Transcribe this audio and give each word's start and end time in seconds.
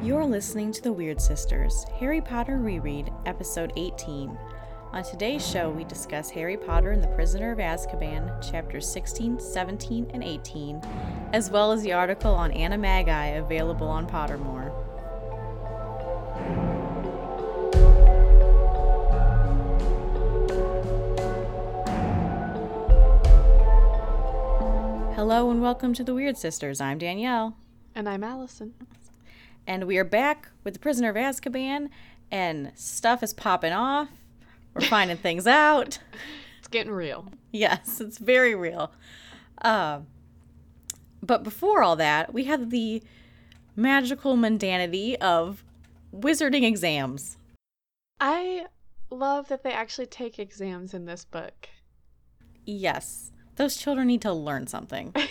You're 0.00 0.24
listening 0.24 0.70
to 0.74 0.80
The 0.80 0.92
Weird 0.92 1.20
Sisters, 1.20 1.84
Harry 1.98 2.20
Potter 2.20 2.56
Reread, 2.56 3.12
Episode 3.26 3.72
18. 3.74 4.38
On 4.92 5.02
today's 5.02 5.44
show, 5.44 5.70
we 5.70 5.82
discuss 5.82 6.30
Harry 6.30 6.56
Potter 6.56 6.92
and 6.92 7.02
the 7.02 7.08
Prisoner 7.08 7.50
of 7.50 7.58
Azkaban, 7.58 8.48
chapters 8.48 8.88
16, 8.88 9.40
17, 9.40 10.08
and 10.14 10.22
18, 10.22 10.80
as 11.32 11.50
well 11.50 11.72
as 11.72 11.82
the 11.82 11.92
article 11.92 12.32
on 12.32 12.52
Animagi 12.52 13.40
available 13.40 13.88
on 13.88 14.06
Pottermore. 14.06 14.72
Hello 25.16 25.50
and 25.50 25.60
welcome 25.60 25.92
to 25.92 26.04
The 26.04 26.14
Weird 26.14 26.36
Sisters. 26.36 26.80
I'm 26.80 26.98
Danielle. 26.98 27.56
And 27.96 28.08
I'm 28.08 28.22
Allison. 28.22 28.74
And 29.68 29.84
we 29.84 29.98
are 29.98 30.04
back 30.04 30.48
with 30.64 30.72
the 30.72 30.80
Prisoner 30.80 31.10
of 31.10 31.16
Azkaban, 31.16 31.90
and 32.30 32.72
stuff 32.74 33.22
is 33.22 33.34
popping 33.34 33.74
off. 33.74 34.08
We're 34.72 34.80
finding 34.86 35.18
things 35.18 35.46
out. 35.46 35.98
It's 36.58 36.68
getting 36.68 36.90
real. 36.92 37.26
Yes, 37.52 38.00
it's 38.00 38.18
very 38.18 38.54
real. 38.54 38.90
Uh, 39.62 40.00
but 41.22 41.44
before 41.44 41.82
all 41.82 41.94
that, 41.96 42.34
we 42.34 42.44
have 42.44 42.70
the 42.70 43.02
magical 43.76 44.36
mundanity 44.36 45.14
of 45.16 45.62
wizarding 46.12 46.64
exams. 46.64 47.36
I 48.18 48.66
love 49.10 49.48
that 49.48 49.62
they 49.62 49.70
actually 49.72 50.06
take 50.06 50.40
exams 50.40 50.94
in 50.94 51.04
this 51.04 51.24
book. 51.24 51.68
Yes, 52.64 53.30
those 53.54 53.76
children 53.76 54.08
need 54.08 54.22
to 54.22 54.32
learn 54.32 54.66
something. 54.66 55.14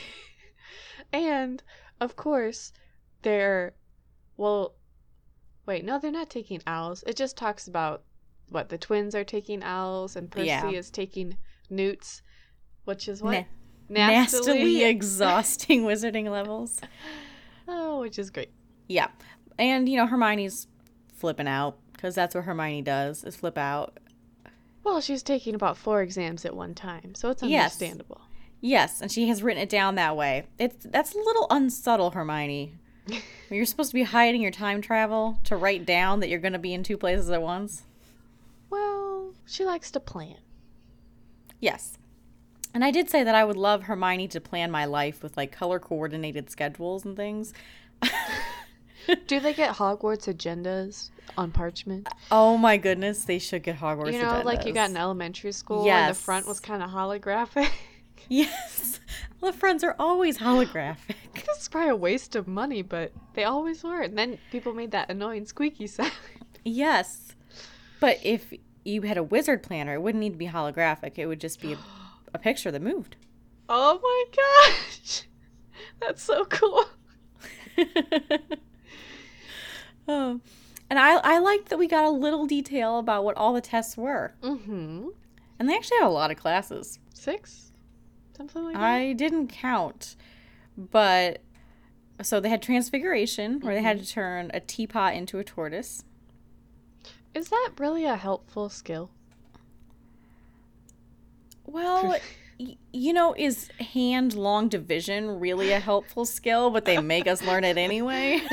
And, 1.14 1.64
of 2.00 2.16
course, 2.16 2.73
they're. 3.22 3.73
Well, 4.38 4.76
wait, 5.66 5.84
no, 5.84 6.00
they're 6.00 6.12
not 6.12 6.30
taking 6.30 6.62
owls. 6.68 7.04
It 7.08 7.16
just 7.16 7.36
talks 7.38 7.68
about 7.68 8.04
what 8.50 8.70
the 8.70 8.78
twins 8.78 9.14
are 9.16 9.23
taking 9.23 9.64
owls 9.64 10.16
and 10.16 10.31
Percy 10.31 10.45
Yeah. 10.48 10.70
is 10.70 10.89
taking 10.89 11.38
newts, 11.70 12.22
which 12.86 13.08
is 13.08 13.22
what? 13.22 13.45
Na- 13.89 14.08
Nastily. 14.08 14.14
Nastily 14.80 14.84
exhausting 14.89 15.84
wizarding 15.84 16.30
levels. 16.30 16.80
oh, 17.67 18.00
which 18.02 18.17
is 18.20 18.30
great. 18.30 18.52
Yeah. 18.88 19.08
And, 19.59 19.89
you 19.89 19.97
know, 19.97 20.06
Hermione's 20.08 20.67
flipping 21.16 21.47
out 21.47 21.78
because 21.94 22.16
that's 22.16 22.36
what 22.36 22.44
Hermione 22.45 22.84
does 22.84 23.23
is 23.23 23.36
flip 23.36 23.58
out. 23.58 24.00
Well, 24.84 25.02
she's 25.02 25.23
taking 25.23 25.56
about 25.56 25.75
four 25.78 26.02
exams 26.02 26.45
at 26.45 26.56
one 26.56 26.73
time, 26.73 27.16
so 27.16 27.30
it's 27.30 27.44
Yes. 27.44 27.73
understandable. 27.73 28.22
Yes, 28.62 29.02
and 29.02 29.12
she 29.12 29.28
has 29.28 29.44
written 29.44 29.62
it 29.62 29.69
down 29.69 29.95
that 29.95 30.16
way. 30.16 30.47
It's 30.58 30.86
that's 30.86 31.14
a 31.14 31.17
little 31.17 31.45
unsubtle, 31.50 32.12
Hermione. 32.12 32.75
You're 33.50 33.66
supposed 33.66 33.91
to 33.91 33.95
be 33.95 34.03
hiding 34.03 34.41
your 34.41 34.52
time 34.52 34.81
travel 34.81 35.39
to 35.45 35.55
write 35.55 35.86
down 35.86 36.19
that 36.19 36.30
you're 36.30 36.39
going 36.39 36.53
to 36.53 36.59
be 36.59 36.73
in 36.73 36.83
two 36.83 36.97
places 36.97 37.30
at 37.30 37.41
once. 37.41 37.83
Well, 38.69 39.33
she 39.45 39.63
likes 39.63 39.89
to 39.91 40.00
plan. 40.02 40.36
Yes. 41.61 41.97
And 42.73 42.83
I 42.83 42.91
did 42.91 43.09
say 43.09 43.23
that 43.23 43.35
I 43.35 43.45
would 43.45 43.55
love 43.55 43.83
Hermione 43.83 44.28
to 44.30 44.41
plan 44.41 44.69
my 44.69 44.83
life 44.85 45.23
with 45.23 45.38
like 45.38 45.52
color 45.52 45.80
coordinated 45.80 46.50
schedules 46.50 47.05
and 47.05 47.16
things. 47.16 47.53
Do 49.28 49.39
they 49.39 49.53
get 49.53 49.75
Hogwarts 49.75 50.28
agendas 50.28 51.09
on 51.38 51.52
parchment? 51.52 52.09
Oh 52.30 52.58
my 52.58 52.75
goodness, 52.75 53.23
they 53.23 53.39
should 53.39 53.63
get 53.63 53.78
Hogwarts. 53.78 54.11
you 54.11 54.22
know, 54.22 54.41
like 54.44 54.66
you 54.66 54.73
got 54.73 54.89
agendas. 54.89 54.91
in 54.91 54.97
elementary 54.97 55.52
school, 55.53 55.89
and 55.89 56.13
the 56.13 56.19
front 56.19 56.45
was 56.45 56.59
kind 56.59 56.83
of 56.83 56.89
holographic. 56.89 57.69
Yes. 58.30 59.00
Well, 59.39 59.53
the 59.53 59.58
fronts 59.58 59.85
are 59.85 59.95
always 59.97 60.39
holographic. 60.39 61.16
That's 61.48 61.67
probably 61.67 61.90
a 61.90 61.95
waste 61.95 62.36
of 62.36 62.48
money, 62.48 62.81
but 62.81 63.12
they 63.34 63.44
always 63.44 63.84
were. 63.84 64.02
And 64.02 64.17
then 64.17 64.38
people 64.52 64.73
made 64.73 64.92
that 64.92 65.09
annoying 65.09 65.45
squeaky 65.45 65.88
sound. 65.88 66.12
Yes. 66.64 67.36
But 68.00 68.20
if 68.23 68.53
you 68.84 69.02
had 69.03 69.17
a 69.17 69.23
wizard 69.23 69.64
planner, 69.64 69.95
it 69.95 70.02
wouldn't 70.02 70.22
need 70.22 70.34
to 70.34 70.38
be 70.38 70.48
holographic. 70.48 71.18
It 71.18 71.25
would 71.28 71.42
just 71.42 71.62
be 71.62 71.73
a, 71.73 71.78
a 72.34 72.40
picture 72.40 72.72
that 72.72 72.81
moved. 72.81 73.16
Oh 73.69 74.00
my 74.02 74.25
gosh, 74.35 75.24
that's 76.00 76.24
so 76.24 76.46
cool. 76.46 76.85
oh. 80.08 80.40
And 80.90 80.97
I, 80.97 81.18
I 81.18 81.40
liked 81.40 81.68
that 81.68 81.78
we 81.78 81.88
got 81.88 82.06
a 82.06 82.09
little 82.09 82.46
detail 82.46 82.97
about 82.97 83.25
what 83.25 83.35
all 83.35 83.52
the 83.52 83.59
tests 83.59 83.97
were. 83.97 84.34
Mm-hmm. 84.41 85.09
And 85.59 85.69
they 85.69 85.75
actually 85.75 85.97
had 85.97 86.08
a 86.08 86.09
lot 86.09 86.31
of 86.31 86.38
classes. 86.38 87.00
Six, 87.14 87.74
something 88.38 88.64
like 88.64 88.75
that. 88.75 88.81
I 88.81 89.12
didn't 89.12 89.47
count, 89.47 90.16
but 90.78 91.42
so 92.22 92.40
they 92.40 92.50
had 92.50 92.62
transfiguration, 92.62 93.60
where 93.60 93.76
they 93.76 93.82
had 93.82 93.98
to 93.98 94.04
mm-hmm. 94.04 94.20
turn 94.20 94.52
a 94.54 94.60
teapot 94.60 95.14
into 95.14 95.40
a 95.40 95.44
tortoise. 95.44 96.04
Is 97.34 97.50
that 97.50 97.72
really 97.78 98.06
a 98.06 98.16
helpful 98.16 98.70
skill? 98.70 99.12
Well, 101.66 102.16
you 102.94 103.14
know, 103.14 103.36
is 103.38 103.70
hand 103.80 104.34
long 104.34 104.70
division 104.70 105.40
really 105.40 105.72
a 105.72 105.80
helpful 105.80 106.26
skill, 106.26 106.70
but 106.70 106.86
they 106.86 107.00
make 107.00 107.28
us 107.28 107.44
learn 107.44 107.64
it 107.64 107.78
anyway? 107.78 108.42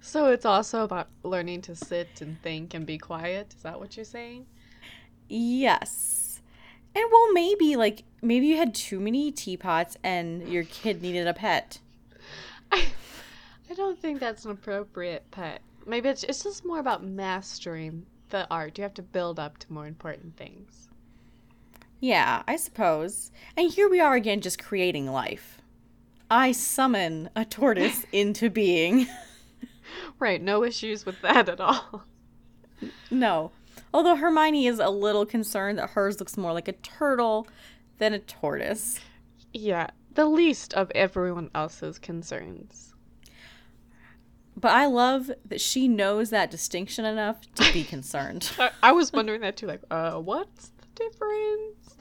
So 0.00 0.28
it's 0.28 0.46
also 0.46 0.84
about 0.84 1.08
learning 1.22 1.62
to 1.62 1.76
sit 1.76 2.22
and 2.22 2.40
think 2.42 2.72
and 2.72 2.86
be 2.86 2.96
quiet. 2.96 3.52
Is 3.54 3.62
that 3.62 3.78
what 3.78 3.94
you're 3.94 4.04
saying? 4.04 4.46
Yes. 5.28 6.40
And 6.94 7.04
well, 7.12 7.32
maybe 7.32 7.76
like 7.76 8.04
maybe 8.22 8.46
you 8.46 8.56
had 8.56 8.74
too 8.74 9.00
many 9.00 9.30
teapots 9.30 9.96
and 10.02 10.48
your 10.48 10.64
kid 10.64 11.02
needed 11.02 11.26
a 11.26 11.34
pet. 11.34 11.80
I, 12.72 12.86
I 13.70 13.74
don't 13.74 13.98
think 13.98 14.20
that's 14.20 14.44
an 14.44 14.50
appropriate 14.50 15.30
pet. 15.30 15.60
Maybe 15.86 16.08
it's 16.08 16.24
it's 16.24 16.42
just 16.42 16.64
more 16.64 16.78
about 16.78 17.02
mastering 17.04 18.06
the 18.28 18.46
art. 18.50 18.76
You 18.76 18.82
have 18.82 18.94
to 18.94 19.02
build 19.02 19.38
up 19.38 19.58
to 19.58 19.72
more 19.72 19.86
important 19.86 20.36
things. 20.36 20.88
Yeah, 22.00 22.42
I 22.46 22.56
suppose. 22.56 23.32
And 23.56 23.70
here 23.70 23.88
we 23.88 24.00
are 24.00 24.14
again 24.14 24.40
just 24.40 24.62
creating 24.62 25.10
life. 25.10 25.60
I 26.30 26.52
summon 26.52 27.30
a 27.34 27.44
tortoise 27.44 28.04
into 28.12 28.50
being. 28.50 29.06
Right, 30.18 30.42
no 30.42 30.62
issues 30.64 31.06
with 31.06 31.20
that 31.22 31.48
at 31.48 31.60
all. 31.60 32.04
no. 33.10 33.52
Although 33.92 34.16
Hermione 34.16 34.66
is 34.66 34.78
a 34.78 34.90
little 34.90 35.24
concerned 35.24 35.78
that 35.78 35.90
hers 35.90 36.20
looks 36.20 36.36
more 36.36 36.52
like 36.52 36.68
a 36.68 36.72
turtle 36.72 37.48
than 37.98 38.14
a 38.14 38.18
tortoise. 38.18 39.00
Yeah, 39.52 39.88
the 40.14 40.26
least 40.26 40.74
of 40.74 40.90
everyone 40.94 41.50
else's 41.54 41.98
concerns. 41.98 42.94
But 44.56 44.72
I 44.72 44.86
love 44.86 45.30
that 45.44 45.60
she 45.60 45.86
knows 45.86 46.30
that 46.30 46.50
distinction 46.50 47.04
enough 47.04 47.40
to 47.54 47.72
be 47.72 47.84
concerned. 47.84 48.50
I, 48.58 48.70
I 48.82 48.92
was 48.92 49.12
wondering 49.12 49.40
that 49.42 49.56
too, 49.56 49.66
like, 49.66 49.82
uh, 49.90 50.14
what's 50.14 50.72
the 50.96 51.04
difference? 51.04 51.96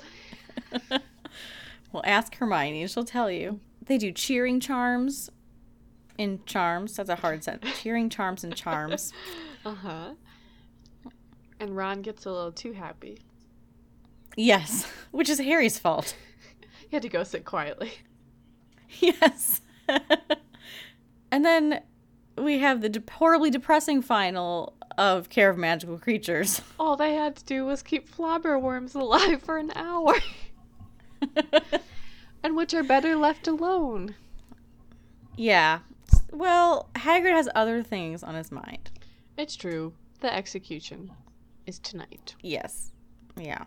well, 1.92 2.04
ask 2.06 2.36
Hermione, 2.36 2.88
she'll 2.88 3.04
tell 3.04 3.30
you. 3.30 3.60
They 3.86 3.98
do 3.98 4.12
cheering 4.12 4.60
charms 4.60 5.30
in 6.18 6.40
charms. 6.46 6.96
That's 6.96 7.10
a 7.10 7.16
hard 7.16 7.44
sentence. 7.44 7.80
Cheering 7.82 8.10
charms 8.10 8.44
and 8.44 8.56
charms. 8.56 9.14
Uh 9.66 9.74
huh. 9.74 10.14
And 11.60 11.76
Ron 11.76 12.02
gets 12.02 12.26
a 12.26 12.32
little 12.32 12.54
too 12.54 12.72
happy. 12.72 13.18
Yes, 14.38 14.90
which 15.12 15.30
is 15.30 15.40
Harry's 15.40 15.78
fault. 15.80 16.16
He 16.90 16.96
had 16.96 17.04
to 17.04 17.10
go 17.10 17.24
sit 17.24 17.46
quietly. 17.46 17.92
Yes. 19.00 19.60
and 21.32 21.44
then 21.46 21.82
we 22.38 22.60
have 22.60 22.80
the 22.82 22.88
de- 22.90 23.04
horribly 23.12 23.50
depressing 23.50 24.02
final 24.02 24.76
of 24.98 25.28
Care 25.30 25.50
of 25.50 25.58
Magical 25.58 25.98
Creatures. 26.00 26.62
All 26.80 26.96
they 26.96 27.14
had 27.14 27.36
to 27.36 27.44
do 27.46 27.66
was 27.66 27.84
keep 27.84 28.10
flobberworms 28.10 28.96
alive 28.96 29.44
for 29.44 29.58
an 29.58 29.72
hour, 29.76 30.16
and 32.44 32.56
which 32.56 32.74
are 32.74 32.84
better 32.84 33.16
left 33.16 33.48
alone. 33.48 34.16
yeah. 35.36 35.80
Well, 36.32 36.90
Hagrid 36.96 37.32
has 37.34 37.50
other 37.56 37.84
things 37.84 38.24
on 38.24 38.36
his 38.36 38.52
mind. 38.52 38.92
It's 39.38 39.56
true. 39.56 39.94
The 40.22 40.34
execution 40.34 41.12
is 41.66 41.80
tonight. 41.80 42.36
Yes. 42.42 42.92
Yeah. 43.38 43.64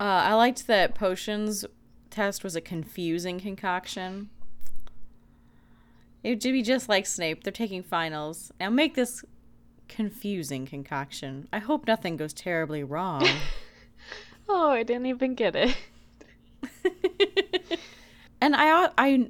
Uh, 0.00 0.04
I 0.04 0.34
liked 0.34 0.66
that 0.66 0.94
potions 0.94 1.64
test 2.10 2.44
was 2.44 2.56
a 2.56 2.60
confusing 2.60 3.40
concoction. 3.40 4.30
It 6.22 6.30
would 6.30 6.40
be 6.40 6.62
just 6.62 6.88
like 6.88 7.06
Snape. 7.06 7.44
They're 7.44 7.52
taking 7.52 7.82
finals. 7.82 8.52
Now 8.60 8.70
make 8.70 8.94
this 8.94 9.24
confusing 9.88 10.66
concoction. 10.66 11.48
I 11.52 11.58
hope 11.58 11.86
nothing 11.86 12.16
goes 12.16 12.32
terribly 12.32 12.82
wrong. 12.82 13.26
Oh, 14.48 14.70
I 14.70 14.82
didn't 14.82 15.06
even 15.06 15.34
get 15.34 15.54
it. 15.54 15.76
and 18.40 18.56
I, 18.56 18.88
I, 18.96 19.28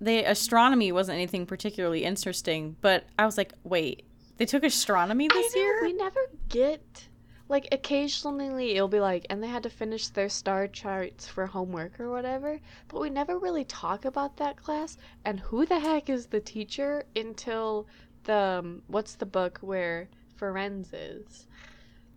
the 0.00 0.24
astronomy 0.24 0.90
wasn't 0.90 1.16
anything 1.16 1.46
particularly 1.46 2.04
interesting, 2.04 2.76
but 2.80 3.04
I 3.18 3.26
was 3.26 3.38
like, 3.38 3.52
wait, 3.62 4.04
they 4.38 4.46
took 4.46 4.64
astronomy 4.64 5.28
this 5.28 5.54
know, 5.54 5.60
year? 5.60 5.82
we 5.82 5.92
never 5.92 6.20
get 6.48 7.06
like 7.50 7.66
occasionally 7.72 8.76
it'll 8.76 8.86
be 8.86 9.00
like, 9.00 9.26
and 9.28 9.42
they 9.42 9.48
had 9.48 9.64
to 9.64 9.70
finish 9.70 10.06
their 10.08 10.28
star 10.28 10.68
charts 10.68 11.26
for 11.26 11.46
homework 11.46 11.98
or 11.98 12.08
whatever, 12.08 12.60
but 12.86 13.00
we 13.00 13.10
never 13.10 13.38
really 13.38 13.64
talk 13.64 14.04
about 14.04 14.36
that 14.36 14.56
class 14.56 14.96
and 15.24 15.40
who 15.40 15.66
the 15.66 15.80
heck 15.80 16.08
is 16.08 16.26
the 16.26 16.38
teacher 16.38 17.04
until 17.16 17.88
the 18.24 18.60
um, 18.60 18.82
what's 18.86 19.16
the 19.16 19.26
book 19.26 19.58
where 19.62 20.08
Firenze 20.40 20.90
is. 20.92 21.48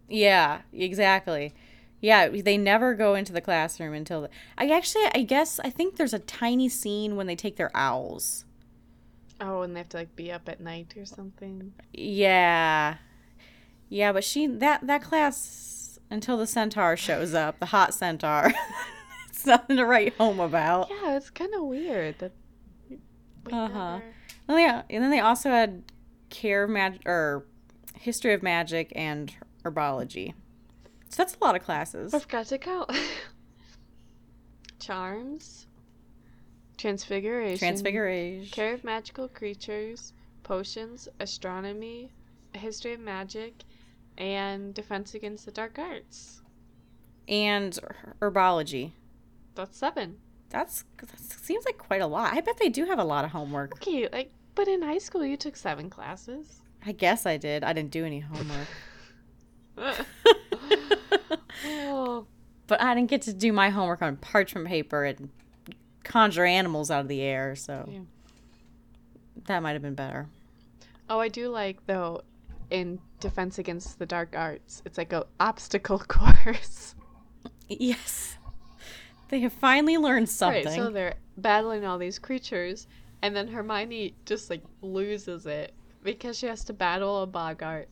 Yeah, 0.07 0.61
exactly. 0.71 1.53
Yeah, 1.99 2.27
they 2.27 2.57
never 2.57 2.93
go 2.93 3.15
into 3.15 3.33
the 3.33 3.41
classroom 3.41 3.93
until 3.93 4.21
the, 4.21 4.29
I 4.55 4.69
actually 4.69 5.05
I 5.15 5.23
guess 5.23 5.59
I 5.63 5.71
think 5.71 5.95
there's 5.95 6.13
a 6.13 6.19
tiny 6.19 6.69
scene 6.69 7.15
when 7.15 7.25
they 7.25 7.35
take 7.35 7.55
their 7.55 7.75
owls. 7.75 8.45
Oh, 9.41 9.63
and 9.63 9.75
they 9.75 9.79
have 9.79 9.89
to 9.89 9.97
like 9.97 10.15
be 10.15 10.31
up 10.31 10.47
at 10.47 10.61
night 10.61 10.93
or 10.95 11.05
something. 11.05 11.73
Yeah. 11.91 12.97
Yeah, 13.93 14.11
but 14.11 14.23
she 14.23 14.47
that 14.47 14.87
that 14.87 15.03
class 15.03 15.99
until 16.09 16.35
the 16.35 16.47
centaur 16.47 16.97
shows 16.97 17.35
up, 17.35 17.59
the 17.59 17.67
hot 17.67 17.93
centaur. 17.93 18.51
it's 19.29 19.45
nothing 19.45 19.77
to 19.77 19.85
write 19.85 20.15
home 20.15 20.39
about. 20.39 20.89
Yeah, 20.89 21.15
it's 21.15 21.29
kind 21.29 21.53
of 21.53 21.61
weird 21.61 22.17
that. 22.17 22.31
Uh 23.51 23.69
huh. 23.69 23.99
Oh 24.49 24.57
yeah, 24.57 24.81
and 24.89 25.03
then 25.03 25.11
they 25.11 25.19
also 25.19 25.51
had 25.51 25.83
care 26.31 26.67
magic 26.67 27.03
or 27.05 27.45
history 27.95 28.33
of 28.33 28.41
magic 28.41 28.91
and 28.95 29.31
herbology. 29.63 30.33
So 31.09 31.17
that's 31.17 31.37
a 31.39 31.45
lot 31.45 31.55
of 31.55 31.61
classes. 31.61 32.15
I 32.15 32.19
forgot 32.19 32.47
to 32.47 32.57
count. 32.57 32.89
Charms. 34.79 35.67
Transfiguration. 36.79 37.59
Transfiguration. 37.59 38.49
Care 38.49 38.73
of 38.73 38.83
magical 38.83 39.27
creatures. 39.27 40.13
Potions. 40.41 41.07
Astronomy. 41.19 42.09
History 42.55 42.93
of 42.93 42.99
magic. 42.99 43.53
And 44.17 44.73
defense 44.73 45.13
against 45.15 45.45
the 45.45 45.51
dark 45.51 45.77
arts. 45.79 46.41
And 47.27 47.77
herbology. 48.21 48.91
That's 49.55 49.77
seven. 49.77 50.17
That's 50.49 50.83
that 50.97 51.19
seems 51.19 51.65
like 51.65 51.77
quite 51.77 52.01
a 52.01 52.07
lot. 52.07 52.33
I 52.33 52.41
bet 52.41 52.57
they 52.59 52.69
do 52.69 52.85
have 52.85 52.99
a 52.99 53.03
lot 53.03 53.25
of 53.25 53.31
homework. 53.31 53.73
Okay, 53.75 54.07
like, 54.11 54.31
but 54.55 54.67
in 54.67 54.81
high 54.83 54.97
school 54.99 55.25
you 55.25 55.35
took 55.37 55.55
seven 55.55 55.89
classes. 55.89 56.61
I 56.85 56.91
guess 56.91 57.25
I 57.25 57.37
did. 57.37 57.63
I 57.63 57.73
didn't 57.73 57.91
do 57.91 58.05
any 58.05 58.19
homework. 58.19 58.67
oh, 61.65 62.25
But 62.67 62.81
I 62.81 62.95
didn't 62.95 63.09
get 63.09 63.23
to 63.23 63.33
do 63.33 63.51
my 63.51 63.69
homework 63.69 64.01
on 64.01 64.15
parchment 64.17 64.67
paper 64.67 65.03
and 65.05 65.29
conjure 66.03 66.45
animals 66.45 66.89
out 66.91 67.01
of 67.01 67.07
the 67.07 67.21
air, 67.21 67.55
so 67.55 67.87
Yeah. 67.91 67.99
that 69.45 69.61
might 69.63 69.73
have 69.73 69.81
been 69.81 69.95
better. 69.95 70.27
Oh, 71.09 71.19
I 71.19 71.27
do 71.27 71.49
like 71.49 71.85
though 71.87 72.21
in 72.73 72.99
Defense 73.19 73.59
Against 73.59 73.99
the 73.99 74.05
Dark 74.05 74.35
Arts, 74.35 74.81
it's 74.83 74.97
like 74.97 75.13
a 75.13 75.25
obstacle 75.39 75.99
course. 76.07 76.95
Yes. 77.69 78.37
They 79.29 79.39
have 79.41 79.53
finally 79.53 79.97
learned 79.97 80.27
something. 80.27 80.65
Right, 80.65 80.75
so 80.75 80.89
they're 80.89 81.15
battling 81.37 81.85
all 81.85 81.97
these 81.97 82.19
creatures, 82.19 82.87
and 83.21 83.35
then 83.35 83.47
Hermione 83.47 84.15
just 84.25 84.49
like 84.49 84.63
loses 84.81 85.45
it 85.45 85.73
because 86.03 86.37
she 86.37 86.47
has 86.47 86.63
to 86.65 86.73
battle 86.73 87.23
a 87.23 87.27
Boggart, 87.27 87.87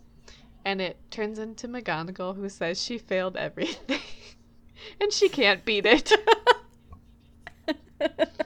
and 0.65 0.81
it 0.81 0.97
turns 1.09 1.39
into 1.39 1.67
McGonagall 1.67 2.35
who 2.35 2.49
says 2.49 2.81
she 2.81 2.97
failed 2.97 3.37
everything, 3.37 4.01
and 5.01 5.13
she 5.13 5.29
can't 5.29 5.63
beat 5.63 5.85
it. 5.85 6.11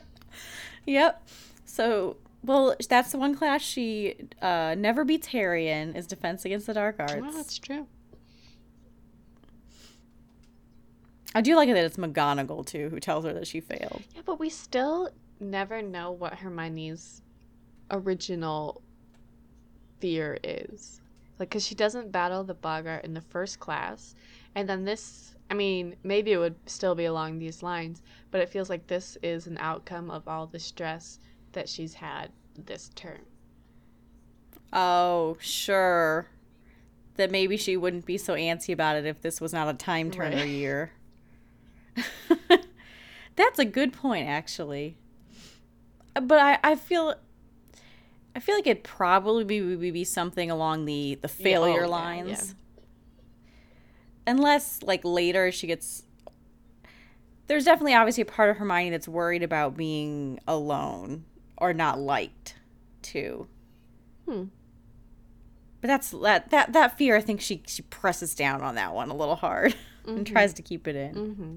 yep. 0.86 1.28
So, 1.66 2.18
well, 2.46 2.76
that's 2.90 3.12
the 3.12 3.18
one 3.18 3.36
class 3.36 3.62
she 3.62 4.16
uh, 4.42 4.76
never 4.78 5.04
beats 5.04 5.28
Harry 5.28 5.68
in 5.68 5.96
is 5.96 6.08
Defense 6.08 6.46
Against 6.46 6.68
the 6.68 6.74
Dark 6.74 6.98
Arts. 7.00 7.16
well, 7.16 7.32
that's 7.32 7.58
true. 7.58 7.88
I 11.34 11.42
do 11.42 11.56
like 11.56 11.68
it 11.68 11.74
that 11.74 11.84
it's 11.84 11.98
McGonagall 11.98 12.66
too 12.66 12.90
who 12.90 13.00
tells 13.00 13.26
her 13.26 13.34
that 13.34 13.48
she 13.48 13.60
failed. 13.60 14.04
Yeah, 14.16 14.22
but 14.26 14.40
we 14.40 14.50
still 14.50 15.10
never 15.40 15.82
know 15.82 16.12
what 16.12 16.36
Hermione's 16.36 17.22
original 17.92 18.82
fear 20.00 20.38
is. 20.44 21.02
Like, 21.38 21.50
because 21.50 21.66
she 21.66 21.76
doesn't 21.76 22.12
battle 22.12 22.44
the 22.46 22.54
Boggart 22.54 23.04
in 23.04 23.14
the 23.14 23.22
first 23.22 23.60
class. 23.60 24.16
And 24.56 24.70
then 24.70 24.86
this, 24.86 25.36
I 25.52 25.54
mean, 25.54 25.98
maybe 26.04 26.32
it 26.32 26.38
would 26.38 26.56
still 26.66 26.96
be 26.96 27.06
along 27.06 27.38
these 27.38 27.62
lines, 27.62 28.02
but 28.32 28.40
it 28.40 28.50
feels 28.50 28.70
like 28.70 28.88
this 28.88 29.18
is 29.22 29.48
an 29.48 29.58
outcome 29.60 30.10
of 30.10 30.28
all 30.30 30.48
the 30.48 30.60
stress 30.60 31.20
that 31.56 31.68
she's 31.68 31.96
had 31.96 32.32
this 32.58 32.90
term. 32.96 33.20
Oh, 34.72 35.38
sure. 35.40 36.28
That 37.18 37.32
maybe 37.32 37.58
she 37.58 37.76
wouldn't 37.78 38.06
be 38.06 38.18
so 38.18 38.36
antsy 38.36 38.74
about 38.74 38.98
it 38.98 39.06
if 39.06 39.22
this 39.22 39.42
was 39.42 39.54
not 39.54 39.68
a 39.68 39.74
time 39.74 40.12
turner 40.12 40.38
Right. 40.38 40.48
year. 40.48 40.92
That's 43.36 43.60
a 43.60 43.66
good 43.66 43.94
point, 43.94 44.28
actually. 44.28 44.98
Uh, 46.16 46.22
but 46.22 46.40
I, 46.40 46.60
I 46.64 46.76
feel, 46.76 47.16
I 48.36 48.40
feel 48.40 48.56
like 48.56 48.68
it'd 48.68 48.84
probably 48.84 49.44
be, 49.44 49.62
would 49.62 49.80
be 49.82 50.04
something 50.04 50.52
along 50.52 50.86
the 50.86 51.16
the 51.22 51.28
Yeah, 51.28 51.34
oh, 51.34 51.44
failure 51.44 51.82
yeah, 51.82 51.88
lines, 51.88 52.56
unless 54.28 54.84
like 54.84 55.02
later 55.04 55.52
she 55.52 55.68
gets. 55.68 56.04
There's 57.48 57.64
definitely 57.66 57.94
obviously 57.94 58.24
a 58.24 58.26
part 58.26 58.50
of 58.50 58.58
Hermione 58.58 58.90
that's 58.90 59.08
worried 59.08 59.44
about 59.44 59.78
being 59.78 60.40
alone 60.48 61.26
or 61.58 61.74
not 61.74 62.00
liked, 62.00 62.56
too. 63.02 63.48
Hmm. 64.28 64.46
But 65.82 65.88
that's 65.90 66.10
that 66.12 66.50
that 66.50 66.74
that 66.74 66.98
fear. 66.98 67.16
I 67.16 67.22
think 67.22 67.40
she 67.42 67.62
she 67.68 67.84
presses 67.84 68.34
down 68.34 68.62
on 68.62 68.76
that 68.76 68.94
one 68.94 69.10
a 69.10 69.16
little 69.16 69.36
hard 69.36 69.76
and 70.08 70.26
Mhm. 70.26 70.32
tries 70.32 70.54
to 70.56 70.62
keep 70.64 70.88
it 70.88 70.96
in. 70.96 71.14
Mm-hmm. 71.16 71.56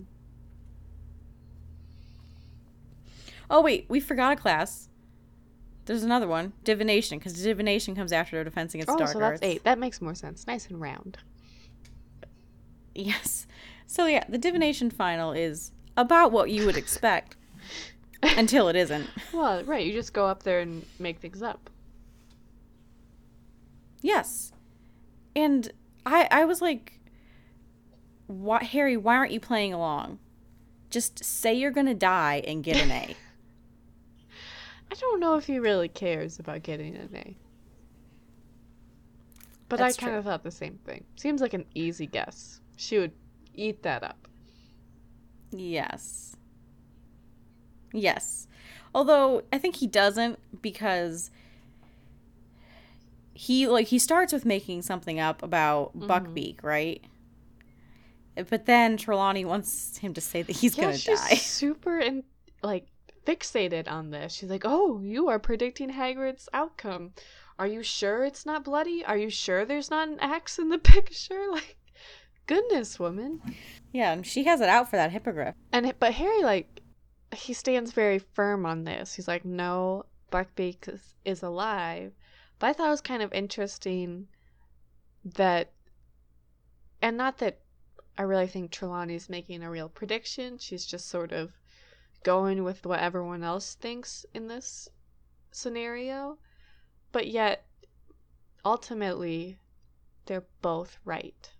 Oh 3.50 3.62
wait, 3.62 3.86
we 3.88 4.00
forgot 4.00 4.32
a 4.32 4.36
class. 4.36 4.88
There's 5.86 6.02
another 6.02 6.28
one, 6.28 6.52
divination, 6.64 7.18
because 7.18 7.32
divination 7.42 7.94
comes 7.94 8.12
after 8.12 8.44
defense 8.44 8.74
against 8.74 8.90
Oh, 8.90 8.98
dark 8.98 9.10
so 9.10 9.18
that's 9.20 9.30
arts. 9.30 9.42
eight. 9.42 9.64
That 9.64 9.78
makes 9.78 10.02
more 10.02 10.14
sense. 10.14 10.46
Nice 10.46 10.66
and 10.68 10.78
round. 10.80 11.16
Yes. 12.94 13.46
So 13.86 14.04
yeah, 14.04 14.24
the 14.28 14.36
divination 14.36 14.90
final 14.90 15.32
is 15.32 15.72
about 15.96 16.30
what 16.30 16.50
you 16.50 16.66
would 16.66 16.76
expect 16.76 17.36
until 18.22 18.68
it 18.68 18.76
isn't. 18.76 19.08
Well, 19.32 19.62
right. 19.64 19.86
You 19.86 19.92
just 19.92 20.12
go 20.12 20.26
up 20.26 20.42
there 20.42 20.60
and 20.60 20.84
make 20.98 21.18
things 21.18 21.42
up. 21.42 21.70
Yes. 24.00 24.52
And 25.36 25.70
I 26.06 26.26
I 26.30 26.44
was 26.44 26.60
like, 26.60 26.98
why, 28.26 28.62
Harry, 28.64 28.96
why 28.96 29.16
aren't 29.16 29.32
you 29.32 29.40
playing 29.40 29.72
along? 29.72 30.18
Just 30.90 31.24
say 31.24 31.54
you're 31.54 31.70
gonna 31.70 31.94
die 31.94 32.42
and 32.46 32.64
get 32.64 32.76
an 32.76 32.90
A. 32.90 33.16
I 34.90 34.94
don't 34.94 35.20
know 35.20 35.36
if 35.36 35.46
he 35.46 35.58
really 35.58 35.88
cares 35.88 36.38
about 36.38 36.62
getting 36.62 36.96
an 36.96 37.10
A. 37.14 37.36
But 39.68 39.78
That's 39.78 39.98
I 39.98 40.00
kind 40.00 40.12
true. 40.12 40.18
of 40.18 40.24
thought 40.24 40.42
the 40.42 40.50
same 40.50 40.78
thing. 40.86 41.04
Seems 41.16 41.42
like 41.42 41.52
an 41.52 41.66
easy 41.74 42.06
guess. 42.06 42.60
She 42.76 42.98
would 42.98 43.12
eat 43.54 43.82
that 43.82 44.02
up. 44.02 44.26
Yes. 45.50 46.27
Yes. 47.92 48.46
Although 48.94 49.42
I 49.52 49.58
think 49.58 49.76
he 49.76 49.86
doesn't 49.86 50.38
because 50.62 51.30
he 53.32 53.66
like 53.68 53.88
he 53.88 53.98
starts 53.98 54.32
with 54.32 54.44
making 54.44 54.82
something 54.82 55.20
up 55.20 55.42
about 55.42 55.96
Mhm. 55.96 56.06
Buckbeak, 56.08 56.62
right? 56.62 57.02
But 58.50 58.66
then 58.66 58.96
Trelawney 58.96 59.44
wants 59.44 59.98
him 59.98 60.14
to 60.14 60.20
say 60.20 60.42
that 60.42 60.56
he's 60.56 60.76
yeah, 60.76 60.84
gonna 60.84 60.96
she's 60.98 61.20
die. 61.20 61.34
super 61.36 61.98
and 61.98 62.22
like 62.62 62.86
fixated 63.26 63.90
on 63.90 64.10
this. 64.10 64.32
She's 64.32 64.50
like, 64.50 64.62
"Oh, 64.64 65.00
you 65.00 65.28
are 65.28 65.38
predicting 65.38 65.90
Hagrid's 65.90 66.48
outcome. 66.52 67.12
Are 67.58 67.66
you 67.66 67.82
sure 67.82 68.24
it's 68.24 68.46
not 68.46 68.64
bloody? 68.64 69.04
Are 69.04 69.16
you 69.18 69.30
sure 69.30 69.64
there's 69.64 69.90
not 69.90 70.08
an 70.08 70.18
axe 70.20 70.58
in 70.58 70.68
the 70.68 70.78
picture?" 70.94 71.46
Like, 71.50 71.76
goodness, 72.46 72.98
woman. 72.98 73.40
Yeah, 73.92 74.12
and 74.12 74.26
she 74.26 74.44
has 74.44 74.60
it 74.60 74.68
out 74.68 74.88
for 74.90 74.96
that 74.96 75.10
hippogriff. 75.12 75.54
And 75.72 75.92
but 75.98 76.14
Harry 76.14 76.42
like 76.42 76.77
he 77.34 77.52
stands 77.52 77.92
very 77.92 78.18
firm 78.18 78.64
on 78.64 78.84
this. 78.84 79.14
He's 79.14 79.28
like, 79.28 79.44
no, 79.44 80.04
Buckbeak 80.32 80.88
is, 80.88 81.14
is 81.24 81.42
alive. 81.42 82.12
But 82.58 82.68
I 82.68 82.72
thought 82.72 82.88
it 82.88 82.90
was 82.90 83.00
kind 83.00 83.22
of 83.22 83.32
interesting 83.32 84.28
that, 85.24 85.72
and 87.00 87.16
not 87.16 87.38
that 87.38 87.60
I 88.16 88.22
really 88.22 88.46
think 88.46 88.70
Trelawney's 88.70 89.28
making 89.28 89.62
a 89.62 89.70
real 89.70 89.88
prediction. 89.88 90.58
She's 90.58 90.84
just 90.84 91.08
sort 91.08 91.32
of 91.32 91.56
going 92.24 92.64
with 92.64 92.84
what 92.84 93.00
everyone 93.00 93.44
else 93.44 93.74
thinks 93.74 94.26
in 94.34 94.48
this 94.48 94.88
scenario. 95.52 96.38
But 97.12 97.28
yet, 97.28 97.64
ultimately, 98.64 99.58
they're 100.26 100.46
both 100.62 100.98
right. 101.04 101.50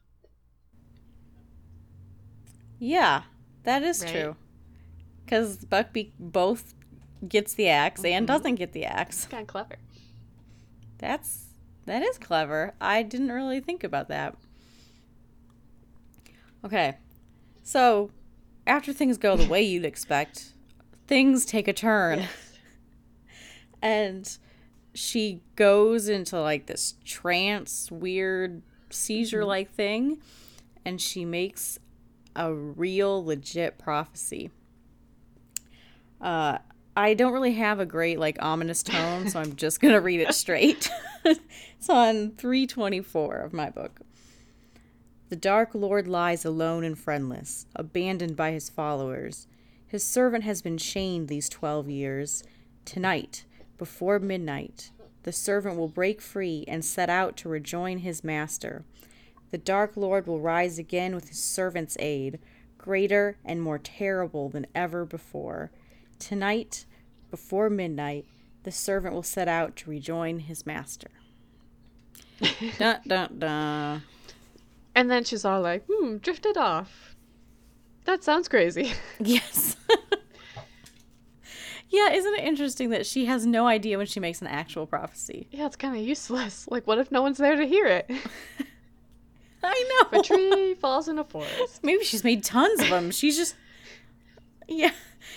Yeah, 2.78 3.22
that 3.64 3.82
is 3.82 4.02
Right. 4.02 4.10
true. 4.10 4.37
Because 5.28 5.58
Buckbeak 5.66 6.12
both 6.18 6.75
gets 7.28 7.52
the 7.52 7.68
axe 7.68 8.02
and 8.02 8.25
Mhm. 8.25 8.28
doesn't 8.28 8.54
get 8.54 8.73
the 8.73 8.87
axe. 8.87 9.26
Kind 9.26 9.42
of 9.42 9.47
clever. 9.49 9.76
That's 10.97 11.44
that 11.85 12.02
is 12.02 12.16
clever. 12.18 12.73
I 12.80 13.02
didn't 13.02 13.30
really 13.32 13.61
think 13.61 13.85
about 13.85 14.08
that. 14.08 14.37
Okay. 16.64 16.97
So, 17.62 18.11
after 18.66 18.92
things 18.92 19.18
go 19.18 19.37
the 19.37 19.47
way 19.49 19.62
you'd 19.62 19.85
expect, 19.85 20.52
things 21.06 21.44
take 21.44 21.68
a 21.68 21.73
turn. 21.73 22.20
Yes. 22.20 22.30
And 23.80 24.38
she 24.92 25.40
goes 25.54 26.08
into 26.08 26.40
like 26.40 26.66
this 26.66 26.94
trance, 27.04 27.92
weird 27.92 28.62
seizure 28.90 29.44
like 29.44 29.70
thing. 29.73 30.18
And 30.85 31.00
she 31.00 31.25
makes 31.25 31.78
a 32.35 32.52
real, 32.52 33.25
legit 33.25 33.78
prophecy. 33.78 34.50
Uh, 36.20 36.58
I 36.96 37.14
don't 37.14 37.32
really 37.32 37.54
have 37.54 37.78
a 37.78 37.87
great, 37.87 38.18
like, 38.18 38.38
ominous 38.40 38.82
tone, 38.82 39.28
so 39.28 39.40
I'm 39.40 39.54
just 39.56 39.80
to 39.80 39.96
read 39.98 40.20
it 40.20 40.34
straight. 40.34 40.90
it's 41.25 41.88
on 41.88 42.32
324 42.32 43.37
of 43.37 43.52
my 43.52 43.70
book. 43.70 44.00
The 45.28 45.37
Dark 45.37 45.75
Lord 45.75 46.08
lies 46.08 46.44
alone 46.44 46.84
and 46.84 46.98
friendless, 46.98 47.66
abandoned 47.76 48.34
by 48.34 48.52
his 48.52 48.70
followers. 48.70 49.46
His 49.87 50.02
servant 50.02 50.44
has 50.44 50.62
been 50.62 50.78
chained 50.78 51.28
these 51.28 51.48
twelve 51.50 51.90
years. 51.90 52.42
Tonight, 52.87 53.44
before 53.76 54.18
midnight, 54.18 54.90
the 55.25 55.32
servant 55.32 55.76
will 55.76 55.88
break 55.88 56.22
free 56.22 56.64
and 56.66 56.82
set 56.82 57.10
out 57.10 57.37
to 57.38 57.48
rejoin 57.48 57.98
his 57.98 58.25
master. 58.25 58.84
The 59.50 59.58
Dark 59.58 59.96
Lord 59.96 60.26
will 60.26 60.40
rise 60.40 60.78
again 60.78 61.14
with 61.14 61.28
his 61.28 61.42
servant's 61.42 61.96
aid, 62.00 62.38
greater 62.78 63.37
and 63.44 63.60
more 63.60 63.78
terrible 63.78 64.48
than 64.48 64.66
ever 64.75 65.04
before. 65.04 65.70
Tonight, 66.18 66.84
before 67.30 67.70
midnight, 67.70 68.26
the 68.64 68.72
servant 68.72 69.14
will 69.14 69.22
set 69.22 69.48
out 69.48 69.76
to 69.76 69.90
rejoin 69.90 70.40
his 70.40 70.66
master. 70.66 71.10
dun 72.78 73.00
dun 73.06 73.38
dun. 73.38 74.02
And 74.94 75.10
then 75.10 75.25
she's 75.25 75.44
all 75.44 75.60
like, 75.60 75.84
hmm, 75.90 76.16
drifted 76.18 76.56
off. 76.56 77.16
That 78.04 78.25
sounds 78.25 78.48
crazy. 78.48 78.92
Yes. 79.20 79.76
yeah, 81.90 82.10
isn't 82.12 82.34
it 82.34 82.44
interesting 82.44 82.90
that 82.90 83.06
she 83.06 83.26
has 83.26 83.46
no 83.46 83.66
idea 83.66 83.96
when 83.98 84.06
she 84.06 84.20
makes 84.20 84.40
an 84.40 84.46
actual 84.46 84.87
prophecy? 84.87 85.48
yeah, 85.50 85.66
it's 85.66 85.76
kind 85.76 85.96
of 85.96 86.02
useless. 86.06 86.66
Like, 86.70 86.87
what 86.87 86.98
if 86.98 87.10
no 87.12 87.22
one's 87.22 87.38
there 87.38 87.56
to 87.56 87.66
hear 87.66 87.87
it? 87.87 88.10
I 89.62 90.06
know. 90.12 90.20
a 90.20 90.22
tree 90.22 90.75
falls 90.75 91.08
in 91.08 91.18
a 91.18 91.25
forest. 91.25 91.82
Maybe 91.82 92.04
she's 92.04 92.22
made 92.25 92.44
tons 92.44 92.80
of 92.80 92.88
them. 92.90 93.10
She's 93.10 93.37
just 93.37 93.56
Yeah. 94.68 94.92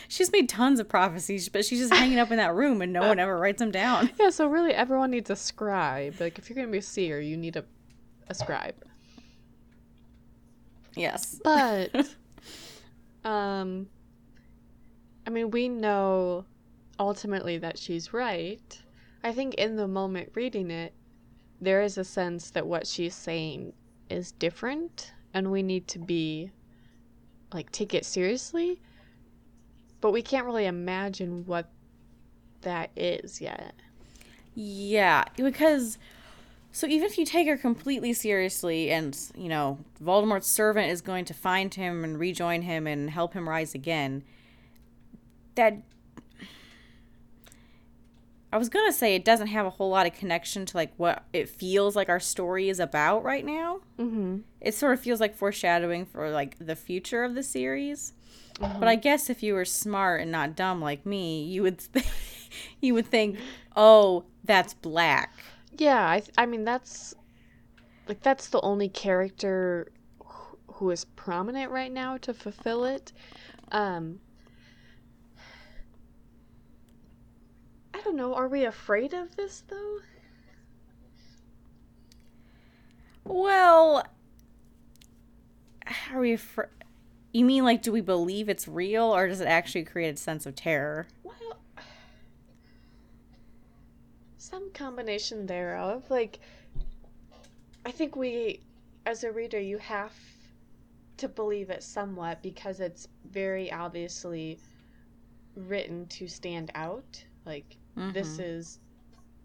She's 0.07 0.31
made 0.31 0.49
tons 0.49 0.79
of 0.79 0.89
prophecies, 0.89 1.49
but 1.49 1.65
she's 1.65 1.79
just 1.79 1.93
hanging 1.93 2.19
up 2.19 2.31
in 2.31 2.37
that 2.37 2.53
room 2.53 2.81
and 2.81 2.91
no 2.91 3.07
one 3.07 3.19
ever 3.19 3.37
writes 3.37 3.59
them 3.59 3.71
down. 3.71 4.09
Yeah, 4.19 4.29
so 4.29 4.47
really 4.47 4.73
everyone 4.73 5.11
needs 5.11 5.29
a 5.29 5.35
scribe. 5.35 6.19
Like, 6.19 6.37
if 6.37 6.49
you're 6.49 6.55
going 6.55 6.67
to 6.67 6.71
be 6.71 6.77
a 6.77 6.81
seer, 6.81 7.19
you 7.19 7.37
need 7.37 7.55
a, 7.55 7.65
a 8.27 8.33
scribe. 8.33 8.75
Yes. 10.95 11.39
But, 11.43 11.95
um, 13.25 13.87
I 15.25 15.29
mean, 15.29 15.51
we 15.51 15.69
know 15.69 16.45
ultimately 16.99 17.57
that 17.59 17.77
she's 17.77 18.13
right. 18.13 18.81
I 19.23 19.31
think 19.31 19.55
in 19.55 19.75
the 19.75 19.87
moment 19.87 20.31
reading 20.35 20.69
it, 20.71 20.93
there 21.59 21.81
is 21.81 21.97
a 21.97 22.03
sense 22.03 22.49
that 22.51 22.65
what 22.65 22.85
she's 22.85 23.15
saying 23.15 23.73
is 24.09 24.31
different 24.33 25.13
and 25.33 25.51
we 25.51 25.63
need 25.63 25.87
to 25.87 25.99
be, 25.99 26.51
like, 27.53 27.71
take 27.71 27.93
it 27.93 28.05
seriously. 28.05 28.81
But 30.01 30.11
we 30.11 30.21
can't 30.21 30.45
really 30.45 30.65
imagine 30.65 31.45
what 31.45 31.69
that 32.61 32.89
is 32.95 33.39
yet. 33.39 33.73
Yeah, 34.55 35.23
because 35.37 35.97
so 36.71 36.87
even 36.87 37.05
if 37.05 37.17
you 37.17 37.25
take 37.25 37.47
her 37.47 37.57
completely 37.57 38.13
seriously 38.13 38.91
and, 38.91 39.17
you 39.35 39.49
know, 39.49 39.79
Voldemort's 40.03 40.47
servant 40.47 40.89
is 40.89 41.01
going 41.01 41.25
to 41.25 41.33
find 41.33 41.73
him 41.73 42.03
and 42.03 42.19
rejoin 42.19 42.61
him 42.61 42.87
and 42.87 43.09
help 43.09 43.33
him 43.33 43.47
rise 43.47 43.75
again, 43.75 44.23
that 45.55 45.77
I 48.53 48.57
was 48.57 48.69
going 48.69 48.85
to 48.85 48.93
say 48.93 49.15
it 49.15 49.23
doesn't 49.25 49.47
have 49.47 49.65
a 49.65 49.69
whole 49.69 49.89
lot 49.89 50.05
of 50.05 50.13
connection 50.13 50.65
to 50.65 50.77
like 50.77 50.93
what 50.97 51.23
it 51.31 51.49
feels 51.49 51.95
like 51.95 52.09
our 52.09 52.19
story 52.19 52.69
is 52.69 52.79
about 52.79 53.23
right 53.23 53.45
now. 53.45 53.81
Mm-hmm. 53.97 54.39
It 54.59 54.73
sort 54.73 54.93
of 54.93 54.99
feels 54.99 55.19
like 55.19 55.35
foreshadowing 55.35 56.05
for 56.05 56.29
like 56.29 56.57
the 56.59 56.75
future 56.75 57.23
of 57.23 57.35
the 57.35 57.43
series. 57.43 58.13
Mm-hmm. 58.59 58.79
But 58.79 58.87
I 58.87 58.95
guess 58.95 59.29
if 59.29 59.41
you 59.43 59.53
were 59.53 59.65
smart 59.65 60.21
and 60.21 60.31
not 60.31 60.55
dumb 60.55 60.81
like 60.81 61.05
me, 61.05 61.43
you 61.43 61.63
would 61.63 61.79
th- 61.93 62.05
you 62.81 62.93
would 62.93 63.07
think, 63.07 63.37
"Oh, 63.75 64.25
that's 64.43 64.73
black." 64.73 65.33
Yeah, 65.77 66.09
I, 66.09 66.19
th- 66.19 66.33
I 66.37 66.45
mean 66.45 66.63
that's 66.65 67.15
like 68.07 68.21
that's 68.21 68.47
the 68.49 68.61
only 68.61 68.89
character 68.89 69.91
wh- 70.25 70.55
who 70.73 70.89
is 70.91 71.05
prominent 71.05 71.71
right 71.71 71.91
now 71.91 72.17
to 72.17 72.33
fulfill 72.33 72.85
it. 72.85 73.13
Um 73.71 74.19
I 77.93 78.01
don't 78.01 78.17
know, 78.17 78.33
are 78.35 78.49
we 78.49 78.65
afraid 78.65 79.13
of 79.13 79.35
this 79.37 79.63
though? 79.67 79.99
Well, 83.23 84.03
are 86.11 86.19
we 86.19 86.35
fr- 86.35 86.63
You 87.31 87.45
mean 87.45 87.63
like 87.63 87.81
do 87.81 87.91
we 87.91 88.01
believe 88.01 88.49
it's 88.49 88.67
real 88.67 89.05
or 89.15 89.27
does 89.27 89.39
it 89.41 89.47
actually 89.47 89.83
create 89.85 90.15
a 90.15 90.17
sense 90.17 90.45
of 90.45 90.55
terror? 90.55 91.07
Well, 91.23 91.35
some 94.37 94.71
combination 94.73 95.45
thereof. 95.45 96.03
Like, 96.09 96.39
I 97.85 97.91
think 97.91 98.15
we, 98.15 98.59
as 99.05 99.23
a 99.23 99.31
reader, 99.31 99.59
you 99.59 99.77
have 99.77 100.13
to 101.17 101.29
believe 101.29 101.69
it 101.69 101.83
somewhat 101.83 102.41
because 102.41 102.79
it's 102.79 103.07
very 103.29 103.71
obviously 103.71 104.59
written 105.55 106.07
to 106.07 106.27
stand 106.27 106.71
out. 106.75 107.23
Like, 107.45 107.77
this 108.13 108.37
Mhm. 108.37 108.57
is 108.57 108.79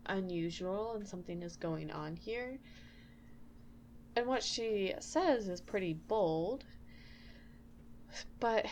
unusual 0.07 0.95
and 0.95 1.07
something 1.07 1.43
is 1.43 1.57
going 1.57 1.91
on 1.91 2.17
here. 2.17 2.59
And 4.17 4.27
what 4.27 4.43
she 4.43 4.95
says 5.01 5.49
is 5.49 5.61
pretty 5.61 5.95
bold. 5.95 6.65
But 8.41 8.67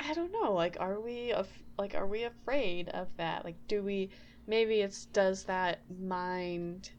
I 0.00 0.14
don't 0.14 0.32
know. 0.32 0.52
Like, 0.52 0.76
are 0.80 1.00
we 1.00 1.30
af- 1.30 1.62
like 1.78 1.94
are 1.94 2.06
we 2.06 2.24
afraid 2.24 2.88
of 2.90 3.08
that? 3.16 3.44
Like, 3.44 3.56
do 3.68 3.82
we? 3.82 4.10
Maybe 4.46 4.76
it's 4.80 5.06
does 5.06 5.44
that 5.44 5.80
mind, 6.00 6.90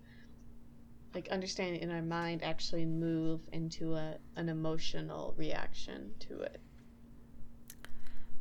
like 1.14 1.30
understanding 1.30 1.82
in 1.82 1.92
our 1.92 2.02
mind, 2.02 2.44
actually 2.44 2.86
move 2.86 3.42
into 3.54 3.96
a 3.96 4.18
an 4.36 4.50
emotional 4.50 5.34
reaction 5.38 6.12
to 6.20 6.42
it? 6.42 6.60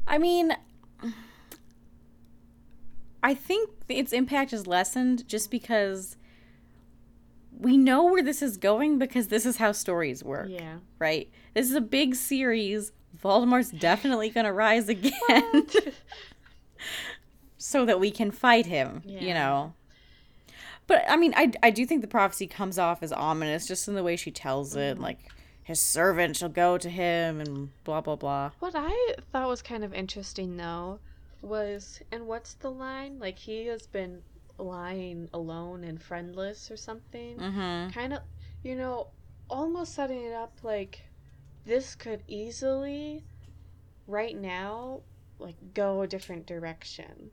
I 0.06 0.18
mean, 0.18 0.52
I 3.22 3.34
think 3.34 3.70
its 3.88 4.12
impact 4.12 4.52
is 4.52 4.66
lessened 4.66 5.28
just 5.28 5.50
because 5.50 6.16
we 7.58 7.76
know 7.76 8.04
where 8.04 8.22
this 8.22 8.42
is 8.42 8.56
going 8.56 8.98
because 8.98 9.28
this 9.28 9.46
is 9.46 9.56
how 9.56 9.72
stories 9.72 10.22
work, 10.22 10.48
Yeah. 10.50 10.76
right? 10.98 11.30
This 11.54 11.68
is 11.68 11.74
a 11.74 11.80
big 11.80 12.14
series. 12.14 12.92
Voldemort's 13.22 13.70
definitely 13.70 14.28
going 14.30 14.44
to 14.44 14.52
rise 14.52 14.88
again 14.96 15.66
so 17.58 17.84
that 17.86 17.98
we 18.00 18.10
can 18.10 18.30
fight 18.30 18.66
him, 18.66 19.02
you 19.04 19.32
know. 19.34 19.72
But 20.86 21.04
I 21.08 21.16
mean, 21.16 21.32
I, 21.36 21.50
I 21.62 21.70
do 21.70 21.84
think 21.84 22.00
the 22.02 22.06
prophecy 22.06 22.46
comes 22.46 22.78
off 22.78 23.02
as 23.02 23.12
ominous 23.12 23.66
just 23.66 23.88
in 23.88 23.94
the 23.94 24.04
way 24.04 24.16
she 24.16 24.30
tells 24.30 24.76
it. 24.76 24.94
Mm-hmm. 24.94 25.02
Like, 25.02 25.18
his 25.64 25.80
servant 25.80 26.36
shall 26.36 26.48
go 26.48 26.78
to 26.78 26.88
him 26.88 27.40
and 27.40 27.70
blah, 27.82 28.00
blah, 28.00 28.14
blah. 28.14 28.52
What 28.60 28.74
I 28.76 29.14
thought 29.32 29.48
was 29.48 29.62
kind 29.62 29.82
of 29.82 29.92
interesting 29.92 30.56
though 30.56 31.00
was, 31.42 32.00
and 32.12 32.26
what's 32.28 32.54
the 32.54 32.70
line? 32.70 33.18
Like 33.18 33.36
he 33.38 33.66
has 33.66 33.86
been 33.88 34.22
lying 34.58 35.28
alone 35.32 35.84
and 35.84 36.02
friendless 36.02 36.70
or 36.70 36.76
something. 36.76 37.36
Mm-hmm. 37.38 37.90
kind 37.90 38.12
of 38.14 38.20
you 38.62 38.74
know 38.74 39.08
almost 39.48 39.94
setting 39.94 40.22
it 40.22 40.32
up 40.32 40.58
like 40.62 41.02
this 41.64 41.94
could 41.94 42.22
easily 42.26 43.24
right 44.06 44.36
now 44.36 45.00
like 45.38 45.56
go 45.74 46.00
a 46.02 46.06
different 46.06 46.46
direction 46.46 47.30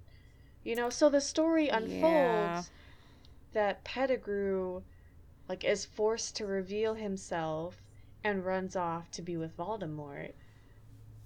you 0.64 0.76
know 0.76 0.90
so 0.90 1.10
the 1.10 1.22
story 1.22 1.70
unfolds 1.70 1.92
Yeah. 2.02 2.62
that 3.54 3.84
pettigrew 3.84 4.82
like 5.50 5.64
is 5.64 5.86
forced 5.86 6.36
to 6.38 6.46
reveal 6.46 6.94
himself 6.96 7.82
and 8.24 8.46
runs 8.46 8.76
off 8.76 9.10
to 9.12 9.22
be 9.22 9.36
with 9.38 9.58
voldemort 9.58 10.34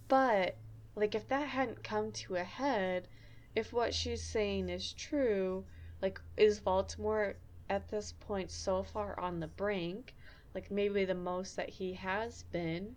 but 0.07 0.57
like 0.95 1.13
if 1.15 1.27
that 1.27 1.49
hadn't 1.49 1.83
come 1.83 2.11
to 2.11 2.35
a 2.35 2.43
head 2.43 3.07
if 3.55 3.73
what 3.73 3.93
she's 3.93 4.23
saying 4.23 4.69
is 4.69 4.93
true 4.93 5.65
like 6.01 6.19
is 6.35 6.59
Voldemort 6.59 7.35
at 7.69 7.89
this 7.89 8.13
point 8.19 8.51
so 8.51 8.83
far 8.83 9.19
on 9.19 9.39
the 9.39 9.47
brink, 9.47 10.15
like 10.53 10.71
maybe 10.71 11.05
the 11.05 11.15
most 11.15 11.55
that 11.55 11.69
he 11.69 11.93
has 11.93 12.43
been. 12.51 12.95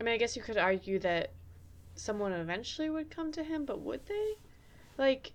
I 0.00 0.04
mean, 0.04 0.14
I 0.14 0.18
guess 0.18 0.36
you 0.36 0.42
could 0.42 0.56
argue 0.56 0.98
that 1.00 1.32
someone 1.94 2.32
eventually 2.32 2.90
would 2.90 3.10
come 3.10 3.30
to 3.32 3.44
him, 3.44 3.64
but 3.64 3.80
would 3.80 4.06
they? 4.06 4.34
Like, 4.98 5.32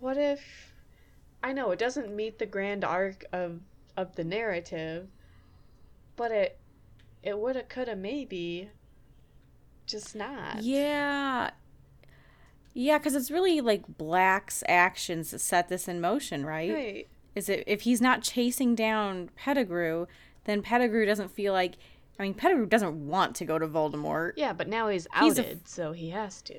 what 0.00 0.16
if? 0.16 0.74
I 1.42 1.52
know 1.52 1.70
it 1.70 1.78
doesn't 1.78 2.14
meet 2.14 2.38
the 2.38 2.46
grand 2.46 2.84
arc 2.84 3.24
of 3.32 3.60
of 3.96 4.14
the 4.16 4.24
narrative, 4.24 5.08
but 6.16 6.30
it 6.30 6.58
it 7.22 7.38
woulda, 7.38 7.62
coulda, 7.62 7.96
maybe, 7.96 8.70
just 9.86 10.14
not. 10.14 10.62
Yeah. 10.62 11.50
Yeah, 12.74 12.98
because 12.98 13.14
it's 13.14 13.30
really 13.30 13.60
like 13.60 13.82
Black's 13.98 14.62
actions 14.68 15.30
that 15.30 15.40
set 15.40 15.68
this 15.68 15.88
in 15.88 16.00
motion, 16.00 16.44
right? 16.46 16.72
Right. 16.72 17.08
Is 17.34 17.48
it 17.48 17.64
if 17.66 17.82
he's 17.82 18.00
not 18.00 18.22
chasing 18.22 18.74
down 18.74 19.30
Pettigrew, 19.36 20.06
then 20.44 20.62
Pettigrew 20.62 21.06
doesn't 21.06 21.30
feel 21.30 21.52
like. 21.52 21.74
I 22.18 22.24
mean, 22.24 22.34
Pettigrew 22.34 22.66
doesn't 22.66 23.08
want 23.08 23.34
to 23.36 23.44
go 23.46 23.58
to 23.58 23.66
Voldemort. 23.66 24.32
Yeah, 24.36 24.52
but 24.52 24.68
now 24.68 24.88
he's 24.88 25.06
He's 25.18 25.38
a- 25.38 25.42
outed, 25.42 25.66
so 25.68 25.92
he 25.92 26.10
has 26.10 26.42
to. 26.42 26.58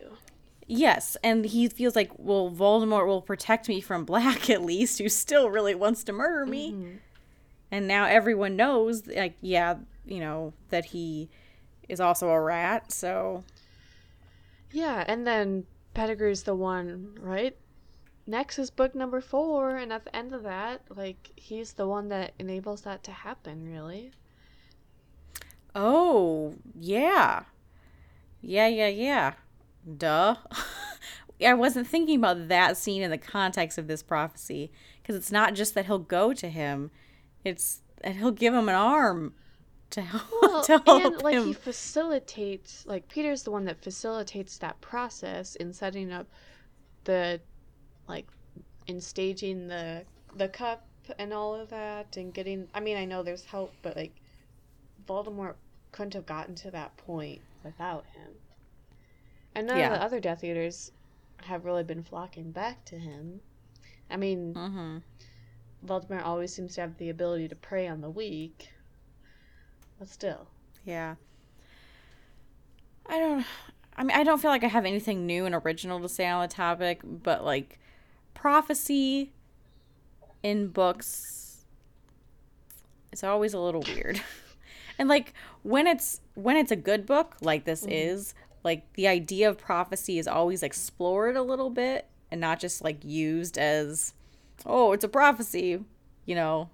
Yes, 0.66 1.16
and 1.24 1.46
he 1.46 1.68
feels 1.70 1.96
like, 1.96 2.10
well, 2.18 2.50
Voldemort 2.50 3.06
will 3.06 3.22
protect 3.22 3.70
me 3.70 3.80
from 3.80 4.04
Black 4.04 4.50
at 4.52 4.64
least, 4.64 4.98
who 5.00 5.08
still 5.10 5.50
really 5.52 5.76
wants 5.76 6.04
to 6.06 6.14
murder 6.14 6.46
me. 6.46 6.72
Mhm. 6.74 6.98
And 7.72 7.88
now 7.88 8.06
everyone 8.06 8.56
knows, 8.56 9.06
like, 9.08 9.36
yeah, 9.42 9.76
you 10.06 10.20
know, 10.20 10.54
that 10.70 10.86
he 10.86 11.30
is 11.88 12.00
also 12.00 12.30
a 12.30 12.40
rat. 12.42 12.92
So 12.92 13.44
Yeah, 14.72 15.04
and 15.08 15.26
then 15.28 15.66
Pettigrew's 15.94 16.44
the 16.44 16.56
one, 16.56 17.18
right? 17.20 17.56
Next 18.26 18.58
is 18.58 18.70
book 18.70 18.96
number 18.96 19.20
four, 19.22 19.76
and 19.76 19.92
at 19.92 20.06
the 20.06 20.16
end 20.16 20.34
of 20.34 20.44
that, 20.44 20.82
like, 20.90 21.32
he's 21.36 21.74
the 21.74 21.88
one 21.88 22.10
that 22.10 22.34
enables 22.40 22.82
that 22.82 23.04
to 23.04 23.12
happen, 23.12 23.70
really. 23.70 24.12
Oh, 25.76 26.56
yeah. 26.80 27.44
Yeah, 28.42 28.68
yeah, 28.68 28.88
yeah. 28.88 29.34
Duh. 29.98 30.36
I 31.46 31.54
wasn't 31.54 31.88
thinking 31.88 32.18
about 32.20 32.48
that 32.48 32.78
scene 32.78 33.02
in 33.02 33.12
the 33.12 33.18
context 33.18 33.78
of 33.78 33.88
this 33.88 34.02
prophecy 34.02 34.72
because 35.02 35.16
it's 35.16 35.32
not 35.32 35.56
just 35.56 35.76
that 35.76 35.88
he'll 35.88 36.00
go 36.00 36.34
to 36.34 36.50
him, 36.50 36.92
it's 37.44 37.82
that 38.04 38.16
he'll 38.16 38.32
give 38.32 38.54
him 38.54 38.70
an 38.70 38.76
arm 38.76 39.34
to 39.94 40.02
help, 40.02 40.24
Well, 40.42 40.64
to 40.64 40.82
help 40.86 41.14
and 41.14 41.22
like 41.22 41.38
he 41.38 41.54
facilitates, 41.54 42.86
like 42.86 43.08
Peter's 43.08 43.44
the 43.44 43.52
one 43.52 43.66
that 43.66 43.82
facilitates 43.82 44.58
that 44.60 44.80
process 44.82 45.56
in 45.56 45.74
setting 45.74 46.12
up 46.12 46.28
the, 47.06 47.42
like, 48.08 48.28
in 48.88 49.00
staging 49.02 49.68
the 49.68 50.04
the 50.36 50.48
cup 50.50 50.86
and 51.20 51.34
all 51.34 51.54
of 51.56 51.70
that, 51.70 52.18
and 52.18 52.34
getting. 52.34 52.68
I 52.74 52.80
mean, 52.80 52.98
I 52.98 53.06
know 53.06 53.24
there's 53.24 53.46
help, 53.46 53.74
but 53.82 53.96
like, 53.96 54.16
Voldemort 55.08 55.56
couldn't 55.92 56.14
have 56.16 56.26
gotten 56.26 56.56
to 56.56 56.72
that 56.72 56.96
point 56.98 57.42
without 57.64 58.06
him. 58.08 58.32
And 59.56 59.68
none 59.68 59.78
Yeah. 59.78 59.88
of 59.94 60.00
the 60.00 60.04
other 60.04 60.20
Death 60.20 60.44
Eaters 60.44 60.92
have 61.44 61.66
really 61.66 61.84
been 61.84 62.04
flocking 62.04 62.52
back 62.52 62.84
to 62.86 62.98
him. 62.98 63.42
I 64.10 64.18
mean, 64.18 64.54
mm-hmm. 64.54 64.98
Voldemort 65.86 66.26
always 66.26 66.54
seems 66.54 66.76
to 66.76 66.82
have 66.82 66.98
the 66.98 67.10
ability 67.10 67.48
to 67.50 67.56
prey 67.56 67.88
on 67.88 68.02
the 68.02 68.10
weak, 68.10 68.70
but 70.04 70.10
still. 70.10 70.48
Yeah. 70.84 71.16
I 73.06 73.20
don't. 73.20 73.46
I 73.96 74.04
mean, 74.04 74.18
I 74.18 74.26
don't 74.26 74.42
feel 74.42 74.52
like 74.52 74.66
I 74.66 74.68
have 74.68 74.84
anything 74.84 75.26
new 75.26 75.46
and 75.46 75.56
original 75.56 76.02
to 76.02 76.10
say 76.10 76.28
on 76.28 76.42
the 76.42 76.54
topic, 76.54 77.00
but 77.06 77.46
like 77.46 77.80
prophecy 78.34 79.32
in 80.42 80.68
books 80.68 81.64
it's 83.14 83.24
always 83.24 83.54
a 83.54 83.60
little 83.60 83.82
weird. 83.96 84.22
and 85.00 85.08
like 85.08 85.34
when 85.62 85.88
it's 85.88 86.20
when 86.34 86.58
it's 86.58 86.72
a 86.72 86.76
good 86.76 87.06
book 87.06 87.38
like 87.40 87.64
this 87.64 87.84
mm-hmm. 87.84 87.94
is, 87.94 88.34
like 88.62 88.92
the 88.96 89.08
idea 89.08 89.48
of 89.48 89.58
prophecy 89.58 90.20
is 90.20 90.28
always 90.28 90.64
explored 90.64 91.38
a 91.38 91.44
little 91.44 91.70
bit 91.70 92.08
and 92.30 92.42
not 92.42 92.60
just 92.60 92.84
like 92.84 93.06
used 93.06 93.58
as 93.58 94.14
oh, 94.66 94.92
it's 94.92 95.06
a 95.06 95.08
prophecy, 95.08 95.80
you 96.26 96.36
know. 96.36 96.70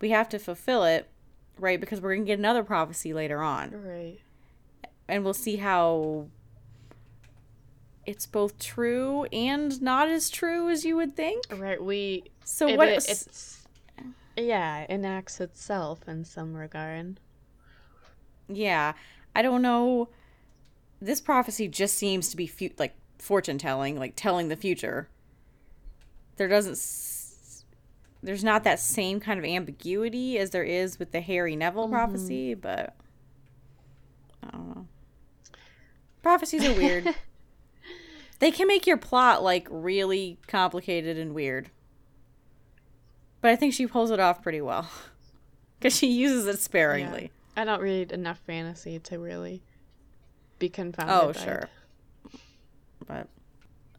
We 0.00 0.10
have 0.10 0.28
to 0.30 0.38
fulfill 0.40 0.82
it, 0.82 1.08
right? 1.58 1.80
Because 1.80 2.00
we're 2.00 2.14
going 2.14 2.24
to 2.24 2.30
get 2.32 2.38
another 2.38 2.64
prophecy 2.64 3.12
later 3.14 3.40
on 3.42 3.70
Right. 3.72 4.18
and 5.08 5.24
we'll 5.24 5.34
see 5.34 5.56
how 5.56 6.26
it's 8.06 8.26
both 8.26 8.58
true 8.58 9.24
and 9.32 9.80
not 9.80 10.08
as 10.08 10.28
true 10.30 10.68
as 10.68 10.84
you 10.84 10.96
would 10.96 11.16
think. 11.16 11.44
Right. 11.50 11.82
We 11.82 12.24
So 12.44 12.68
It- 12.68 12.76
what? 12.76 12.88
it- 12.88 12.98
is- 12.98 13.08
it's 13.08 13.60
yeah 14.36 14.84
enacts 14.88 15.40
itself 15.40 16.08
in 16.08 16.24
some 16.24 16.54
regard 16.54 17.20
yeah, 18.48 18.92
I 19.34 19.40
don't 19.40 19.62
know. 19.62 20.10
This 21.00 21.18
prophecy 21.20 21.66
just 21.66 21.96
seems 21.96 22.28
to 22.28 22.36
be 22.36 22.46
fu- 22.46 22.68
like 22.78 22.94
fortune 23.18 23.56
telling, 23.56 23.98
like 23.98 24.12
telling 24.16 24.48
the 24.48 24.56
future. 24.56 25.08
There 26.36 26.46
doesn't. 26.48 26.76
There's 28.24 28.44
not 28.44 28.64
that 28.64 28.80
same 28.80 29.20
kind 29.20 29.38
of 29.38 29.44
ambiguity 29.44 30.38
as 30.38 30.50
there 30.50 30.64
is 30.64 30.98
with 30.98 31.12
the 31.12 31.20
Harry 31.20 31.56
Neville 31.56 31.84
mm-hmm. 31.84 31.92
prophecy, 31.92 32.54
but 32.54 32.96
I 34.42 34.50
don't 34.50 34.68
know. 34.74 34.86
Prophecies 36.22 36.64
are 36.64 36.72
weird. 36.72 37.14
they 38.38 38.50
can 38.50 38.66
make 38.66 38.86
your 38.86 38.96
plot 38.96 39.42
like 39.42 39.68
really 39.70 40.38
complicated 40.46 41.18
and 41.18 41.34
weird. 41.34 41.70
But 43.42 43.50
I 43.50 43.56
think 43.56 43.74
she 43.74 43.86
pulls 43.86 44.10
it 44.10 44.20
off 44.20 44.42
pretty 44.42 44.60
well. 44.60 44.88
Because 45.78 45.98
she 45.98 46.06
uses 46.06 46.46
it 46.46 46.60
sparingly. 46.60 47.30
i 47.58 47.64
don't 47.64 47.82
read 47.82 48.10
enough 48.10 48.38
fantasy 48.46 48.98
to 49.00 49.18
really 49.18 49.60
be 50.58 50.70
confounded 50.70 51.14
Oh, 51.14 51.24
by 51.24 51.30
it. 51.30 51.44
sure. 51.44 51.68
But 53.06 53.28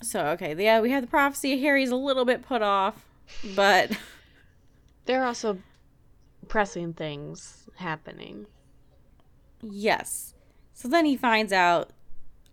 so 0.02 0.26
okay, 0.30 0.56
yeah, 0.58 0.82
we 0.82 0.90
have 0.90 1.04
the 1.04 1.08
prophecy. 1.08 1.60
Harry's 1.62 1.92
a 1.92 1.96
little 1.96 2.26
bit 2.26 2.42
put 2.42 2.64
off, 2.64 3.06
but 3.56 3.92
there 5.06 5.22
are 5.24 5.26
also 5.28 5.60
pressing 6.48 6.94
things 6.94 7.68
happening 7.76 8.46
yes. 9.62 10.34
So 10.74 10.88
then 10.88 11.06
he 11.06 11.18
finds 11.18 11.52
out, 11.52 11.92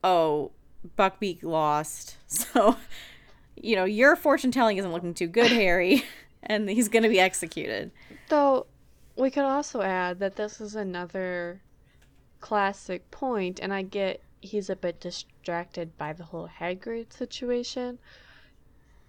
oh, 0.03 0.53
Buckbeak 0.99 1.43
lost. 1.43 2.17
So, 2.29 2.77
you 3.57 3.77
know, 3.77 3.85
your 3.85 4.17
fortune 4.17 4.51
telling 4.51 4.79
isn't 4.79 4.91
looking 4.91 5.13
too 5.13 5.27
good, 5.27 5.51
Harry, 5.51 6.03
and 6.43 6.71
he's 6.71 6.89
going 6.89 7.03
to 7.03 7.11
be 7.11 7.21
executed. 7.21 7.91
though 8.29 8.67
we 9.17 9.31
could 9.31 9.45
also 9.45 9.83
add 9.83 10.19
that 10.21 10.37
this 10.37 10.61
is 10.61 10.75
another 10.75 11.61
classic 12.41 13.11
point 13.11 13.61
and 13.61 13.73
i 13.73 13.83
get 13.83 14.21
he's 14.41 14.69
a 14.71 14.75
bit 14.77 14.99
distracted 15.01 15.97
by 15.99 16.13
the 16.13 16.25
whole 16.25 16.49
hagrid 16.61 17.13
situation 17.13 17.99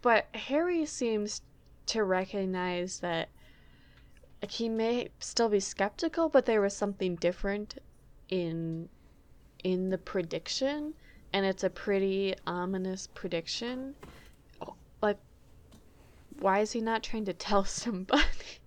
but 0.01 0.27
harry 0.35 0.85
seems 0.85 1.41
to 1.87 2.03
recognize 2.03 2.99
that 2.99 3.29
like, 4.41 4.51
he 4.51 4.69
may 4.69 5.09
still 5.19 5.49
be 5.49 5.59
skeptical 5.59 6.29
but 6.29 6.45
there 6.45 6.61
was 6.61 6.75
something 6.75 7.15
different 7.15 7.77
in 8.29 8.89
in 9.63 9.89
the 9.89 9.97
prediction 9.97 10.93
and 11.31 11.45
it's 11.45 11.63
a 11.63 11.69
pretty 11.69 12.35
ominous 12.45 13.07
prediction 13.13 13.95
like 15.01 15.17
why 16.39 16.59
is 16.59 16.71
he 16.71 16.81
not 16.81 17.03
trying 17.03 17.25
to 17.25 17.33
tell 17.33 17.63
somebody 17.65 18.59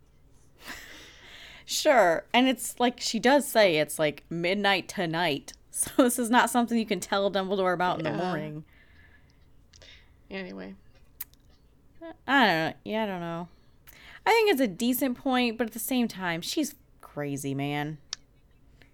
Sure. 1.68 2.24
And 2.32 2.48
it's 2.48 2.78
like 2.78 3.00
she 3.00 3.18
does 3.18 3.46
say 3.46 3.78
it's 3.78 3.98
like 3.98 4.24
midnight 4.30 4.88
tonight. 4.88 5.52
So 5.78 5.90
this 5.98 6.18
is 6.18 6.30
not 6.30 6.48
something 6.48 6.78
you 6.78 6.86
can 6.86 7.00
tell 7.00 7.30
Dumbledore 7.30 7.74
about 7.74 7.98
in 7.98 8.04
the 8.04 8.12
morning. 8.14 8.64
anyway 10.30 10.74
I 12.26 12.46
don't 12.46 12.56
know. 12.56 12.72
Yeah, 12.84 13.02
I 13.04 13.06
don't 13.06 13.20
know. 13.20 13.48
I 14.26 14.30
think 14.30 14.50
it's 14.50 14.60
a 14.60 14.66
decent 14.66 15.16
point, 15.18 15.56
but 15.58 15.68
at 15.68 15.72
the 15.72 15.78
same 15.78 16.08
time, 16.08 16.40
she's 16.40 16.74
crazy, 17.00 17.54
man. 17.54 17.98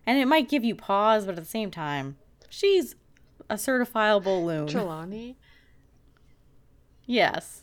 And 0.07 0.19
it 0.19 0.27
might 0.27 0.49
give 0.49 0.65
you 0.65 0.75
pause, 0.75 1.25
but 1.25 1.37
at 1.37 1.41
the 1.45 1.49
same 1.49 1.71
time, 1.71 2.17
she's 2.49 2.95
a 3.49 3.55
certifiable 3.55 4.45
loon. 4.45 4.67
Trelawney 4.67 5.37
yes. 7.07 7.63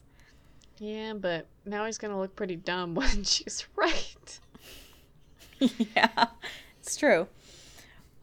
Yeah, 0.78 1.14
but 1.14 1.48
now 1.66 1.86
he's 1.86 1.98
gonna 1.98 2.20
look 2.20 2.36
pretty 2.36 2.56
dumb 2.56 2.96
when 2.96 3.24
she's 3.24 3.66
right. 3.76 4.40
yeah. 5.60 6.28
It's 6.80 6.96
true. 6.96 7.28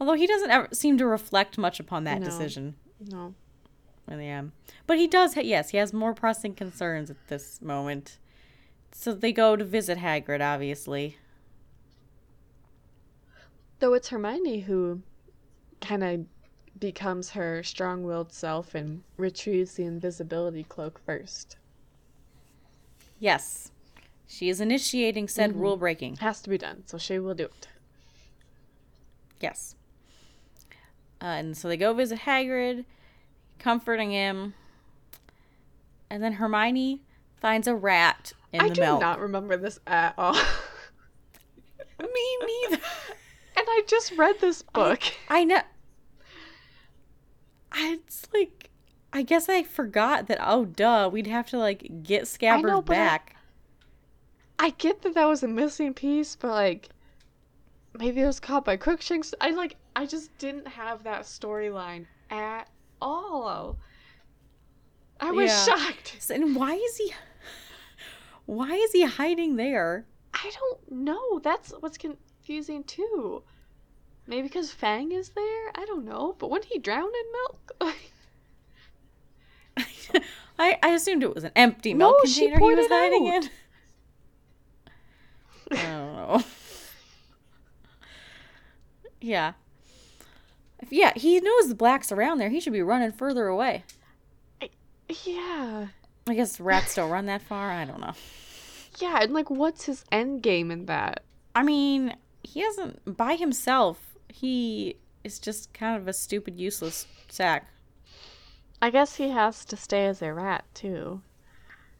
Although 0.00 0.14
he 0.14 0.26
doesn't 0.26 0.50
ever 0.50 0.68
seem 0.72 0.98
to 0.98 1.06
reflect 1.06 1.58
much 1.58 1.80
upon 1.80 2.04
that 2.04 2.20
No. 2.20 2.26
decision 2.26 2.74
No. 3.00 3.34
The 4.06 4.26
end. 4.26 4.52
But 4.86 4.98
he 4.98 5.06
does, 5.06 5.34
ha- 5.34 5.40
yes, 5.40 5.70
he 5.70 5.78
has 5.78 5.92
more 5.92 6.14
pressing 6.14 6.54
concerns 6.54 7.10
at 7.10 7.16
this 7.28 7.60
moment. 7.60 8.18
So 8.92 9.12
they 9.12 9.32
go 9.32 9.56
to 9.56 9.64
visit 9.64 9.98
Hagrid, 9.98 10.40
obviously. 10.40 11.18
Though 13.78 13.94
it's 13.94 14.08
Hermione 14.08 14.60
who 14.60 15.02
kind 15.80 16.02
of 16.02 16.26
becomes 16.80 17.30
her 17.30 17.62
strong 17.62 18.04
willed 18.04 18.32
self 18.32 18.74
and 18.74 19.02
retrieves 19.16 19.74
the 19.74 19.84
invisibility 19.84 20.64
cloak 20.64 21.00
first. 21.04 21.56
Yes. 23.18 23.70
She 24.28 24.48
is 24.48 24.60
initiating 24.60 25.28
said 25.28 25.52
Mhm. 25.52 25.60
rule 25.60 25.76
breaking. 25.76 26.16
Has 26.16 26.40
to 26.42 26.50
be 26.50 26.58
done, 26.58 26.84
so 26.86 26.98
she 26.98 27.18
will 27.18 27.34
do 27.34 27.44
it. 27.44 27.68
Yes. 29.40 29.74
Uh, 31.20 31.24
and 31.26 31.56
so 31.56 31.68
they 31.68 31.76
go 31.76 31.94
visit 31.94 32.20
Hagrid, 32.20 32.84
comforting 33.58 34.10
him. 34.10 34.54
And 36.10 36.22
then 36.22 36.34
Hermione 36.34 37.02
finds 37.40 37.66
a 37.66 37.74
rat 37.74 38.32
in 38.52 38.60
I 38.60 38.68
the 38.68 38.80
milk. 38.80 38.96
I 38.96 38.98
do 38.98 39.00
not 39.06 39.20
remember 39.20 39.56
this 39.56 39.78
at 39.86 40.14
all. 40.16 40.34
Me 40.34 40.40
Me 42.00 42.38
neither. 42.68 42.82
And 43.56 43.66
I 43.68 43.82
just 43.86 44.12
read 44.12 44.36
this 44.40 44.62
book. 44.62 45.00
I 45.28 45.44
know. 45.44 45.62
It's 47.74 48.28
like, 48.32 48.70
I 49.12 49.22
guess 49.22 49.48
I 49.48 49.62
forgot 49.62 50.26
that. 50.28 50.38
Oh, 50.40 50.64
duh, 50.64 51.08
we'd 51.12 51.26
have 51.26 51.48
to 51.50 51.58
like 51.58 52.02
get 52.02 52.24
Scabbers 52.24 52.62
know, 52.62 52.82
but 52.82 52.96
I- 52.96 53.00
back. 53.00 53.36
I 54.58 54.70
get 54.70 55.02
that 55.02 55.14
that 55.14 55.26
was 55.26 55.42
a 55.42 55.48
missing 55.48 55.92
piece, 55.92 56.34
but 56.34 56.48
like 56.50 56.88
maybe 57.98 58.22
it 58.22 58.26
was 58.26 58.40
caught 58.40 58.64
by 58.64 58.76
Crookshanks. 58.78 59.34
I 59.40 59.50
like 59.50 59.76
I 59.94 60.06
just 60.06 60.36
didn't 60.38 60.66
have 60.66 61.02
that 61.04 61.22
storyline 61.22 62.06
at 62.30 62.68
all. 63.00 63.78
I 65.20 65.30
was 65.30 65.50
Yeah. 65.50 65.64
shocked. 65.76 66.30
And 66.30 66.56
why 66.56 66.74
is 66.74 66.96
he? 66.96 67.12
Why 68.46 68.72
is 68.74 68.92
he 68.92 69.04
hiding 69.04 69.56
there? 69.56 70.06
I 70.34 70.50
don't 70.60 70.90
know. 70.92 71.38
That's 71.40 71.70
what's 71.80 71.98
confusing 71.98 72.84
too. 72.84 73.42
Maybe 74.26 74.42
because 74.48 74.70
Fang 74.72 75.12
is 75.12 75.30
there. 75.30 75.70
I 75.74 75.84
don't 75.86 76.04
know. 76.04 76.34
But 76.38 76.50
when 76.50 76.62
he 76.62 76.78
drowned 76.78 77.14
in 77.14 77.32
milk, 77.32 77.72
I, 80.58 80.78
I 80.82 80.88
assumed 80.90 81.22
it 81.22 81.34
was 81.34 81.44
an 81.44 81.52
empty 81.56 81.94
No, 81.94 82.10
milk 82.10 82.26
she 82.26 82.48
container 82.48 82.70
he 82.70 82.74
was 82.76 82.86
hiding 82.88 83.28
out. 83.28 83.44
in. 83.44 83.50
I 85.78 85.82
don't 85.82 86.14
know. 86.14 86.42
yeah. 89.20 89.52
If, 90.80 90.92
yeah, 90.92 91.12
he 91.16 91.40
knows 91.40 91.68
the 91.68 91.74
black's 91.74 92.12
around 92.12 92.38
there. 92.38 92.50
He 92.50 92.60
should 92.60 92.72
be 92.72 92.82
running 92.82 93.12
further 93.12 93.46
away. 93.46 93.84
yeah, 95.24 95.88
I 96.26 96.34
guess 96.34 96.60
rats 96.60 96.94
don't 96.94 97.10
run 97.10 97.26
that 97.26 97.42
far. 97.42 97.70
I 97.70 97.84
don't 97.84 98.00
know. 98.00 98.14
yeah. 98.98 99.22
And 99.22 99.32
like, 99.32 99.50
what's 99.50 99.84
his 99.84 100.04
end 100.12 100.42
game 100.42 100.70
in 100.70 100.86
that? 100.86 101.22
I 101.54 101.62
mean, 101.62 102.16
he 102.42 102.60
hasn't 102.60 103.16
by 103.16 103.34
himself. 103.36 104.16
He 104.28 104.96
is 105.24 105.38
just 105.38 105.72
kind 105.72 105.96
of 105.96 106.06
a 106.06 106.12
stupid, 106.12 106.58
useless 106.60 107.06
sack. 107.28 107.68
I 108.82 108.90
guess 108.90 109.16
he 109.16 109.30
has 109.30 109.64
to 109.66 109.76
stay 109.76 110.06
as 110.06 110.20
a 110.20 110.32
rat 110.32 110.64
too, 110.74 111.22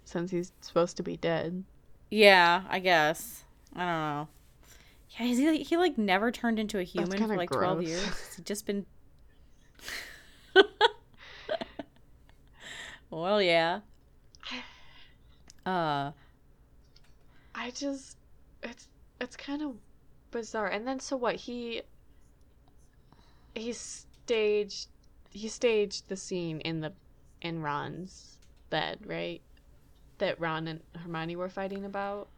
since 0.05 0.31
he's 0.31 0.53
supposed 0.61 0.97
to 0.99 1.03
be 1.03 1.17
dead. 1.17 1.65
Yeah, 2.11 2.63
I 2.69 2.79
guess. 2.81 3.45
I 3.75 3.81
don't 3.81 3.89
know. 3.89 4.29
Yeah, 5.11 5.27
he, 5.27 5.63
he 5.63 5.77
like 5.77 5.97
never 5.97 6.31
turned 6.31 6.59
into 6.59 6.79
a 6.79 6.83
human 6.83 7.19
for 7.19 7.37
like 7.37 7.51
twelve 7.51 7.83
years. 7.83 8.05
He's 8.37 8.45
just 8.45 8.67
been. 8.67 8.87
well, 13.11 13.41
yeah. 13.41 13.81
Uh, 15.65 16.13
I 17.55 17.71
just 17.75 18.17
it's 18.63 18.89
it's 19.21 19.37
kind 19.37 19.63
of 19.63 19.75
bizarre. 20.31 20.69
And 20.69 20.87
then 20.87 21.01
so 21.01 21.17
what? 21.17 21.37
He 21.37 21.83
he 23.55 23.73
staged 23.73 24.89
he 25.31 25.49
staged 25.49 26.09
the 26.09 26.17
scene 26.17 26.61
in 26.61 26.81
the 26.81 26.93
in 27.43 27.63
Ron's 27.63 28.39
bed, 28.71 29.01
right? 29.07 29.41
That 30.19 30.41
Ron 30.41 30.69
and 30.69 30.81
Hermione 30.97 31.37
were 31.37 31.49
fighting 31.49 31.85
about. 31.85 32.29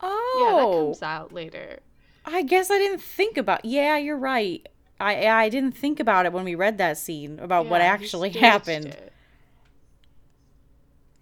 oh, 0.00 0.46
Yeah, 0.46 0.56
that 0.56 0.84
comes 0.84 1.02
out 1.02 1.32
later. 1.32 1.80
I 2.24 2.42
guess 2.42 2.70
I 2.70 2.78
didn't 2.78 3.02
think 3.02 3.36
about. 3.36 3.64
Yeah, 3.64 3.96
you're 3.96 4.16
right. 4.16 4.66
I 5.00 5.26
I 5.26 5.48
didn't 5.48 5.72
think 5.72 5.98
about 6.00 6.26
it 6.26 6.32
when 6.32 6.44
we 6.44 6.54
read 6.54 6.78
that 6.78 6.98
scene 6.98 7.38
about 7.38 7.66
what 7.66 7.80
Yeah, 7.80 7.96
he 7.96 8.04
actually 8.04 8.30
happened. 8.30 8.86
it. 8.86 9.12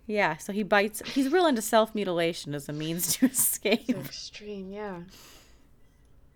Yeah, 0.06 0.36
so 0.38 0.52
he 0.52 0.62
bites. 0.62 1.02
He's 1.06 1.30
real 1.30 1.46
into 1.46 1.62
self 1.62 1.94
mutilation 1.94 2.54
as 2.54 2.68
a 2.68 2.72
means 2.72 3.16
to 3.16 3.26
escape. 3.30 3.88
Extreme, 3.90 4.72
yeah. 4.72 5.00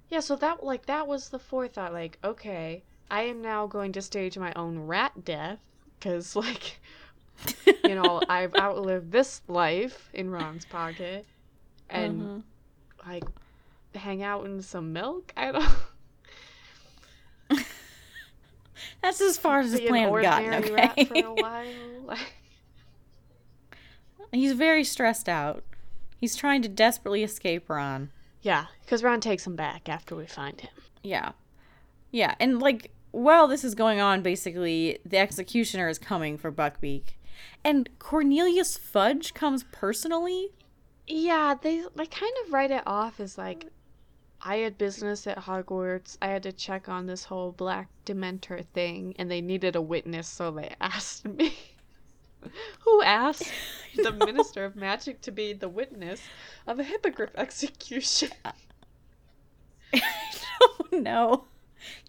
Yeah, 0.08 0.20
so 0.20 0.36
that 0.36 0.62
like 0.62 0.86
that 0.86 1.06
was 1.08 1.30
the 1.30 1.38
forethought. 1.38 1.92
Like, 1.92 2.18
okay, 2.22 2.82
I 3.10 3.22
am 3.22 3.40
now 3.40 3.66
going 3.66 3.92
to 3.92 4.02
stage 4.02 4.36
my 4.38 4.52
own 4.54 4.78
rat 4.80 5.24
death 5.24 5.58
because 5.98 6.36
like 6.46 6.78
you 7.82 7.94
know 7.94 8.22
I've 8.28 8.54
outlived 8.54 9.10
this 9.10 9.40
life 9.48 10.10
in 10.12 10.30
Ron's 10.30 10.64
pocket, 10.66 11.26
and 11.88 12.20
Mhm. 12.22 12.42
like 13.06 13.24
hang 13.96 14.22
out 14.22 14.44
in 14.46 14.60
some 14.62 14.92
milk. 14.92 15.32
I 15.36 15.52
don't. 15.52 15.68
That's 19.02 19.20
as 19.20 19.38
far 19.38 19.60
as 19.60 19.72
his 19.72 19.80
plan 19.80 20.12
had 20.12 20.22
gotten. 20.22 20.52
ordinary 20.54 20.68
for 20.68 21.00
Okay. 21.02 21.22
a 21.22 21.32
while. 22.06 22.18
He's 24.32 24.52
very 24.52 24.84
stressed 24.84 25.28
out. 25.28 25.62
He's 26.16 26.36
trying 26.36 26.62
to 26.62 26.68
desperately 26.68 27.22
escape 27.22 27.68
Ron. 27.68 28.10
yeah, 28.42 28.66
because 28.82 29.02
Ron 29.02 29.20
takes 29.20 29.46
him 29.46 29.56
back 29.56 29.88
after 29.88 30.14
we 30.16 30.26
find 30.26 30.60
him. 30.60 30.70
Yeah. 31.02 31.32
Yeah, 32.10 32.34
and 32.40 32.60
like 32.60 32.90
while 33.10 33.46
this 33.48 33.64
is 33.64 33.74
going 33.74 34.00
on, 34.00 34.22
basically 34.22 34.98
the 35.04 35.18
executioner 35.18 35.88
is 35.88 35.98
coming 35.98 36.38
for 36.38 36.50
Buckbeak. 36.52 37.14
And 37.64 37.88
Cornelius 37.98 38.78
Fudge 38.78 39.34
comes 39.34 39.64
personally. 39.72 40.50
Yeah, 41.06 41.54
they 41.60 41.82
they 41.96 42.06
kind 42.06 42.32
of 42.46 42.52
write 42.52 42.70
it 42.70 42.82
off 42.86 43.18
as 43.20 43.36
like 43.36 43.66
I 44.44 44.56
had 44.56 44.76
business 44.76 45.26
at 45.26 45.38
Hogwarts. 45.38 46.18
I 46.20 46.26
had 46.28 46.42
to 46.42 46.52
check 46.52 46.88
on 46.88 47.06
this 47.06 47.24
whole 47.24 47.52
black 47.52 47.88
dementor 48.04 48.64
thing 48.66 49.14
and 49.18 49.30
they 49.30 49.40
needed 49.40 49.76
a 49.76 49.82
witness, 49.82 50.26
so 50.26 50.50
they 50.50 50.74
asked 50.80 51.26
me. 51.26 51.54
Who 52.80 53.02
asked 53.02 53.52
the. 53.96 54.10
Minister 54.10 54.64
of 54.64 54.74
Magic 54.74 55.20
to 55.22 55.30
be 55.30 55.52
the 55.52 55.68
witness 55.68 56.20
of 56.66 56.80
a 56.80 56.82
hippogriff 56.82 57.30
execution? 57.36 58.30
no. 60.90 61.44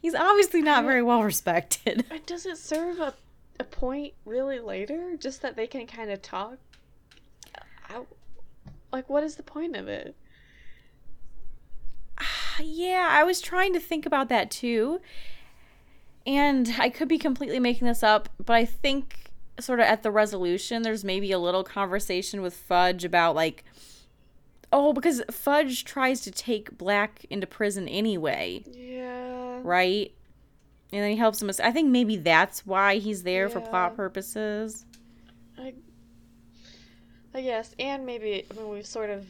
He's 0.02 0.16
obviously 0.16 0.64
not 0.64 0.86
very 0.86 1.04
well 1.04 1.22
respected. 1.22 2.06
But 2.10 2.26
does 2.26 2.48
it 2.48 2.58
serve 2.58 3.00
a, 3.00 3.14
a 3.60 3.64
point 3.64 4.14
really 4.26 4.60
later? 4.60 5.16
Just 5.18 5.44
that 5.44 5.56
they 5.56 5.68
can 5.68 5.86
kind 5.86 6.10
of 6.10 6.22
talk? 6.24 6.58
I, 7.90 8.02
like, 8.92 9.08
what 9.10 9.24
is 9.24 9.36
the 9.36 9.44
point 9.44 9.76
of 9.76 9.88
it? 9.88 10.16
Yeah, 12.62 13.08
I 13.12 13.24
was 13.24 13.42
trying 13.42 13.74
to 13.74 13.80
think 13.80 14.06
about 14.06 14.30
that 14.30 14.52
too. 14.52 15.00
And 16.26 16.76
I 16.80 16.90
could 16.90 17.08
be 17.08 17.18
completely 17.18 17.60
making 17.60 17.88
this 17.88 18.02
up, 18.04 18.30
but 18.44 18.54
I 18.56 18.66
think 18.66 19.32
sort 19.60 19.80
of 19.80 19.86
at 19.86 20.04
the 20.04 20.12
resolution, 20.12 20.82
there's 20.82 21.04
maybe 21.04 21.32
a 21.32 21.40
little 21.40 21.64
conversation 21.64 22.42
with 22.42 22.54
Fudge 22.56 23.04
about 23.04 23.36
like, 23.36 23.64
oh, 24.72 24.94
because 24.94 25.22
Fudge 25.30 25.84
tries 25.84 26.22
to 26.22 26.32
take 26.32 26.78
Black 26.78 27.26
into 27.30 27.46
prison 27.46 27.88
anyway, 27.88 28.64
Yeah. 28.72 29.60
right? 29.64 30.12
And 30.92 31.02
then 31.02 31.12
he 31.12 31.18
helps 31.18 31.42
him. 31.42 31.50
I 31.62 31.72
think 31.72 31.90
maybe 31.90 32.16
that's 32.18 32.66
why 32.66 32.98
he's 32.98 33.24
there 33.24 33.50
for 33.50 33.60
plot 33.60 33.96
purposes. 33.96 34.86
I, 35.58 35.74
I 37.34 37.42
guess, 37.42 37.76
and 37.80 38.06
maybe 38.06 38.46
I 38.50 38.54
mean 38.56 38.70
we've 38.70 38.86
sort 38.86 39.10
of 39.10 39.26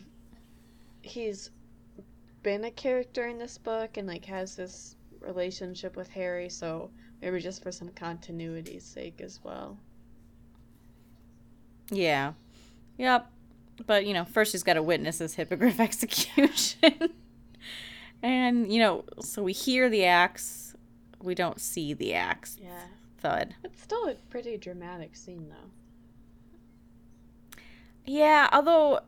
he's 1.02 1.50
been 2.44 2.66
a 2.66 2.72
character 2.72 3.26
in 3.28 3.40
this 3.40 3.58
book 3.58 3.98
and 3.98 4.08
like 4.08 4.26
has 4.26 4.56
this 4.56 4.96
relationship 5.22 5.96
with 5.96 6.10
Harry, 6.10 6.50
so 6.50 6.90
maybe 7.22 7.40
just 7.40 7.64
for 7.64 7.72
some 7.72 7.90
continuity's 7.90 8.84
sake 8.84 9.22
as 9.22 9.40
well. 9.44 9.78
Yeah. 11.90 12.34
Yep. 12.98 13.30
But, 13.88 14.06
you 14.06 14.14
know, 14.14 14.24
first 14.26 14.52
she's 14.52 14.64
got 14.64 14.74
to 14.74 14.84
witness 14.84 15.18
this 15.18 15.34
hippogriff 15.36 15.80
execution. 15.80 16.78
and, 18.22 18.72
you 18.72 18.80
know, 18.80 19.06
so 19.20 19.42
we 19.44 19.54
hear 19.54 19.90
the 19.90 20.06
axe. 20.06 20.76
We 21.22 21.36
don't 21.36 21.60
see 21.60 21.94
the 21.94 22.14
axe 22.14 22.58
Yeah, 22.62 22.82
thud. 23.20 23.56
it's 23.64 23.82
still 23.82 24.08
a 24.10 24.16
pretty 24.30 24.58
dramatic 24.58 25.16
scene 25.16 25.48
though. 25.50 25.70
Yeah, 28.06 28.50
although 28.52 29.00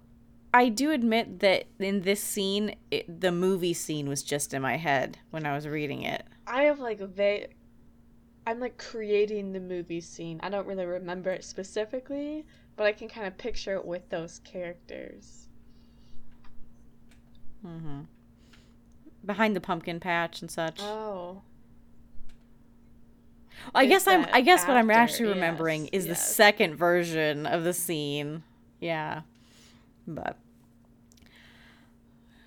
I 0.55 0.69
do 0.69 0.91
admit 0.91 1.41
that 1.41 1.65
in 1.79 2.03
this 2.03 2.23
scene, 2.23 2.75
it, 2.89 3.19
the 3.19 3.33
movie 3.33 3.73
scene 3.73 4.07
was 4.07 4.23
just 4.23 4.53
in 4.53 4.61
my 4.61 4.77
head 4.77 5.17
when 5.29 5.45
I 5.45 5.53
was 5.53 5.67
reading 5.67 6.03
it. 6.03 6.25
I 6.47 6.61
have 6.63 6.79
like 6.79 7.01
a 7.01 7.07
va 7.07 7.47
I'm 8.47 8.61
like 8.61 8.77
creating 8.77 9.51
the 9.51 9.59
movie 9.59 9.99
scene. 9.99 10.39
I 10.41 10.47
don't 10.47 10.65
really 10.65 10.85
remember 10.85 11.29
it 11.29 11.43
specifically, 11.43 12.45
but 12.77 12.87
I 12.87 12.93
can 12.93 13.09
kind 13.09 13.27
of 13.27 13.37
picture 13.37 13.75
it 13.75 13.83
with 13.83 14.07
those 14.07 14.39
characters. 14.45 15.49
hmm 17.61 18.03
Behind 19.25 19.57
the 19.57 19.61
pumpkin 19.61 19.99
patch 19.99 20.39
and 20.39 20.49
such. 20.49 20.79
Oh. 20.81 21.41
I 23.73 23.87
guess 23.87 24.07
I'm. 24.07 24.25
I 24.31 24.39
guess 24.39 24.65
what 24.65 24.77
I'm 24.77 24.89
actually 24.89 25.29
remembering 25.29 25.89
yes, 25.91 25.91
is 25.91 26.05
the 26.05 26.15
second 26.15 26.77
version 26.77 27.45
of 27.45 27.65
the 27.65 27.73
scene. 27.73 28.43
Yeah, 28.79 29.21
but 30.07 30.37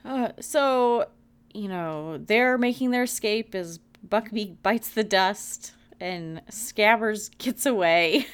uh, 0.04 0.30
so 0.40 1.06
you 1.54 1.68
know 1.68 2.18
they're 2.18 2.58
making 2.58 2.90
their 2.90 3.04
escape 3.04 3.54
as 3.54 3.80
Buckbeak 4.06 4.56
bites 4.62 4.88
the 4.90 5.04
dust 5.04 5.72
and 6.00 6.40
Scabbers 6.50 7.36
gets 7.38 7.66
away 7.66 8.26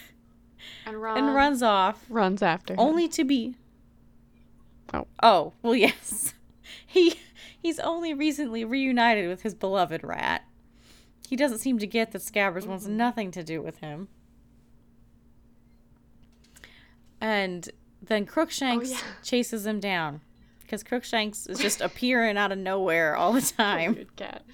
And 0.86 0.96
Ron 1.02 1.16
and 1.18 1.34
runs 1.34 1.62
off, 1.62 2.04
runs 2.08 2.42
after 2.42 2.74
him. 2.74 2.80
only 2.80 3.08
to 3.08 3.24
be. 3.24 3.56
Oh. 4.92 5.06
Oh 5.22 5.52
well, 5.62 5.74
yes. 5.86 6.34
He 6.86 7.14
He's 7.60 7.80
only 7.80 8.12
recently 8.12 8.62
reunited 8.64 9.26
with 9.28 9.40
his 9.42 9.54
beloved 9.54 10.04
rat. 10.04 10.44
He 11.26 11.34
doesn't 11.36 11.58
seem 11.58 11.78
to 11.78 11.86
get 11.86 12.12
that 12.12 12.20
Scabbers 12.20 12.66
wants 12.66 12.86
Mhm. 12.86 12.90
nothing 12.90 13.30
to 13.30 13.42
do 13.42 13.62
with 13.62 13.78
him. 13.78 14.08
And 17.20 17.70
then 18.02 18.26
Crookshanks 18.26 18.90
yeah. 18.90 18.98
chases 19.22 19.64
him 19.66 19.80
down 19.80 20.20
because 20.64 20.82
Crookshanks 20.82 21.46
is 21.46 21.58
just 21.58 21.80
appearing 21.80 22.36
out 22.36 22.50
of 22.52 22.58
nowhere 22.58 23.14
all 23.16 23.32
the 23.32 23.40
time. 23.40 23.94
Weird 23.94 24.16
cat. 24.16 24.42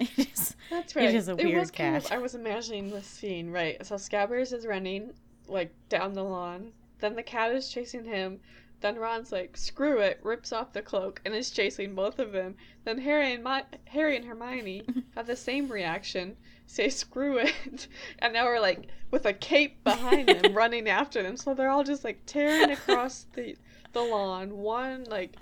It 0.00 0.10
is- 0.18 0.56
That's 0.70 0.96
right. 0.96 1.14
is 1.14 1.28
a 1.28 1.36
weird 1.36 1.60
was 1.60 1.70
kind 1.70 1.96
of- 1.96 2.02
cat. 2.04 2.12
I 2.12 2.18
was 2.18 2.34
imagining 2.34 2.90
this 2.90 3.06
scene, 3.06 3.50
right? 3.50 3.84
So 3.86 3.94
Scabbers 3.94 4.52
is 4.52 4.66
running, 4.66 5.12
like, 5.46 5.72
down 5.88 6.14
the 6.14 6.24
lawn. 6.24 6.72
Then 6.98 7.14
the 7.14 7.22
cat 7.22 7.52
is 7.54 7.68
chasing 7.68 8.04
him. 8.04 8.40
Then 8.80 8.96
Ron's 8.96 9.32
like, 9.32 9.56
screw 9.56 10.00
it, 10.00 10.20
rips 10.22 10.52
off 10.52 10.72
the 10.72 10.82
cloak 10.82 11.20
and 11.24 11.34
is 11.34 11.50
chasing 11.50 11.94
both 11.94 12.18
of 12.18 12.32
them. 12.32 12.54
Then 12.84 12.98
Harry 12.98 13.32
and 13.32 13.42
My- 13.42 13.64
Harry 13.86 14.16
and 14.16 14.24
Hermione 14.26 14.82
have 15.16 15.26
the 15.26 15.36
same 15.36 15.68
reaction, 15.68 16.36
say 16.66 16.88
screw 16.90 17.38
it, 17.38 17.86
and 18.18 18.32
now 18.34 18.44
we're 18.44 18.60
like 18.60 18.88
with 19.10 19.24
a 19.24 19.32
cape 19.32 19.82
behind 19.84 20.28
them, 20.28 20.52
running 20.56 20.88
after 20.88 21.22
them. 21.22 21.36
So 21.36 21.54
they're 21.54 21.70
all 21.70 21.84
just 21.84 22.04
like 22.04 22.20
tearing 22.26 22.70
across 22.70 23.26
the 23.32 23.56
the 23.94 24.02
lawn. 24.02 24.56
One 24.58 25.04
like, 25.04 25.36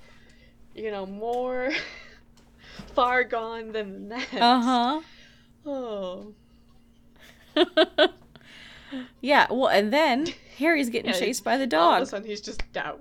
you 0.75 0.91
know, 0.93 1.07
more 1.07 1.73
far 2.95 3.25
gone 3.25 3.73
than 3.73 3.93
the 4.09 4.17
next. 4.17 4.35
Uh 4.35 4.61
huh. 4.61 5.01
Oh. 5.67 6.35
yeah, 9.21 9.47
well, 9.51 9.69
and 9.69 9.93
then 9.93 10.29
Harry's 10.59 10.91
getting 10.91 11.13
Yeah, 11.13 11.19
chased 11.19 11.45
by 11.45 11.57
the 11.57 11.67
dog. 11.67 11.83
All 11.83 11.97
of 11.97 12.03
a 12.03 12.07
sudden, 12.07 12.27
he's 12.27 12.41
just 12.41 12.61
down, 12.73 13.01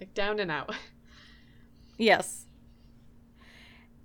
like 0.00 0.14
down 0.14 0.38
and 0.40 0.50
out. 0.50 0.74
Yes. 2.00 2.46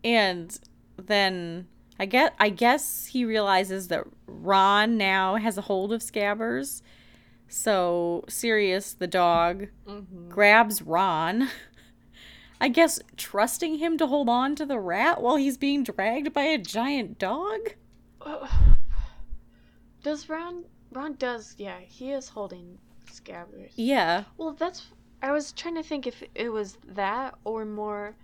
And 0.04 0.58
then 0.98 1.68
I 2.00 2.08
guess 2.08 2.32
I 2.40 2.50
guess 2.50 3.06
he 3.06 3.24
realizes 3.24 3.88
that 3.90 4.04
Ron 4.26 4.98
now 4.98 5.36
has 5.36 5.60
a 5.60 5.62
hold 5.62 5.94
of 5.94 6.02
Scabbers. 6.02 6.82
So 7.48 8.24
Sirius 8.28 8.94
the 8.94 9.06
dog 9.06 9.68
Mm-hmm. 9.88 10.30
grabs 10.30 10.82
Ron. 10.82 11.50
I 12.60 12.68
guess 12.70 13.00
trusting 13.16 13.78
him 13.78 13.98
to 14.00 14.08
hold 14.08 14.28
on 14.28 14.56
to 14.56 14.66
the 14.66 14.80
rat 14.80 15.22
while 15.22 15.36
he's 15.36 15.58
being 15.60 15.84
dragged 15.84 16.34
by 16.34 16.44
a 16.46 16.58
giant 16.58 17.20
dog? 17.20 17.60
Does 20.04 20.30
Ron? 20.30 20.64
Ron 20.92 21.14
does, 21.16 21.56
yeah. 21.58 21.80
He 21.80 22.12
is 22.12 22.30
holding 22.30 22.78
Scabbers. 23.12 23.72
Yeah. 23.76 24.24
Well, 24.38 24.54
that's. 24.54 24.88
I 25.24 25.32
was 25.32 25.54
trying 25.54 25.76
to 25.76 25.84
think 25.84 26.06
if 26.06 26.22
it 26.36 26.50
was 26.50 26.78
that 26.86 27.36
or 27.46 27.64
more, 27.64 28.16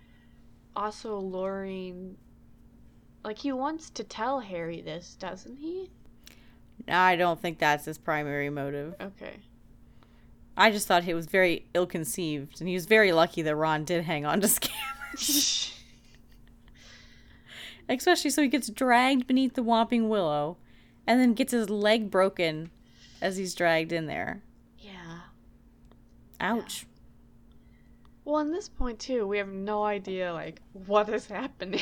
also 0.76 1.18
luring. 1.18 2.16
Like 3.24 3.38
he 3.38 3.52
wants 3.52 3.88
to 3.90 4.04
tell 4.04 4.40
Harry 4.40 4.82
this, 4.82 5.16
doesn't 5.18 5.56
he? 5.56 5.90
I 6.86 7.16
don't 7.16 7.40
think 7.40 7.58
that's 7.58 7.86
his 7.86 7.96
primary 7.96 8.50
motive. 8.50 8.94
Okay. 9.00 9.36
I 10.56 10.70
just 10.70 10.86
thought 10.86 11.04
he 11.04 11.14
was 11.14 11.26
very 11.26 11.66
ill 11.72 11.86
conceived, 11.86 12.60
and 12.60 12.68
he 12.68 12.74
was 12.74 12.84
very 12.84 13.12
lucky 13.12 13.40
that 13.42 13.56
Ron 13.56 13.84
did 13.84 14.04
hang 14.04 14.26
on 14.26 14.42
to 14.42 14.46
Scabbers. 14.46 15.72
Especially 17.88 18.30
so 18.30 18.42
he 18.42 18.48
gets 18.48 18.68
dragged 18.68 19.26
beneath 19.26 19.54
the 19.54 19.64
Whomping 19.64 20.08
Willow 20.08 20.58
and 21.06 21.18
then 21.18 21.32
gets 21.32 21.52
his 21.52 21.70
leg 21.70 22.10
broken 22.10 22.70
as 23.22 23.36
he's 23.36 23.54
dragged 23.54 23.90
in 23.90 24.06
there. 24.06 24.42
yeah. 24.78 25.20
Ouch. 26.40 26.86
Well, 28.30 28.42
in 28.42 28.52
this 28.52 28.68
point 28.68 29.00
too, 29.00 29.26
we 29.26 29.38
have 29.38 29.48
no 29.48 29.82
idea 29.82 30.32
like 30.32 30.62
what 30.86 31.08
is 31.08 31.26
happening. 31.26 31.80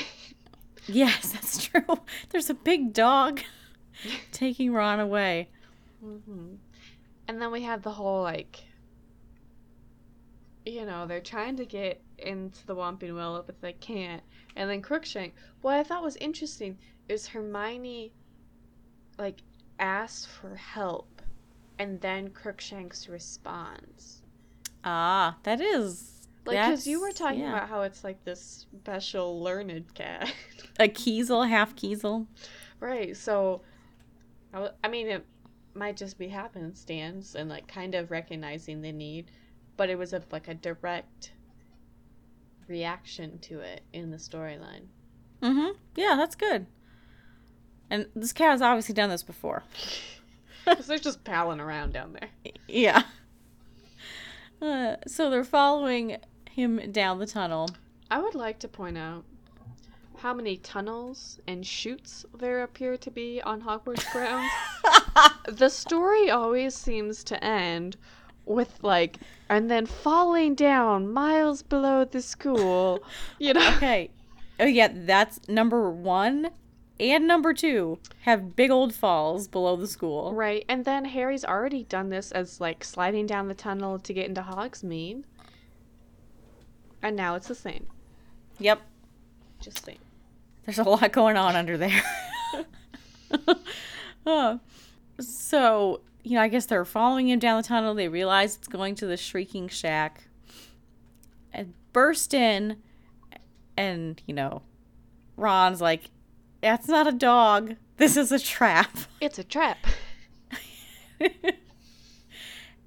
Yes, 0.86 1.32
that's 1.32 1.66
true. 1.66 2.00
There's 2.30 2.48
a 2.48 2.54
big 2.54 2.94
dog 2.94 3.42
taking 4.32 4.72
Ron 4.72 4.98
away. 4.98 5.50
Mm-hmm. 6.02 6.54
And 7.28 7.42
then 7.42 7.52
we 7.52 7.64
have 7.64 7.82
the 7.82 7.90
whole 7.90 8.22
like, 8.22 8.64
you 10.64 10.86
know, 10.86 11.06
they're 11.06 11.20
trying 11.20 11.56
to 11.56 11.66
get 11.66 12.00
into 12.16 12.66
the 12.66 12.74
Whomping 12.74 13.14
Willow, 13.14 13.42
but 13.44 13.60
they 13.60 13.74
can't. 13.74 14.22
And 14.56 14.70
then 14.70 14.80
Crookshank. 14.80 15.34
What 15.60 15.74
I 15.74 15.82
thought 15.82 16.02
was 16.02 16.16
interesting 16.16 16.78
is 17.10 17.26
Hermione, 17.26 18.10
like, 19.18 19.42
asks 19.78 20.24
for 20.24 20.54
help, 20.54 21.20
and 21.78 22.00
then 22.00 22.30
Crookshanks 22.30 23.06
responds. 23.06 24.22
Ah, 24.82 25.36
that 25.42 25.60
is. 25.60 26.17
Like, 26.44 26.56
because 26.56 26.86
you 26.86 27.00
were 27.00 27.12
talking 27.12 27.40
yeah. 27.40 27.56
about 27.56 27.68
how 27.68 27.82
it's 27.82 28.04
like 28.04 28.24
this 28.24 28.66
special 28.80 29.42
learned 29.42 29.92
cat. 29.94 30.32
a 30.80 30.88
Kneazle, 30.88 31.48
half 31.48 31.76
Kneazle. 31.76 32.26
Right. 32.80 33.16
So, 33.16 33.62
I, 34.52 34.56
w- 34.56 34.74
I 34.82 34.88
mean, 34.88 35.08
it 35.08 35.26
might 35.74 35.96
just 35.96 36.18
be 36.18 36.28
happenstance 36.28 37.34
and 37.34 37.48
like 37.48 37.68
kind 37.68 37.94
of 37.94 38.10
recognizing 38.10 38.80
the 38.80 38.92
need, 38.92 39.30
but 39.76 39.90
it 39.90 39.98
was 39.98 40.12
a 40.12 40.22
like 40.30 40.48
a 40.48 40.54
direct 40.54 41.32
reaction 42.66 43.38
to 43.40 43.60
it 43.60 43.82
in 43.92 44.10
the 44.10 44.16
storyline. 44.16 44.86
Mm-hmm. 45.42 45.76
Yeah, 45.96 46.14
that's 46.16 46.34
good. 46.34 46.66
And 47.90 48.06
this 48.14 48.32
cat 48.32 48.50
has 48.50 48.62
obviously 48.62 48.94
done 48.94 49.10
this 49.10 49.22
before. 49.22 49.64
Because 50.64 50.86
they're 50.86 50.98
just 50.98 51.24
palling 51.24 51.60
around 51.60 51.94
down 51.94 52.12
there. 52.12 52.28
Yeah. 52.68 53.04
Uh, 54.60 54.96
so 55.06 55.30
they're 55.30 55.44
following 55.44 56.16
him 56.50 56.90
down 56.90 57.18
the 57.18 57.26
tunnel. 57.26 57.68
I 58.10 58.18
would 58.18 58.34
like 58.34 58.58
to 58.60 58.68
point 58.68 58.98
out 58.98 59.24
how 60.18 60.34
many 60.34 60.56
tunnels 60.56 61.38
and 61.46 61.64
chutes 61.64 62.24
there 62.36 62.62
appear 62.62 62.96
to 62.96 63.10
be 63.10 63.40
on 63.42 63.62
Hogwarts 63.62 64.10
grounds. 64.12 64.50
the 65.46 65.68
story 65.68 66.30
always 66.30 66.74
seems 66.74 67.22
to 67.24 67.42
end 67.42 67.96
with 68.44 68.78
like 68.82 69.18
and 69.48 69.70
then 69.70 69.84
falling 69.84 70.54
down 70.54 71.12
miles 71.12 71.62
below 71.62 72.02
the 72.04 72.22
school 72.22 73.02
you 73.38 73.52
know 73.52 73.68
Okay. 73.76 74.10
Oh 74.58 74.64
yeah, 74.64 74.88
that's 74.92 75.38
number 75.48 75.88
one 75.90 76.50
and 77.00 77.26
number 77.26 77.52
two 77.54 77.98
have 78.22 78.56
big 78.56 78.70
old 78.70 78.94
falls 78.94 79.46
below 79.48 79.76
the 79.76 79.86
school. 79.86 80.32
right 80.34 80.64
and 80.68 80.84
then 80.84 81.04
harry's 81.04 81.44
already 81.44 81.84
done 81.84 82.08
this 82.08 82.32
as 82.32 82.60
like 82.60 82.82
sliding 82.82 83.26
down 83.26 83.48
the 83.48 83.54
tunnel 83.54 83.98
to 83.98 84.12
get 84.12 84.26
into 84.26 84.40
hogsmeade 84.42 85.22
and 87.02 87.14
now 87.16 87.34
it's 87.34 87.48
the 87.48 87.54
same 87.54 87.86
Yep. 88.58 88.80
just 89.60 89.84
saying 89.84 89.98
There's 90.64 90.78
a 90.80 90.84
lot 90.84 91.12
going 91.12 91.36
on 91.36 91.54
under 91.56 91.76
there. 91.78 92.02
Oh. 94.26 94.60
So, 95.20 96.02
you 96.22 96.34
know, 96.34 96.42
I 96.42 96.48
guess 96.48 96.66
they're 96.66 96.84
following 96.84 97.28
him 97.30 97.38
down 97.38 97.62
the 97.62 97.66
tunnel. 97.66 97.94
They 97.94 98.08
realize 98.08 98.56
it's 98.56 98.68
going 98.68 98.94
to 98.96 99.06
the 99.06 99.16
Shrieking 99.16 99.68
Shack 99.68 100.24
and 101.52 101.72
burst 101.94 102.34
in. 102.34 102.76
And, 103.76 104.20
you 104.26 104.34
know, 104.34 104.60
Ron's 105.36 105.80
like, 105.80 106.10
that's 106.60 106.88
not 106.88 107.06
a 107.06 107.12
dog. 107.12 107.76
This 107.96 108.16
is 108.16 108.30
a 108.32 108.38
trap. 108.38 108.96
it's 109.20 109.38
a 109.38 109.44
trap 109.44 109.78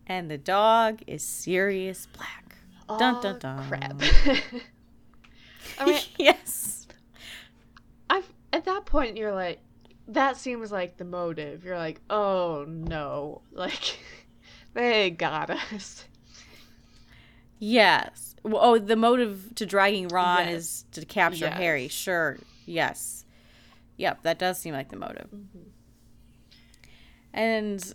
and 0.08 0.32
the 0.32 0.38
dog 0.38 1.02
is 1.08 1.22
Sirius 1.24 2.08
Black. 2.16 2.56
Dun, 3.00 3.22
dun, 3.22 3.40
dun. 3.40 3.68
crap 3.68 4.02
i 5.80 5.86
mean 5.86 6.02
yes. 6.18 6.88
I've 8.10 8.30
at 8.52 8.66
that 8.66 8.86
point 8.86 9.16
you're 9.18 9.34
like 9.34 9.60
that 10.08 10.36
seems 10.38 10.72
like 10.72 10.98
the 10.98 11.06
motive. 11.06 11.64
You're 11.64 11.78
like, 11.78 12.02
oh 12.10 12.66
no. 12.68 13.42
Like 13.54 13.98
they 14.74 15.10
got 15.10 15.50
us. 15.50 16.06
Yes. 17.60 18.36
Well, 18.44 18.60
oh, 18.62 18.78
the 18.80 18.96
motive 18.96 19.52
to 19.56 19.66
dragging 19.66 20.08
Ron 20.08 20.48
Yes. 20.48 20.56
is 20.56 20.86
to 20.94 21.06
capture 21.06 21.46
Yes. 21.46 21.58
Harry. 21.58 21.88
Sure. 21.88 22.38
Yes. 22.66 23.21
Yep, 23.98 24.24
that 24.24 24.40
does 24.40 24.60
seem 24.60 24.74
like 24.74 24.90
the 24.90 24.96
motive. 24.98 25.28
And 27.34 27.94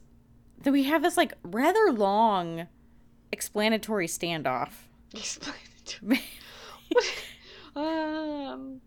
then 0.63 0.73
we 0.73 0.85
have 0.85 1.03
this 1.03 1.17
like 1.17 1.35
rather 1.43 1.93
long 1.93 2.69
explanatory 3.33 4.07
standoff. 4.07 4.71
Explain 5.15 5.57
it 5.77 5.87
to 5.87 6.05
me. 6.05 6.23
um 7.77 8.81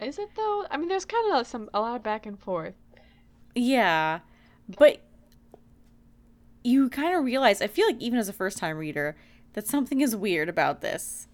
is 0.00 0.18
it 0.18 0.30
though? 0.36 0.64
I 0.70 0.76
mean 0.76 0.88
there's 0.88 1.04
kind 1.04 1.34
of 1.34 1.46
some 1.46 1.68
a 1.74 1.80
lot 1.80 1.96
of 1.96 2.02
back 2.02 2.26
and 2.26 2.38
forth. 2.38 2.74
yeah. 3.54 4.20
But 4.78 5.02
you 6.62 6.88
kind 6.90 7.16
of 7.16 7.24
realize, 7.24 7.60
I 7.62 7.66
feel 7.66 7.86
like 7.86 8.00
even 8.00 8.18
as 8.18 8.28
a 8.28 8.32
first 8.32 8.58
time 8.58 8.76
reader, 8.76 9.16
that 9.54 9.66
something 9.66 10.00
is 10.00 10.14
weird 10.14 10.48
about 10.48 10.80
this. 10.80 11.26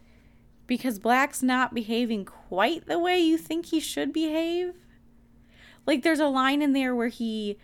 Because 0.67 0.99
Black's 0.99 1.43
not 1.43 1.75
behaving 1.75 2.25
quite 2.25 2.87
the 2.87 2.99
way 2.99 3.19
you 3.19 3.37
think 3.37 3.67
he 3.67 3.79
should 3.81 4.13
behave. 4.13 4.73
Like 5.87 6.03
there's 6.03 6.21
a 6.21 6.27
line 6.27 6.63
in 6.63 6.73
there 6.73 6.95
where 6.95 7.09
he 7.09 7.59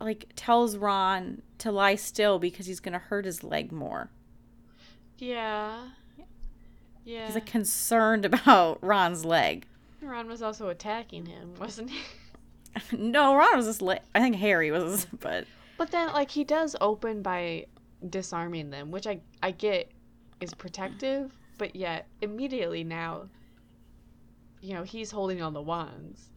like 0.00 0.30
tells 0.36 0.76
Ron 0.76 1.42
to 1.58 1.70
lie 1.70 1.94
still 1.94 2.38
because 2.38 2.66
he's 2.66 2.80
going 2.80 2.92
to 2.92 2.98
hurt 2.98 3.24
his 3.24 3.42
leg 3.44 3.72
more. 3.72 4.10
Yeah. 5.18 5.88
Yeah. 7.04 7.26
He's 7.26 7.34
like 7.34 7.46
concerned 7.46 8.24
about 8.32 8.78
Ron's 8.82 9.24
leg. 9.24 9.66
Ron 10.02 10.28
was 10.28 10.42
also 10.42 10.68
attacking 10.68 11.26
him, 11.26 11.54
wasn't 11.58 11.90
he? 11.90 12.00
no, 12.96 13.34
Ron 13.36 13.56
was 13.56 13.66
just. 13.66 13.80
Li- 13.82 14.00
I 14.14 14.20
think 14.20 14.36
Harry 14.36 14.70
was, 14.70 15.06
but 15.20 15.46
But 15.78 15.90
then, 15.90 16.12
like, 16.12 16.30
he 16.30 16.44
does 16.44 16.76
open 16.80 17.22
by 17.22 17.66
disarming 18.08 18.70
them, 18.70 18.90
which 18.90 19.06
I 19.06 19.20
I 19.42 19.52
get 19.52 19.90
is 20.40 20.52
protective, 20.52 21.32
but 21.56 21.74
yet 21.74 22.06
immediately 22.20 22.84
now, 22.84 23.28
you 24.60 24.74
know, 24.74 24.82
he's 24.82 25.10
holding 25.10 25.40
on 25.40 25.54
the 25.54 25.62
wands, 25.62 26.28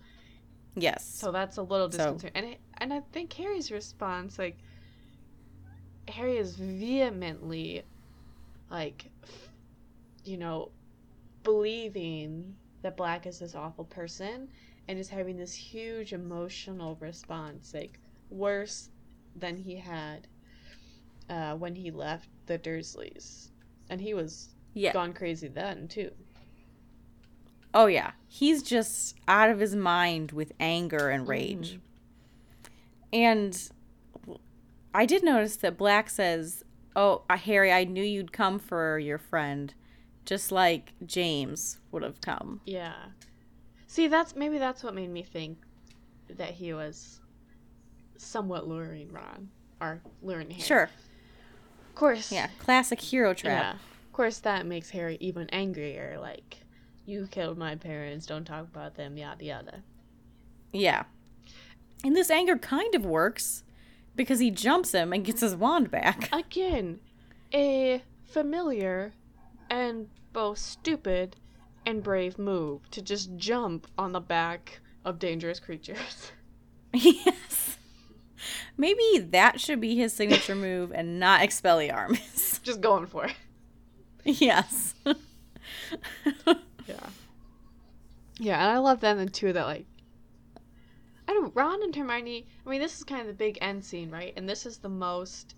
yes. 0.78 1.06
so 1.06 1.32
that's 1.32 1.58
a 1.58 1.62
little 1.62 1.92
So- 1.92 1.98
disconcerting. 1.98 2.32
And 2.36 2.54
it, 2.54 2.60
and 2.80 2.94
I 2.94 3.02
think 3.12 3.34
Harry's 3.34 3.72
response, 3.72 4.38
like, 4.40 4.58
Harry 6.08 6.38
is 6.38 6.56
vehemently, 6.56 7.84
like, 8.72 9.10
you 10.24 10.38
know, 10.38 10.72
believing 11.44 12.56
that 12.82 12.96
Black 12.96 13.26
is 13.26 13.40
this 13.40 13.56
awful 13.56 13.86
person, 13.86 14.48
and 14.88 14.98
is 14.98 15.10
having 15.10 15.36
this 15.38 15.54
huge 15.54 16.14
emotional 16.14 16.96
response, 17.02 17.74
like 17.74 18.00
worse 18.30 18.90
than 19.36 19.58
he 19.58 19.76
had 19.76 20.28
uh, 21.30 21.56
when 21.56 21.76
he 21.76 21.92
left 21.92 22.30
the 22.46 22.58
Dursleys, 22.58 23.50
and 23.90 24.00
he 24.00 24.14
was 24.14 24.50
yeah. 24.74 24.94
gone 24.94 25.14
crazy 25.14 25.48
then 25.50 25.88
too. 25.88 26.12
Oh 27.78 27.86
yeah. 27.86 28.12
He's 28.28 28.64
just 28.64 29.16
out 29.28 29.52
of 29.52 29.60
his 29.60 29.76
mind 29.76 30.32
with 30.32 30.52
anger 30.60 31.10
and 31.10 31.28
rage. 31.28 31.74
Mhm. 31.76 31.80
And 33.14 33.70
I 34.96 35.06
did 35.06 35.24
notice 35.24 35.58
that 35.58 35.78
Black 35.78 36.10
says, 36.10 36.64
"Oh, 36.96 37.22
uh, 37.30 37.38
Harry, 37.38 37.72
I 37.72 37.84
knew 37.84 38.04
you'd 38.04 38.34
come 38.34 38.58
for 38.58 38.98
your 38.98 39.20
friend, 39.20 39.76
just 40.26 40.52
like 40.52 40.94
James 41.06 41.78
would 41.92 42.02
have 42.02 42.20
come." 42.20 42.62
Yeah. 42.66 42.96
See, 43.86 44.08
that's 44.08 44.36
maybe 44.36 44.58
that's 44.58 44.84
what 44.84 44.96
made 44.96 45.12
me 45.12 45.22
think 45.22 45.60
that 46.30 46.56
he 46.56 46.74
was 46.74 47.22
somewhat 48.18 48.68
luring 48.68 49.12
Ron 49.14 49.52
or 49.80 50.02
luring 50.24 50.50
Harry. 50.50 50.64
Sure. 50.64 50.90
Of 51.90 51.96
course. 51.96 52.32
Yeah, 52.32 52.48
classic 52.58 53.00
hero 53.00 53.36
trap. 53.36 53.76
Yeah. 53.76 53.80
Of 54.08 54.14
course, 54.14 54.40
that 54.40 54.66
makes 54.66 54.90
Harry 54.90 55.18
even 55.20 55.48
angrier. 55.52 56.18
Like, 56.20 56.58
you 57.08 57.28
killed 57.32 57.58
my 57.58 57.76
parents. 57.76 58.26
Don't 58.26 58.46
talk 58.46 58.68
about 58.68 58.96
them. 58.96 59.18
Yada 59.18 59.44
yada. 59.44 59.84
Yeah. 60.74 61.04
And 62.04 62.16
this 62.16 62.30
anger 62.30 62.58
kind 62.58 62.94
of 62.94 63.06
works 63.06 63.64
because 64.16 64.40
he 64.40 64.52
jumps 64.52 64.92
him 64.92 65.14
and 65.14 65.26
gets 65.26 65.42
his 65.42 65.56
wand 65.56 65.90
back. 65.90 66.30
Again, 66.34 67.00
a 67.54 68.04
familiar 68.26 69.14
and 69.70 70.10
both 70.34 70.58
stupid 70.60 71.38
and 71.86 72.04
brave 72.04 72.38
move 72.38 72.90
to 72.92 73.02
just 73.02 73.36
jump 73.38 73.88
on 73.98 74.12
the 74.12 74.20
back 74.20 74.82
of 75.06 75.18
dangerous 75.18 75.60
creatures. 75.60 76.32
yes. 76.94 77.78
Maybe 78.78 79.18
that 79.32 79.60
should 79.60 79.80
be 79.82 79.96
his 79.96 80.14
signature 80.14 80.56
move 80.70 80.92
and 80.94 81.20
not 81.20 81.40
Expelliarmus. 81.42 82.62
just 82.62 82.82
going 82.82 83.08
for 83.08 83.26
it. 83.26 83.34
yes. 84.42 84.94
Yeah. 86.88 87.10
Yeah, 88.40 88.60
and 88.62 88.72
I 88.72 88.78
love 88.80 89.00
them 89.00 89.20
and 89.20 89.34
too 89.34 89.54
that 89.54 89.66
like 89.66 89.86
I 91.28 91.34
don't 91.34 91.56
Ron 91.56 91.84
and 91.84 91.96
Hermione 91.96 92.48
I 92.66 92.70
mean 92.70 92.82
this 92.82 92.98
is 92.98 93.04
kind 93.04 93.22
of 93.22 93.28
the 93.28 93.34
big 93.34 93.58
end 93.62 93.84
scene, 93.84 94.10
right? 94.12 94.34
And 94.38 94.48
this 94.48 94.66
is 94.66 94.78
the 94.78 94.90
most 94.90 95.56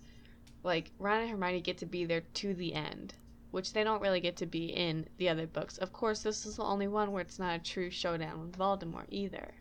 like 0.62 0.90
Ron 0.98 1.20
and 1.22 1.30
Hermione 1.30 1.60
get 1.60 1.78
to 1.78 1.86
be 1.86 2.04
there 2.04 2.22
to 2.34 2.54
the 2.54 2.74
end, 2.74 3.14
which 3.50 3.72
they 3.72 3.84
don't 3.84 4.02
really 4.02 4.20
get 4.20 4.36
to 4.38 4.46
be 4.46 4.66
in 4.66 5.06
the 5.18 5.28
other 5.28 5.46
books. 5.46 5.78
Of 5.78 5.92
course, 5.92 6.22
this 6.22 6.46
is 6.46 6.56
the 6.56 6.64
only 6.64 6.88
one 6.88 7.12
where 7.12 7.22
it's 7.22 7.38
not 7.38 7.56
a 7.60 7.62
true 7.62 7.90
showdown 7.90 8.40
with 8.40 8.58
Voldemort 8.58 9.06
either. 9.10 9.54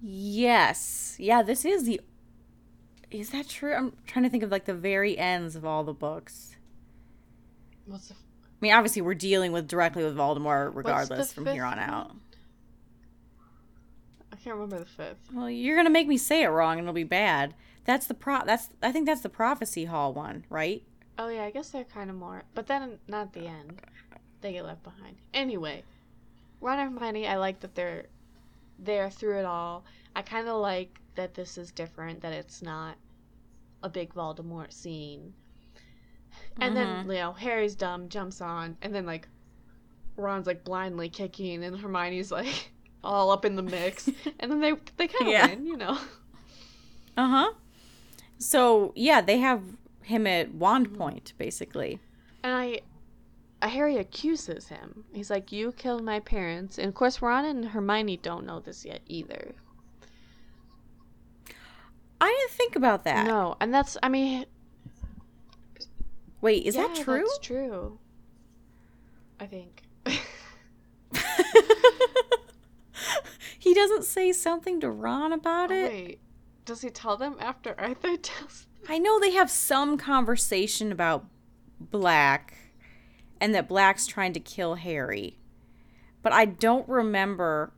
yes. 0.00 1.16
Yeah, 1.18 1.42
this 1.42 1.64
is 1.64 1.84
the. 1.84 2.00
Is 3.10 3.30
that 3.30 3.48
true? 3.48 3.74
I'm 3.74 3.92
trying 4.06 4.24
to 4.24 4.30
think 4.30 4.42
of 4.42 4.50
like 4.50 4.66
the 4.66 4.74
very 4.74 5.16
ends 5.18 5.56
of 5.56 5.64
all 5.64 5.82
the 5.84 5.94
books. 5.94 6.56
What's 7.86 8.08
the 8.08 8.14
I 8.58 8.64
mean, 8.64 8.72
obviously, 8.72 9.02
we're 9.02 9.14
dealing 9.14 9.52
with 9.52 9.68
directly 9.68 10.02
with 10.02 10.16
Voldemort 10.16 10.74
regardless 10.74 11.32
from 11.32 11.46
here 11.46 11.64
on 11.64 11.78
out. 11.78 12.10
I 14.32 14.36
can't 14.36 14.56
remember 14.56 14.80
the 14.80 14.84
fifth. 14.84 15.32
Well, 15.32 15.48
you're 15.48 15.76
gonna 15.76 15.90
make 15.90 16.08
me 16.08 16.18
say 16.18 16.42
it 16.42 16.48
wrong, 16.48 16.78
and 16.78 16.86
it'll 16.86 16.92
be 16.92 17.04
bad. 17.04 17.54
That's 17.84 18.06
the 18.06 18.14
pro. 18.14 18.44
That's 18.44 18.68
I 18.82 18.90
think 18.90 19.06
that's 19.06 19.20
the 19.20 19.28
prophecy 19.28 19.84
hall 19.84 20.12
one, 20.12 20.44
right? 20.50 20.82
Oh 21.18 21.28
yeah, 21.28 21.44
I 21.44 21.50
guess 21.50 21.70
they're 21.70 21.84
kind 21.84 22.10
of 22.10 22.16
more, 22.16 22.42
but 22.54 22.66
then 22.66 22.98
not 23.06 23.32
the 23.32 23.46
end. 23.46 23.80
They 24.40 24.52
get 24.52 24.64
left 24.64 24.82
behind. 24.82 25.16
Anyway, 25.34 25.82
Ron 26.60 26.78
and 26.78 26.98
Hermione, 26.98 27.26
I 27.26 27.36
like 27.36 27.60
that 27.60 27.74
they're 27.74 28.06
there 28.78 29.10
through 29.10 29.38
it 29.38 29.44
all. 29.44 29.84
I 30.14 30.22
kind 30.22 30.48
of 30.48 30.60
like 30.60 31.00
that 31.16 31.34
this 31.34 31.58
is 31.58 31.70
different, 31.70 32.20
that 32.20 32.32
it's 32.32 32.62
not 32.62 32.96
a 33.82 33.88
big 33.88 34.14
Voldemort 34.14 34.72
scene. 34.72 35.32
And 36.60 36.76
then 36.76 37.06
you 37.06 37.14
know 37.14 37.32
Harry's 37.32 37.74
dumb, 37.74 38.08
jumps 38.08 38.40
on, 38.40 38.76
and 38.82 38.94
then 38.94 39.06
like 39.06 39.28
Ron's 40.16 40.46
like 40.46 40.64
blindly 40.64 41.08
kicking, 41.08 41.62
and 41.64 41.78
Hermione's 41.78 42.32
like 42.32 42.72
all 43.04 43.30
up 43.30 43.44
in 43.44 43.54
the 43.56 43.62
mix, 43.62 44.08
and 44.40 44.50
then 44.50 44.60
they 44.60 44.72
they 44.96 45.06
kind 45.08 45.26
of 45.26 45.32
Yeah. 45.32 45.46
win, 45.48 45.66
you 45.66 45.76
know. 45.76 45.98
Uh 47.16 47.28
huh. 47.28 47.52
So 48.38 48.92
yeah, 48.96 49.20
they 49.20 49.38
have 49.38 49.62
him 50.02 50.26
at 50.26 50.52
wand 50.54 50.96
point 50.96 51.32
basically. 51.38 52.00
And 52.42 52.54
I, 52.54 52.80
uh, 53.60 53.68
Harry 53.68 53.96
accuses 53.96 54.68
him. 54.68 55.04
He's 55.12 55.30
like, 55.30 55.50
"You 55.52 55.72
killed 55.72 56.04
my 56.04 56.20
parents," 56.20 56.78
and 56.78 56.88
of 56.88 56.94
course, 56.94 57.20
Ron 57.20 57.44
and 57.44 57.64
Hermione 57.66 58.16
don't 58.18 58.46
know 58.46 58.60
this 58.60 58.84
yet 58.84 59.00
either. 59.06 59.54
I 62.20 62.26
didn't 62.26 62.50
think 62.56 62.76
about 62.76 63.04
that. 63.04 63.26
No, 63.26 63.56
and 63.60 63.72
that's, 63.72 63.96
I 64.02 64.08
mean, 64.08 64.46
Wait, 66.40 66.64
is 66.64 66.74
that 66.74 66.96
yeah, 66.96 67.02
true? 67.04 67.18
That's 67.26 67.38
true. 67.38 67.98
I 69.40 69.46
think. 69.46 69.82
he 73.58 73.74
doesn't 73.74 74.04
say 74.04 74.32
something 74.32 74.80
to 74.80 74.90
Ron 74.90 75.32
about 75.32 75.70
Oh, 75.70 75.74
it. 75.74 75.92
wait, 75.92 76.20
does 76.64 76.80
he 76.82 76.90
tell 76.90 77.16
them 77.16 77.36
after 77.40 77.74
Arthur 77.78 78.16
tells? 78.16 78.66
I 78.88 78.98
know 78.98 79.18
they 79.18 79.32
have 79.32 79.50
some 79.50 79.98
conversation 79.98 80.92
about 80.92 81.26
Black 81.80 82.54
and 83.40 83.54
that 83.54 83.68
Black's 83.68 84.06
trying 84.06 84.32
to 84.32 84.40
kill 84.40 84.76
Harry. 84.76 85.38
But 86.22 86.32
I 86.32 86.44
don't 86.46 86.88
remember. 86.88 87.72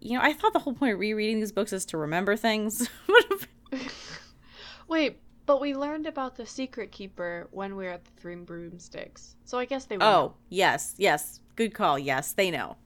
You 0.00 0.18
know, 0.18 0.24
I 0.24 0.32
thought 0.32 0.52
the 0.52 0.58
whole 0.60 0.74
point 0.74 0.94
of 0.94 1.00
rereading 1.00 1.40
these 1.40 1.52
books 1.52 1.72
is 1.72 1.84
to 1.86 1.98
remember 1.98 2.36
things. 2.36 2.88
Wait, 4.88 5.18
but 5.46 5.60
we 5.60 5.74
learned 5.74 6.06
about 6.06 6.36
the 6.36 6.44
secret 6.46 6.90
keeper 6.92 7.48
when 7.52 7.76
we 7.76 7.84
were 7.84 7.90
at 7.92 8.04
the 8.04 8.10
Three 8.20 8.34
Broomsticks, 8.34 9.36
so 9.44 9.58
I 9.58 9.64
guess 9.64 9.84
they. 9.86 9.96
Would 9.96 10.04
oh, 10.04 10.34
yes, 10.48 10.94
yes. 10.98 11.40
Good 11.54 11.72
call. 11.72 11.98
Yes, 11.98 12.32
they 12.32 12.50
know. 12.50 12.76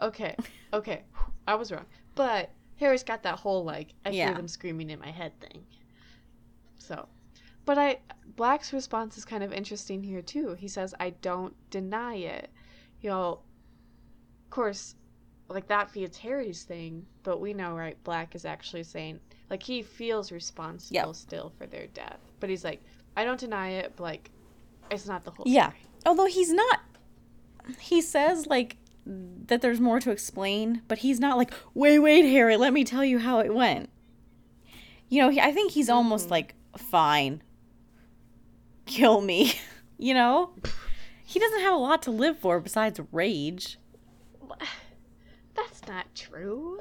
know. 0.00 0.06
okay, 0.06 0.36
okay, 0.72 1.02
I 1.46 1.54
was 1.56 1.70
wrong. 1.72 1.86
But 2.14 2.50
Harry's 2.76 3.02
got 3.02 3.22
that 3.24 3.38
whole 3.38 3.64
like 3.64 3.88
I 4.06 4.10
Yeah. 4.10 4.26
hear 4.28 4.34
them 4.36 4.48
screaming 4.48 4.90
in 4.90 4.98
my 5.00 5.10
head 5.10 5.38
thing. 5.40 5.64
So, 6.78 7.06
but 7.64 7.78
I 7.78 7.98
Black's 8.36 8.72
response 8.72 9.18
is 9.18 9.24
kind 9.24 9.42
of 9.42 9.52
interesting 9.52 10.02
here 10.02 10.22
too. 10.22 10.54
He 10.54 10.68
says, 10.68 10.94
"I 10.98 11.10
don't 11.10 11.54
deny 11.70 12.14
it." 12.16 12.50
You 13.00 13.10
know, 13.10 13.40
of 14.44 14.50
course, 14.50 14.94
like 15.48 15.66
that 15.68 15.90
feeds 15.90 16.16
Harry's 16.18 16.62
thing, 16.64 17.06
but 17.24 17.40
we 17.40 17.52
know, 17.52 17.74
right? 17.74 18.02
Black 18.04 18.34
is 18.34 18.44
actually 18.44 18.84
saying 18.84 19.20
like 19.52 19.62
he 19.62 19.82
feels 19.82 20.32
responsible 20.32 20.94
Yep. 20.94 21.14
still 21.14 21.52
for 21.58 21.66
their 21.66 21.86
death, 21.88 22.18
but 22.40 22.50
he's 22.50 22.64
like, 22.64 22.82
"I 23.16 23.24
don't 23.24 23.38
deny 23.38 23.68
it," 23.70 23.92
but 23.94 24.02
like, 24.02 24.30
it's 24.90 25.06
not 25.06 25.24
the 25.24 25.30
whole. 25.30 25.44
Yeah. 25.46 25.68
story. 25.68 25.82
Although 26.06 26.26
he's 26.26 26.52
not. 26.52 26.80
He 27.78 28.00
says, 28.00 28.46
like, 28.48 28.78
that 29.04 29.60
there's 29.60 29.78
more 29.78 30.00
to 30.00 30.10
explain, 30.10 30.82
but 30.88 30.98
he's 30.98 31.20
not 31.20 31.36
like, 31.36 31.52
wait, 31.74 31.98
wait, 31.98 32.22
Harry, 32.22 32.56
let 32.56 32.72
me 32.72 32.82
tell 32.82 33.04
you 33.04 33.18
how 33.18 33.38
it 33.40 33.54
went. 33.54 33.88
You 35.08 35.22
know, 35.22 35.28
he, 35.28 35.40
I 35.40 35.52
think 35.52 35.72
he's 35.72 35.88
almost 35.88 36.24
mm-hmm. 36.24 36.32
like, 36.32 36.54
fine. 36.76 37.42
Kill 38.86 39.20
me. 39.20 39.54
you 39.98 40.14
know? 40.14 40.50
He 41.24 41.38
doesn't 41.38 41.60
have 41.60 41.74
a 41.74 41.78
lot 41.78 42.02
to 42.02 42.10
live 42.10 42.38
for 42.38 42.58
besides 42.58 43.00
rage. 43.12 43.78
That's 45.54 45.86
not 45.86 46.06
true. 46.14 46.80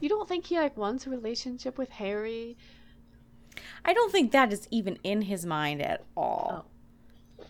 You 0.00 0.08
don't 0.08 0.28
think 0.28 0.46
he 0.46 0.58
like 0.58 0.76
wants 0.76 1.06
a 1.06 1.10
relationship 1.10 1.78
with 1.78 1.90
Harry? 1.90 2.56
I 3.84 3.92
don't 3.92 4.12
think 4.12 4.32
that 4.32 4.52
is 4.52 4.68
even 4.70 4.98
in 5.02 5.22
his 5.22 5.44
mind 5.44 5.82
at 5.82 6.04
all. 6.16 6.66
Oh. 7.40 7.44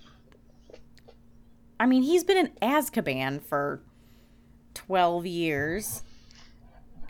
I 1.80 1.86
mean, 1.86 2.02
he's 2.02 2.24
been 2.24 2.38
in 2.38 2.52
Azkaban 2.60 3.40
for 3.42 3.80
12 4.74 5.26
years. 5.26 6.02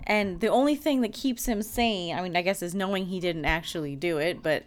And 0.07 0.41
the 0.41 0.49
only 0.49 0.75
thing 0.75 1.01
that 1.03 1.13
keeps 1.13 1.47
him 1.47 1.63
sane, 1.63 2.17
I 2.17 2.23
mean, 2.23 2.37
I 2.37 2.43
guess, 2.43 2.63
is 2.63 2.75
knowing 2.75 3.07
he 3.07 3.21
didn't 3.21 3.45
actually 3.45 3.95
do 3.95 4.19
it, 4.19 4.43
but 4.43 4.65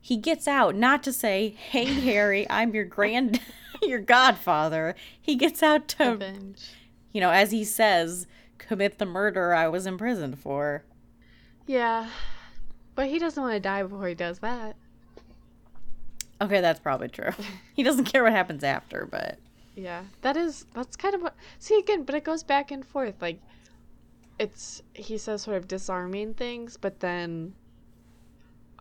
he 0.00 0.16
gets 0.16 0.48
out 0.48 0.74
not 0.74 1.02
to 1.04 1.12
say, 1.12 1.50
hey, 1.50 1.84
Harry, 1.84 2.48
I'm 2.50 2.74
your 2.74 2.84
grand. 2.84 3.40
your 3.82 4.00
godfather. 4.00 4.94
He 5.20 5.36
gets 5.36 5.62
out 5.62 5.88
to, 5.88 6.10
Revenge. 6.12 6.70
you 7.12 7.20
know, 7.20 7.30
as 7.30 7.50
he 7.50 7.64
says, 7.64 8.26
commit 8.66 8.98
the 8.98 9.06
murder 9.06 9.52
I 9.54 9.68
was 9.68 9.86
imprisoned 9.86 10.38
for. 10.38 10.84
Yeah. 11.66 12.08
But 12.94 13.06
he 13.08 13.18
doesn't 13.18 13.42
want 13.42 13.54
to 13.54 13.60
die 13.60 13.82
before 13.82 14.06
he 14.08 14.14
does 14.14 14.38
that. 14.40 14.76
Okay, 16.40 16.60
that's 16.60 16.80
probably 16.80 17.08
true. 17.08 17.30
He 17.74 17.82
doesn't 17.82 18.04
care 18.04 18.22
what 18.22 18.32
happens 18.32 18.62
after, 18.64 19.06
but 19.10 19.38
Yeah. 19.74 20.02
That 20.22 20.36
is 20.36 20.66
that's 20.74 20.96
kind 20.96 21.14
of 21.14 21.22
what 21.22 21.34
see 21.58 21.78
again, 21.78 22.02
but 22.04 22.14
it 22.14 22.24
goes 22.24 22.42
back 22.42 22.70
and 22.70 22.84
forth. 22.84 23.14
Like 23.20 23.40
it's 24.38 24.82
he 24.94 25.16
says 25.18 25.42
sort 25.42 25.56
of 25.56 25.68
disarming 25.68 26.34
things, 26.34 26.76
but 26.76 27.00
then 27.00 27.54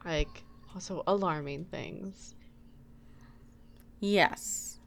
like 0.03 0.43
also 0.73 1.03
alarming 1.07 1.65
things. 1.65 2.33
yes. 3.99 4.79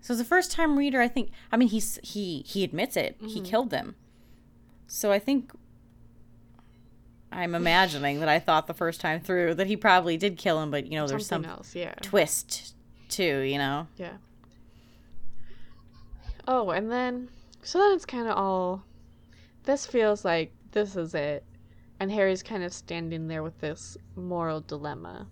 So 0.00 0.12
as 0.14 0.20
a 0.20 0.24
first 0.24 0.50
time 0.52 0.78
reader, 0.78 1.00
I 1.00 1.08
think 1.08 1.30
I 1.52 1.56
mean 1.56 1.68
he's 1.68 1.98
he 2.02 2.42
he 2.46 2.62
admits 2.64 2.96
it. 2.96 3.16
He 3.20 3.40
Mhm. 3.40 3.44
killed 3.44 3.70
them. 3.70 3.94
So 4.86 5.10
I 5.10 5.18
think 5.18 5.52
I'm 7.32 7.54
imagining 7.54 8.20
that 8.20 8.28
I 8.28 8.38
thought 8.38 8.66
the 8.66 8.74
first 8.74 9.00
time 9.00 9.20
through 9.20 9.54
that 9.54 9.66
he 9.66 9.76
probably 9.76 10.16
did 10.16 10.38
kill 10.38 10.62
him, 10.62 10.70
but 10.70 10.86
you 10.86 10.98
know, 10.98 11.06
there's 11.06 11.26
Something 11.26 11.50
some 11.50 11.58
else, 11.58 11.74
yeah. 11.74 11.94
twist 12.00 12.74
too, 13.08 13.40
you 13.40 13.58
know. 13.58 13.86
Yeah. 13.96 14.14
Oh, 16.46 16.70
and 16.70 16.90
then 16.90 17.28
so 17.62 17.78
then 17.78 17.92
it's 17.92 18.06
kind 18.06 18.28
of 18.28 18.36
all. 18.36 18.84
This 19.64 19.86
feels 19.86 20.24
like 20.24 20.52
this 20.72 20.94
is 20.94 21.14
it, 21.14 21.44
and 21.98 22.12
Harry's 22.12 22.42
kind 22.42 22.62
of 22.62 22.72
standing 22.72 23.28
there 23.28 23.42
with 23.42 23.58
this 23.60 23.96
moral 24.14 24.60
dilemma, 24.60 25.26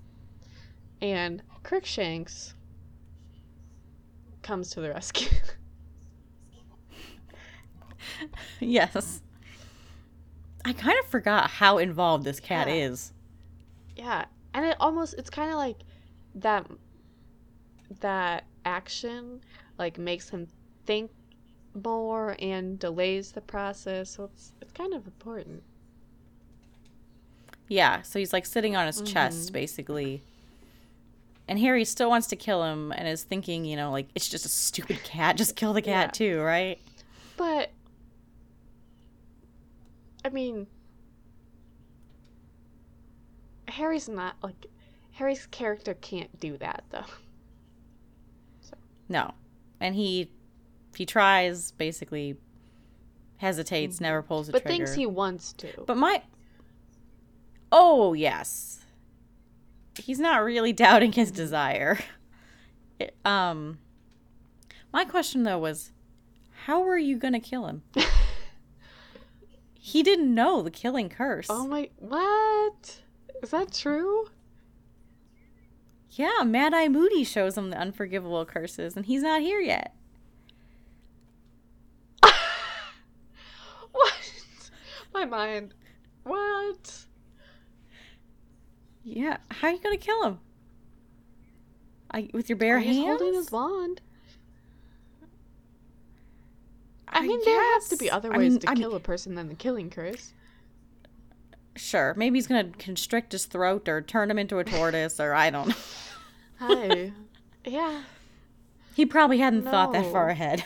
and 1.01 1.43
Crookshanks 1.63 2.55
comes 4.43 4.71
to 4.71 4.81
the 4.81 4.89
rescue. 4.89 5.29
yes. 8.61 9.21
I 10.65 10.73
kind 10.73 10.99
of 10.99 11.07
forgot 11.07 11.51
how 11.51 11.79
involved 11.79 12.25
this 12.25 12.39
cat 12.41 12.69
Yeah. 12.69 12.75
is. 12.75 13.13
yeah, 13.97 14.25
and 14.55 14.65
it 14.65 14.77
almost 14.81 15.15
it's 15.19 15.31
kind 15.31 15.51
of 15.51 15.57
like 15.57 15.79
that 16.37 16.67
that 18.01 18.45
action 18.65 19.41
like 19.79 19.99
makes 19.99 20.29
him 20.31 20.47
think 20.87 21.11
more 21.85 22.37
and 22.39 22.79
delays 22.79 23.33
the 23.33 23.41
process. 23.41 24.11
So 24.11 24.25
it's 24.25 24.53
it's 24.61 24.73
kind 24.73 24.95
of 24.95 25.07
important. 25.07 25.63
Yeah, 27.69 28.03
so 28.03 28.19
he's 28.19 28.33
like 28.33 28.47
sitting 28.47 28.77
on 28.77 28.87
his 28.87 29.01
chest 29.03 29.49
Mhm. 29.49 29.53
basically. 29.53 30.23
And 31.49 31.59
Harry 31.59 31.85
still 31.85 32.09
wants 32.09 32.29
to 32.29 32.37
kill 32.37 32.63
him 32.65 32.93
and 32.93 33.09
is 33.09 33.25
thinking, 33.25 33.65
you 33.65 33.77
know, 33.77 33.91
like 33.91 34.09
it's 34.15 34.29
just 34.29 34.45
a 34.47 34.49
stupid 34.49 35.03
cat, 35.03 35.37
just 35.37 35.57
kill 35.57 35.73
the 35.73 35.83
cat 35.83 36.07
Yeah. 36.21 36.35
too, 36.35 36.41
right? 36.41 36.79
But 37.37 37.71
I 40.25 40.29
mean 40.29 40.67
Harry's 43.69 44.09
not 44.09 44.37
like 44.43 44.67
Harry's 45.13 45.47
character 45.47 45.95
can't 45.95 46.39
do 46.41 46.57
that 46.59 46.85
though. 46.91 47.05
No. 49.09 49.33
And 49.81 49.95
he 49.95 50.31
he 50.97 51.05
tries 51.07 51.73
basically 51.73 52.37
hesitates, 53.39 54.01
never 54.01 54.23
pulls 54.23 54.47
the 54.47 54.53
But 54.53 54.63
trigger. 54.63 54.77
thinks 54.85 54.95
he 54.95 55.07
wants 55.07 55.53
to. 55.55 55.69
But 55.87 55.97
my 55.97 56.23
Oh, 57.75 58.13
yes. 58.13 58.81
He's 59.99 60.21
not 60.21 60.43
really 60.45 60.73
doubting 60.85 61.13
his 61.13 61.31
desire. 61.31 61.99
It- 62.99 63.15
um 63.25 63.79
My 64.93 65.05
question 65.05 65.43
though 65.43 65.59
was 65.59 65.93
how 66.67 66.81
were 66.83 66.99
you 66.99 67.17
going 67.17 67.33
to 67.33 67.41
kill 67.41 67.67
him? 67.67 67.83
he 69.85 70.05
didn't 70.05 70.33
know 70.33 70.63
the 70.63 70.71
killing 70.71 71.09
curse. 71.09 71.49
oh 71.51 71.67
my 71.67 71.91
what? 71.99 73.01
Is 73.43 73.51
that 73.51 73.73
true? 73.73 74.29
yeah, 76.13 76.45
Mad 76.45 76.73
Eye 76.73 76.87
Moody 76.89 77.25
shows 77.25 77.59
him 77.59 77.71
the 77.71 77.77
unforgivable 77.79 78.45
curses 78.47 78.97
and 78.97 79.07
he's 79.07 79.23
not 79.23 79.41
here 79.41 79.59
yet. 79.59 79.93
what? 83.91 84.71
My 85.13 85.25
mind. 85.25 85.75
What? 86.23 87.07
Yeah, 89.03 89.39
how 89.51 89.67
are 89.67 89.73
you 89.73 89.81
going 89.81 89.99
to 89.99 90.05
kill 90.05 90.23
him? 90.23 90.39
I, 92.13 92.29
with 92.33 92.49
your 92.49 92.57
bare 92.59 92.79
He's 92.79 92.95
hands? 92.99 93.07
holding 93.19 93.35
his 93.35 93.51
wand. 93.51 94.01
I 97.13 97.19
I 97.19 97.27
mean, 97.27 97.41
there 97.45 97.61
have 97.75 97.89
to 97.89 97.97
be 97.97 98.11
other 98.11 98.33
I 98.33 98.39
ways 98.39 98.53
mean- 98.53 98.61
to 98.61 98.69
I 98.71 98.75
mean- 98.75 98.83
kill 98.83 98.95
a 98.95 99.01
person 99.01 99.35
than 99.35 99.49
the 99.49 99.55
killing 99.55 99.91
curse. 99.91 100.33
Sure, 101.77 102.13
maybe 102.17 102.37
he's 102.39 102.47
going 102.47 102.71
to 102.73 102.79
constrict 102.79 103.33
his 103.33 103.47
throat 103.47 103.89
or 103.89 104.03
turn 104.03 104.31
him 104.31 104.39
into 104.39 104.59
a 104.59 104.65
tortoise 104.65 105.19
or 105.19 105.33
I 105.33 105.49
don't 105.51 105.69
know. 105.69 105.75
Hi. 106.59 107.13
yeah. 107.65 108.03
He 108.95 109.07
probably 109.07 109.39
hadn't 109.39 109.63
thought 109.63 109.93
that 109.93 110.05
far 110.13 110.29
ahead. 110.29 110.65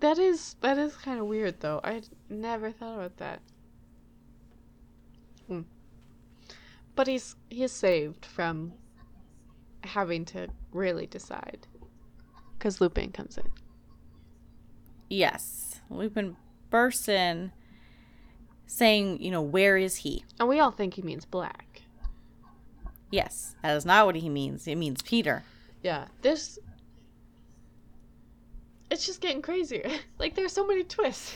That 0.00 0.16
is 0.16 0.54
that 0.60 0.78
is 0.78 0.94
kind 0.96 1.18
of 1.18 1.26
weird 1.26 1.58
though. 1.58 1.80
I 1.82 2.02
never 2.28 2.70
thought 2.70 2.94
about 2.94 3.16
that. 3.16 3.40
Hmm. 5.48 5.62
But 6.94 7.08
he's 7.08 7.34
he 7.50 7.64
is 7.64 7.72
saved 7.72 8.24
from 8.24 8.74
having 9.82 10.24
to 10.26 10.46
really 10.72 11.06
decide 11.06 11.66
because 12.56 12.80
Lupin 12.80 13.10
comes 13.10 13.38
in. 13.38 13.50
Yes. 15.10 15.67
Lupin 15.90 16.26
been 16.26 16.36
bursting 16.70 17.52
saying, 18.66 19.22
you 19.22 19.30
know, 19.30 19.42
where 19.42 19.76
is 19.76 19.96
he? 19.96 20.24
And 20.38 20.48
we 20.48 20.60
all 20.60 20.70
think 20.70 20.94
he 20.94 21.02
means 21.02 21.24
black. 21.24 21.82
Yes, 23.10 23.54
that 23.62 23.76
is 23.76 23.86
not 23.86 24.06
what 24.06 24.16
he 24.16 24.28
means. 24.28 24.66
It 24.66 24.76
means 24.76 25.00
Peter. 25.02 25.42
Yeah, 25.82 26.06
this. 26.20 26.58
It's 28.90 29.06
just 29.06 29.20
getting 29.20 29.42
crazier. 29.42 29.90
like 30.18 30.34
there's 30.34 30.52
so 30.52 30.66
many 30.66 30.84
twists. 30.84 31.34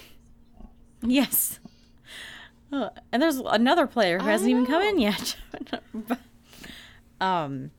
Yes. 1.03 1.59
Uh, 2.71 2.91
and 3.11 3.23
there's 3.23 3.37
another 3.37 3.87
player 3.87 4.19
who 4.19 4.27
I 4.27 4.33
hasn't 4.33 4.51
even 4.51 4.67
come 4.67 4.83
in 4.83 4.99
yet. 4.99 5.37
um 7.21 7.71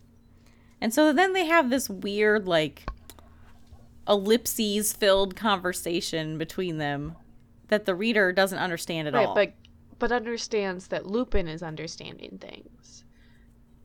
and 0.80 0.94
so 0.94 1.12
then 1.12 1.34
they 1.34 1.46
have 1.46 1.70
this 1.70 1.90
weird 1.90 2.48
like 2.48 2.86
ellipses 4.08 4.94
filled 4.94 5.36
conversation 5.36 6.38
between 6.38 6.78
them 6.78 7.16
that 7.70 7.86
the 7.86 7.96
reader 7.96 8.32
doesn't 8.34 8.60
understand 8.60 9.08
at 9.08 9.14
right, 9.14 9.28
all. 9.28 9.36
but 9.36 9.54
but 10.00 10.12
understands 10.12 10.88
that 10.88 11.06
Lupin 11.06 11.48
is 11.48 11.64
understanding 11.64 12.38
things. 12.42 13.06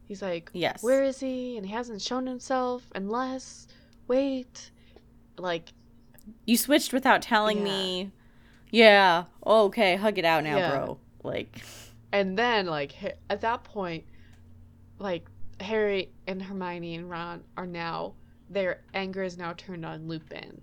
He's 0.06 0.22
like, 0.22 0.50
Yes. 0.52 0.82
where 0.82 1.04
is 1.04 1.20
he? 1.20 1.56
And 1.56 1.64
he 1.66 1.72
hasn't 1.72 2.02
shown 2.02 2.26
himself 2.26 2.82
unless 2.94 3.68
wait, 4.08 4.70
like 5.38 5.68
You 6.46 6.56
switched 6.56 6.92
without 6.92 7.22
telling 7.22 7.62
me. 7.62 8.10
Yeah. 8.70 9.24
Oh, 9.42 9.66
okay, 9.66 9.96
hug 9.96 10.18
it 10.18 10.24
out 10.24 10.44
now, 10.44 10.56
Yeah. 10.56 10.70
bro. 10.70 10.98
Like 11.22 11.62
and 12.12 12.36
then 12.38 12.66
like 12.66 12.94
at 13.30 13.40
that 13.42 13.64
point, 13.64 14.04
like 14.98 15.28
Harry 15.60 16.10
and 16.26 16.42
Hermione 16.42 16.96
and 16.96 17.08
Ron 17.10 17.44
are 17.56 17.66
now 17.66 18.14
their 18.50 18.80
anger 18.94 19.22
is 19.22 19.36
now 19.38 19.52
turned 19.56 19.84
on 19.84 20.08
Lupin. 20.08 20.60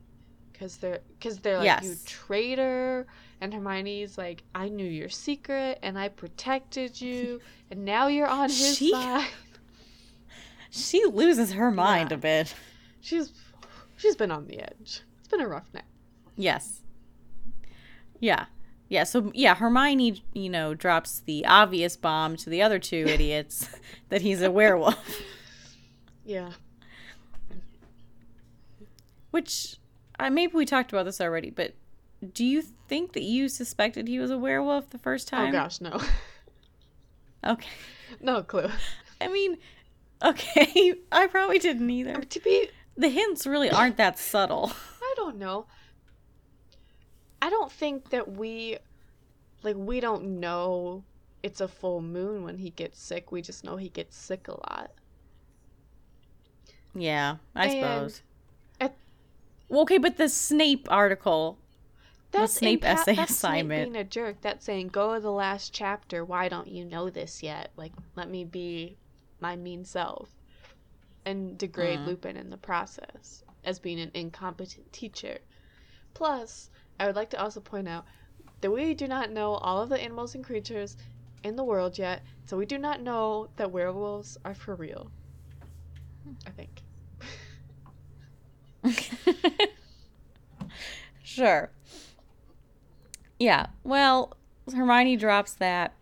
Cause 0.58 0.78
they're, 0.78 1.00
cause 1.20 1.40
they're 1.40 1.58
like 1.62 1.84
you 1.84 1.96
traitor, 2.06 3.06
and 3.42 3.54
Hermione's 3.54 4.18
like, 4.18 4.42
I 4.56 4.70
knew 4.70 4.86
your 4.88 5.10
secret, 5.10 5.80
and 5.84 6.00
I 6.00 6.08
protected 6.08 7.00
you, 7.02 7.42
and 7.72 7.84
now 7.84 8.08
you're 8.08 8.28
on 8.28 8.48
his 8.50 8.78
She- 8.78 8.92
side. 8.92 9.28
she 10.70 11.04
loses 11.06 11.52
her 11.54 11.72
mind 11.72 12.12
Yeah. 12.12 12.16
a 12.16 12.20
bit. 12.20 12.56
She's 13.02 13.34
she's 13.98 14.16
been 14.16 14.32
on 14.32 14.48
the 14.48 14.60
edge. 14.62 15.02
It's 15.20 15.28
been 15.28 15.42
a 15.42 15.48
rough 15.48 15.68
night. 15.74 15.84
Yes. 16.38 16.82
Yeah. 18.20 18.46
Yeah, 18.88 19.04
so 19.04 19.32
yeah, 19.34 19.56
Hermione, 19.56 20.24
you 20.34 20.50
know, 20.50 20.74
drops 20.74 21.20
the 21.20 21.46
obvious 21.46 21.98
bomb 21.98 22.38
to 22.38 22.50
the 22.50 22.62
other 22.62 22.78
two 22.80 23.06
idiots 23.08 23.68
that 24.10 24.22
he's 24.22 24.42
a 24.42 24.52
werewolf, 24.52 25.22
Yeah. 26.24 26.52
Which 29.36 29.76
uh, 30.18 30.30
maybe 30.30 30.54
we 30.54 30.66
talked 30.66 30.94
about 30.94 31.04
this 31.04 31.20
already, 31.20 31.50
but 31.50 31.74
do 32.34 32.46
you 32.46 32.62
think 32.88 33.12
that 33.14 33.24
you 33.24 33.50
suspected 33.50 34.08
he 34.08 34.18
was 34.18 34.32
a 34.32 34.38
werewolf 34.38 34.90
the 34.92 34.98
first 34.98 35.28
time? 35.28 35.50
Oh 35.50 35.52
gosh, 35.52 35.82
no. 35.82 36.00
Okay. 37.46 37.70
no 38.22 38.42
clue. 38.42 38.70
I 39.22 39.28
mean, 39.28 39.58
okay, 40.24 40.94
I 41.12 41.28
probably 41.28 41.60
didn't 41.60 41.90
either. 41.90 42.22
to 42.22 42.40
be 42.40 42.70
The 42.98 43.10
hints 43.10 43.46
really 43.46 43.70
aren't 43.70 43.98
that 43.98 44.18
subtle. 44.18 44.72
I 45.02 45.14
don't 45.18 45.38
know. 45.38 45.68
I 47.42 47.50
don't 47.52 47.72
think 47.72 48.10
that 48.12 48.32
we 48.32 48.78
like 49.62 49.76
we 49.76 50.00
don't 50.00 50.40
know 50.40 51.04
it's 51.44 51.62
a 51.62 51.68
full 51.68 52.02
moon 52.02 52.44
when 52.44 52.58
he 52.58 52.70
gets 52.72 53.00
sick. 53.00 53.32
We 53.32 53.42
just 53.44 53.64
know 53.64 53.76
he 53.76 53.90
gets 53.90 54.18
sick 54.18 54.48
a 54.48 54.54
lot. 54.54 54.92
Yeah, 56.96 57.36
I 57.56 57.66
And- 57.68 57.74
suppose. 57.74 58.22
Well, 59.68 59.82
okay, 59.82 59.98
but 59.98 60.18
the 60.18 60.30
Snape 60.30 60.88
article, 60.92 61.58
That's 62.32 62.54
Snape 62.54 62.82
impa- 62.82 62.86
essay 62.86 63.16
that's 63.16 63.32
assignment. 63.32 63.86
Snape 63.88 63.94
being 63.94 64.02
a 64.02 64.04
jerk. 64.10 64.42
That's 64.42 64.66
saying, 64.66 64.90
"Go 64.90 65.16
to 65.16 65.20
the 65.20 65.32
last 65.32 65.74
chapter. 65.74 66.24
Why 66.24 66.50
don't 66.50 66.68
you 66.68 66.86
know 66.86 67.10
this 67.10 67.42
yet? 67.42 67.72
Like, 67.76 67.94
let 68.16 68.30
me 68.30 68.44
be 68.44 68.98
my 69.40 69.56
mean 69.56 69.84
self," 69.86 70.30
and 71.26 71.58
degrade 71.58 72.00
Mm. 72.00 72.08
Lupin 72.08 72.38
in 72.38 72.50
the 72.50 72.58
process 72.58 73.44
as 73.64 73.80
being 73.80 74.00
an 74.00 74.12
incompetent 74.14 74.92
teacher. 74.94 75.40
Plus, 76.14 76.70
I 77.00 77.08
would 77.08 77.16
like 77.16 77.30
to 77.32 77.42
also 77.42 77.60
point 77.60 77.88
out 77.88 78.06
that 78.62 78.72
we 78.72 78.94
do 78.94 79.08
not 79.08 79.32
know 79.32 79.56
all 79.56 79.82
of 79.82 79.90
the 79.90 80.00
animals 80.00 80.36
and 80.36 80.44
creatures 80.44 80.96
in 81.44 81.56
the 81.56 81.64
world 81.64 81.98
yet, 81.98 82.24
so 82.46 82.58
we 82.58 82.66
do 82.66 82.78
not 82.78 83.02
know 83.02 83.50
that 83.58 83.72
werewolves 83.72 84.38
are 84.46 84.54
for 84.56 84.76
real. 84.76 85.12
I 86.46 86.52
think. 86.52 86.82
sure. 91.36 91.70
Yeah. 93.40 93.68
Well, 93.84 94.36
Hermione 94.74 95.18
drops 95.18 95.54
that 95.54 95.94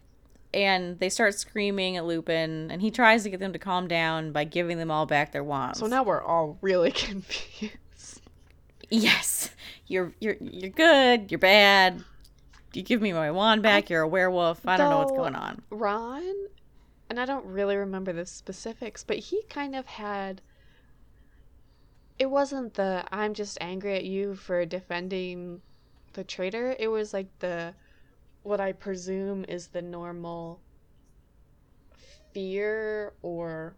and 0.54 1.00
they 1.00 1.10
start 1.10 1.34
screaming 1.36 1.98
at 1.98 2.06
Lupin 2.06 2.70
and 2.70 2.82
he 2.82 2.92
tries 2.92 3.24
to 3.24 3.30
get 3.30 3.40
them 3.40 3.54
to 3.54 3.60
calm 3.60 3.88
down 3.88 4.32
by 4.32 4.44
giving 4.44 4.78
them 4.78 4.92
all 4.92 5.06
back 5.06 5.32
their 5.32 5.44
wands. 5.44 5.80
So 5.80 5.88
now 5.88 6.04
we're 6.04 6.22
all 6.22 6.58
really 6.62 6.92
confused. 6.94 7.78
Yes. 8.90 9.50
You're 9.88 10.14
you're 10.20 10.38
you're 10.40 10.70
good, 10.70 11.32
you're 11.32 11.40
bad. 11.40 12.04
You 12.74 12.82
give 12.82 13.02
me 13.02 13.14
my 13.14 13.32
wand 13.32 13.62
back, 13.62 13.90
you're 13.90 14.02
a 14.02 14.08
werewolf. 14.08 14.66
I 14.68 14.78
don't 14.78 14.90
know 14.90 15.00
what's 15.00 15.12
going 15.12 15.36
on. 15.36 15.62
Ron, 15.70 16.24
and 17.10 17.20
I 17.20 17.26
don't 17.26 17.46
really 17.46 17.76
remember 17.76 18.14
the 18.14 18.26
specifics, 18.26 19.04
but 19.04 19.18
he 19.18 19.44
kind 19.50 19.76
of 19.76 19.86
had. 19.86 20.42
It 22.20 22.30
wasn't 22.30 22.76
the 22.76 23.06
I'm 23.12 23.34
just 23.34 23.58
angry 23.60 23.96
at 23.96 24.06
you 24.06 24.36
for 24.36 24.66
defending 24.66 25.62
the 26.14 26.24
traitor. 26.24 26.76
It 26.80 26.88
was 26.88 27.14
like 27.14 27.28
the 27.40 27.74
what 28.44 28.60
I 28.60 28.72
presume 28.74 29.46
is 29.48 29.68
the 29.68 29.82
normal 29.82 30.60
fear 32.34 33.14
or 33.22 33.76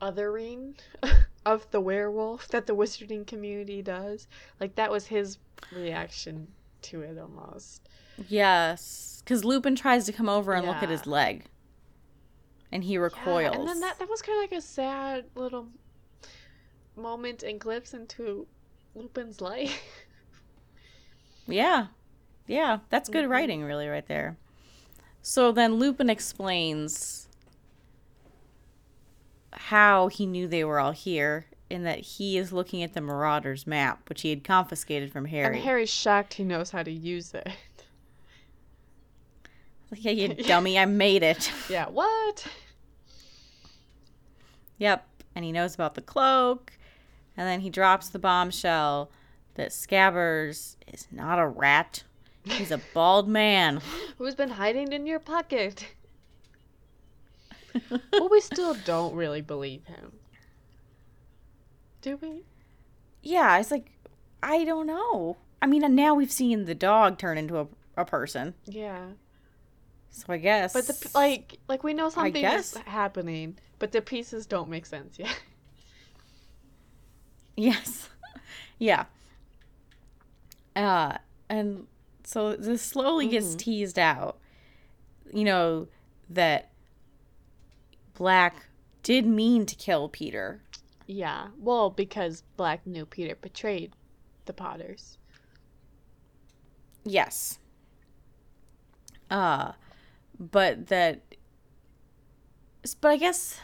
othering 0.00 0.78
of 1.46 1.70
the 1.70 1.80
werewolf 1.80 2.48
that 2.48 2.66
the 2.66 2.74
wizarding 2.74 3.26
community 3.26 3.82
does. 3.82 4.26
Like 4.60 4.74
that 4.76 4.90
was 4.90 5.06
his 5.06 5.38
reaction 5.72 6.48
to 6.82 7.02
it 7.02 7.18
almost. 7.18 7.88
Yes. 8.28 9.22
Cuz 9.26 9.44
Lupin 9.44 9.76
tries 9.76 10.06
to 10.06 10.12
come 10.12 10.28
over 10.28 10.52
and 10.52 10.66
look 10.66 10.82
at 10.82 10.88
his 10.88 11.06
leg. 11.06 11.46
And 12.72 12.82
he 12.84 12.98
recoils. 12.98 13.42
Yeah, 13.42 13.58
and 13.58 13.68
then 13.68 13.80
that, 13.80 13.98
that 13.98 14.08
was 14.08 14.22
kind 14.22 14.36
of 14.36 14.50
like 14.50 14.58
a 14.58 14.62
sad 14.62 15.26
little 15.34 15.68
moment 16.96 17.42
and 17.42 17.60
glimpse 17.60 17.92
into 17.94 18.46
Lupin's 18.94 19.40
life. 19.40 19.82
Yeah. 21.46 21.86
Yeah, 22.48 22.78
that's 22.90 23.08
good 23.08 23.24
Mhm. 23.26 23.30
writing, 23.30 23.62
really, 23.64 23.88
right 23.88 24.06
there. 24.06 24.36
So 25.22 25.52
then 25.52 25.74
Lupin 25.74 26.08
explains 26.08 27.28
how 29.52 30.08
he 30.08 30.26
knew 30.26 30.46
they 30.46 30.64
were 30.64 30.78
all 30.78 30.92
here, 30.92 31.46
in 31.68 31.82
that 31.82 31.98
he 31.98 32.38
is 32.38 32.52
looking 32.52 32.82
at 32.82 32.94
the 32.94 33.00
Marauders 33.00 33.66
map, 33.66 34.08
which 34.08 34.22
he 34.22 34.30
had 34.30 34.44
confiscated 34.44 35.12
from 35.12 35.24
Harry. 35.26 35.56
And 35.56 35.64
Harry's 35.64 35.90
shocked 35.90 36.34
he 36.34 36.44
knows 36.44 36.70
how 36.70 36.82
to 36.84 36.90
use 36.92 37.34
it. 37.34 37.48
Like, 39.90 40.04
yeah, 40.04 40.12
you 40.12 40.28
dummy, 40.46 40.78
I 40.78 40.84
made 40.84 41.22
it. 41.24 41.50
yeah, 41.68 41.88
what? 41.88 42.46
yep. 44.78 45.06
And 45.34 45.44
he 45.44 45.52
knows 45.52 45.74
about 45.74 45.94
the 45.94 46.02
cloak. 46.02 46.72
And 47.36 47.46
then 47.46 47.60
he 47.60 47.70
drops 47.70 48.08
the 48.08 48.18
bombshell 48.18 49.10
that 49.54 49.70
Scabbers 49.70 50.76
is 50.92 51.06
not 51.10 51.38
a 51.38 51.46
rat. 51.46 52.02
He's 52.44 52.70
a 52.70 52.80
bald 52.94 53.28
man. 53.28 53.80
Who's 54.18 54.34
been 54.34 54.50
hiding 54.50 54.92
in 54.92 55.06
your 55.06 55.18
pocket? 55.18 55.86
but 58.10 58.30
we 58.30 58.40
still 58.40 58.74
don't 58.84 59.14
really 59.14 59.42
believe 59.42 59.84
him. 59.84 60.12
Do 62.00 62.16
we? 62.22 62.44
Yeah, 63.22 63.58
it's 63.58 63.70
like 63.70 63.90
I 64.42 64.64
don't 64.64 64.86
know. 64.86 65.36
I 65.60 65.66
mean, 65.66 65.82
uh, 65.82 65.88
now 65.88 66.14
we've 66.14 66.30
seen 66.30 66.66
the 66.66 66.74
dog 66.74 67.18
turn 67.18 67.36
into 67.38 67.58
a, 67.58 67.66
a 67.96 68.04
person, 68.04 68.54
Yeah. 68.66 69.06
so 70.10 70.26
I 70.28 70.36
guess. 70.36 70.72
But 70.72 70.86
the 70.86 71.10
like 71.14 71.58
like 71.68 71.82
we 71.82 71.92
know 71.94 72.08
something 72.08 72.44
is 72.44 72.76
happening, 72.86 73.58
but 73.78 73.92
the 73.92 74.00
pieces 74.00 74.46
don't 74.46 74.68
make 74.70 74.86
sense 74.86 75.18
yet. 75.18 75.38
yes, 77.56 78.08
yeah. 78.78 79.06
Uh, 80.74 81.16
and 81.48 81.86
so 82.24 82.54
this 82.56 82.82
slowly 82.82 83.28
gets 83.28 83.54
Mhm. 83.54 83.58
teased 83.58 83.98
out. 83.98 84.38
You 85.32 85.44
know 85.44 85.88
that 86.28 86.70
Black 88.14 88.66
did 89.02 89.26
mean 89.26 89.66
to 89.66 89.74
kill 89.74 90.08
Peter. 90.08 90.60
yeah. 91.06 91.48
Well, 91.58 91.88
because 91.90 92.42
Black 92.56 92.86
knew 92.86 93.06
Peter 93.06 93.36
betrayed 93.36 93.92
the 94.46 94.52
Potters. 94.52 95.18
Yes. 97.04 97.58
Uh, 99.30 99.72
but 100.38 100.88
that. 100.88 101.20
But 103.00 103.08
I 103.08 103.16
guess. 103.16 103.58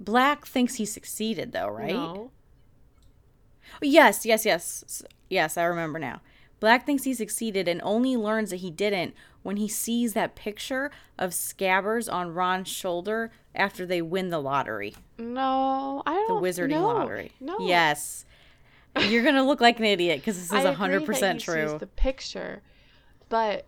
Black 0.00 0.46
thinks 0.46 0.76
he 0.76 0.84
succeeded, 0.84 1.50
though, 1.52 1.68
right? 1.68 1.92
No. 1.92 2.30
Yes, 3.82 4.24
yes, 4.26 4.44
yes. 4.44 5.02
Yes, 5.28 5.56
I 5.56 5.64
remember 5.64 5.98
now. 5.98 6.20
Black 6.60 6.84
thinks 6.84 7.04
he 7.04 7.14
succeeded 7.14 7.68
and 7.68 7.80
only 7.84 8.16
learns 8.16 8.50
that 8.50 8.56
he 8.56 8.70
didn't 8.70 9.14
when 9.42 9.56
he 9.56 9.68
sees 9.68 10.12
that 10.14 10.34
picture 10.34 10.90
of 11.18 11.30
Scabbers 11.30 12.12
on 12.12 12.34
Ron's 12.34 12.68
shoulder 12.68 13.30
after 13.54 13.86
they 13.86 14.02
win 14.02 14.30
the 14.30 14.40
lottery, 14.40 14.94
No, 15.18 16.02
I 16.06 16.14
don't. 16.14 16.42
The 16.42 16.48
wizarding 16.48 16.70
no, 16.70 16.86
lottery. 16.86 17.32
No. 17.40 17.56
Yes. 17.60 18.24
You're 18.98 19.22
going 19.22 19.34
to 19.36 19.42
look 19.42 19.60
like 19.60 19.78
an 19.78 19.84
idiot 19.84 20.20
because 20.20 20.36
this 20.36 20.52
is 20.52 20.64
agree 20.64 21.04
100% 21.06 21.20
that 21.20 21.34
he 21.36 21.40
true. 21.40 21.68
Sees 21.68 21.78
the 21.78 21.86
picture, 21.86 22.62
but 23.28 23.66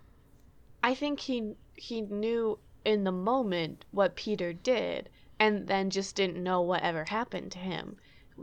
I 0.83 0.95
think 0.95 1.21
he 1.21 1.55
he 1.75 2.01
knew 2.01 2.59
in 2.85 3.05
the 3.05 3.13
moment 3.13 3.85
what 3.91 4.17
Peter 4.17 4.53
did, 4.53 5.09
and 5.39 5.67
then 5.69 5.91
just 5.91 6.17
didn't 6.17 6.43
know 6.43 6.61
whatever 6.61 7.05
happened 7.05 7.53
to 7.53 7.59
him. 7.59 7.97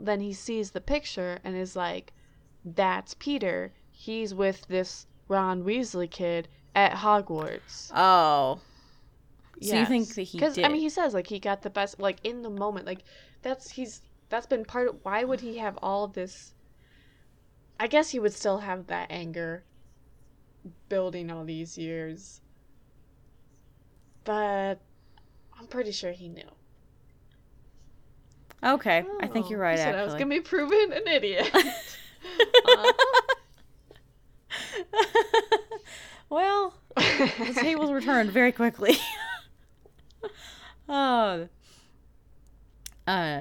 Then 0.04 0.20
he 0.20 0.32
sees 0.32 0.70
the 0.70 0.80
picture 0.80 1.38
and 1.44 1.56
is 1.56 1.74
like, 1.76 2.12
"That's 2.64 3.14
Peter. 3.14 3.72
He's 3.90 4.34
with 4.34 4.66
this 4.68 5.06
Ron 5.28 5.64
Weasley 5.64 6.10
kid 6.10 6.48
at 6.74 6.92
Hogwarts." 6.92 7.90
Oh. 7.94 8.60
So 9.60 9.74
you 9.76 9.86
think 9.86 10.14
that 10.14 10.22
he 10.22 10.38
'Cause, 10.38 10.54
did? 10.54 10.64
I 10.64 10.68
mean, 10.68 10.80
he 10.80 10.88
says 10.88 11.14
like 11.14 11.26
he 11.26 11.40
got 11.40 11.62
the 11.62 11.70
best, 11.70 11.98
like 11.98 12.18
in 12.22 12.42
the 12.42 12.50
moment, 12.50 12.86
like 12.86 13.02
that's 13.42 13.70
he's 13.70 14.02
that's 14.28 14.46
been 14.46 14.64
part 14.64 14.88
of. 14.88 15.04
Why 15.04 15.24
would 15.24 15.40
he 15.40 15.58
have 15.58 15.76
all 15.82 16.06
this? 16.06 16.54
I 17.80 17.86
guess 17.88 18.10
he 18.10 18.18
would 18.20 18.32
still 18.32 18.58
have 18.58 18.86
that 18.88 19.10
anger, 19.10 19.64
building 20.88 21.30
all 21.30 21.44
these 21.44 21.76
years. 21.76 22.40
But 24.24 24.80
I'm 25.58 25.66
pretty 25.66 25.92
sure 25.92 26.12
he 26.12 26.28
knew. 26.28 26.50
Okay, 28.64 29.04
I 29.20 29.26
think 29.26 29.46
Oh, 29.46 29.50
you're 29.50 29.58
right, 29.60 29.72
you 29.72 29.78
said 29.78 29.94
I 29.94 30.04
was 30.04 30.14
gonna 30.14 30.26
be 30.26 30.40
proven 30.40 30.92
an 30.92 31.06
idiot. 31.06 31.50
Uh, 32.66 32.92
well, 36.30 36.74
the 36.96 37.52
tables 37.60 37.90
were 37.90 38.00
turned 38.00 38.30
very 38.30 38.52
quickly. 38.52 38.96
oh. 40.88 41.48
Uh, 43.06 43.40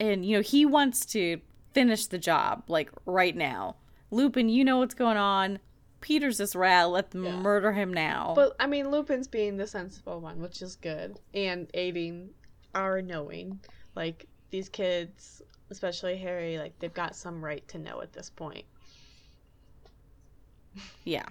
and 0.00 0.24
you 0.24 0.36
know 0.36 0.42
he 0.42 0.64
wants 0.64 1.04
to 1.06 1.40
finish 1.74 2.06
the 2.06 2.18
job 2.18 2.64
like 2.68 2.90
right 3.04 3.36
now. 3.36 3.76
Lupin, 4.10 4.48
you 4.48 4.64
know 4.64 4.78
what's 4.78 4.94
going 4.94 5.16
on. 5.18 5.58
Peter's 6.00 6.38
this 6.38 6.54
rat. 6.54 6.88
Let 6.90 7.10
them 7.10 7.24
Yeah. 7.24 7.36
murder 7.40 7.72
him 7.72 7.92
now. 7.92 8.32
But 8.34 8.54
I 8.60 8.66
mean, 8.66 8.90
Lupin's 8.90 9.28
being 9.28 9.56
the 9.56 9.66
sensible 9.66 10.20
one, 10.20 10.40
which 10.40 10.62
is 10.62 10.76
good, 10.76 11.18
and 11.34 11.68
aiding 11.74 12.30
our 12.74 13.02
knowing. 13.02 13.60
Like 13.96 14.26
these 14.50 14.68
kids, 14.68 15.42
especially 15.70 16.16
Harry, 16.18 16.58
like 16.58 16.78
they've 16.78 16.94
got 16.94 17.16
some 17.16 17.44
right 17.44 17.66
to 17.68 17.78
know 17.78 18.00
at 18.02 18.12
this 18.12 18.30
point. 18.30 18.64
Yeah. 21.04 21.24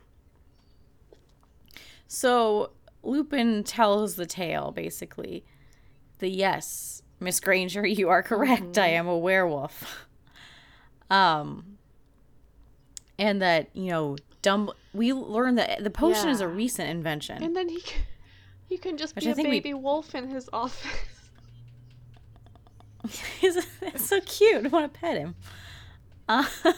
So 2.07 2.71
Lupin 3.03 3.63
tells 3.63 4.15
the 4.15 4.25
tale 4.25 4.71
basically. 4.71 5.45
The 6.19 6.29
yes, 6.29 7.01
Miss 7.19 7.39
Granger, 7.39 7.85
you 7.87 8.09
are 8.09 8.23
correct. 8.23 8.77
I 8.77 8.87
am 8.87 9.07
a 9.07 9.17
werewolf. 9.17 10.07
Um 11.11 11.77
and 13.19 13.39
that, 13.43 13.69
you 13.75 13.91
know, 13.91 14.17
Dumb 14.41 14.71
we 14.91 15.13
learned 15.13 15.59
that 15.59 15.83
the 15.83 15.91
potion 15.91 16.29
is 16.29 16.41
a 16.41 16.47
recent 16.47 16.89
invention. 16.89 17.43
And 17.43 17.55
then 17.55 17.69
he 17.69 17.79
can, 17.81 18.01
he 18.67 18.77
can 18.79 18.97
just 18.97 19.15
Which 19.15 19.25
be 19.25 19.29
I 19.29 19.33
a 19.33 19.35
think 19.35 19.49
we- 19.49 19.59
baby 19.59 19.75
wolf 19.75 20.15
in 20.15 20.27
his 20.29 20.49
office. 20.51 21.14
He's 23.39 23.57
so 23.95 24.21
cute. 24.21 24.65
I 24.65 24.67
want 24.69 24.93
to 24.93 24.99
pet 24.99 25.17
him. 25.17 25.35
Uh, 26.27 26.45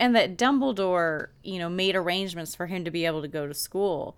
and 0.00 0.14
that 0.16 0.36
Dumbledore, 0.36 1.28
you 1.42 1.58
know, 1.58 1.68
made 1.68 1.96
arrangements 1.96 2.54
for 2.54 2.66
him 2.66 2.84
to 2.84 2.90
be 2.90 3.06
able 3.06 3.22
to 3.22 3.28
go 3.28 3.46
to 3.46 3.54
school 3.54 4.16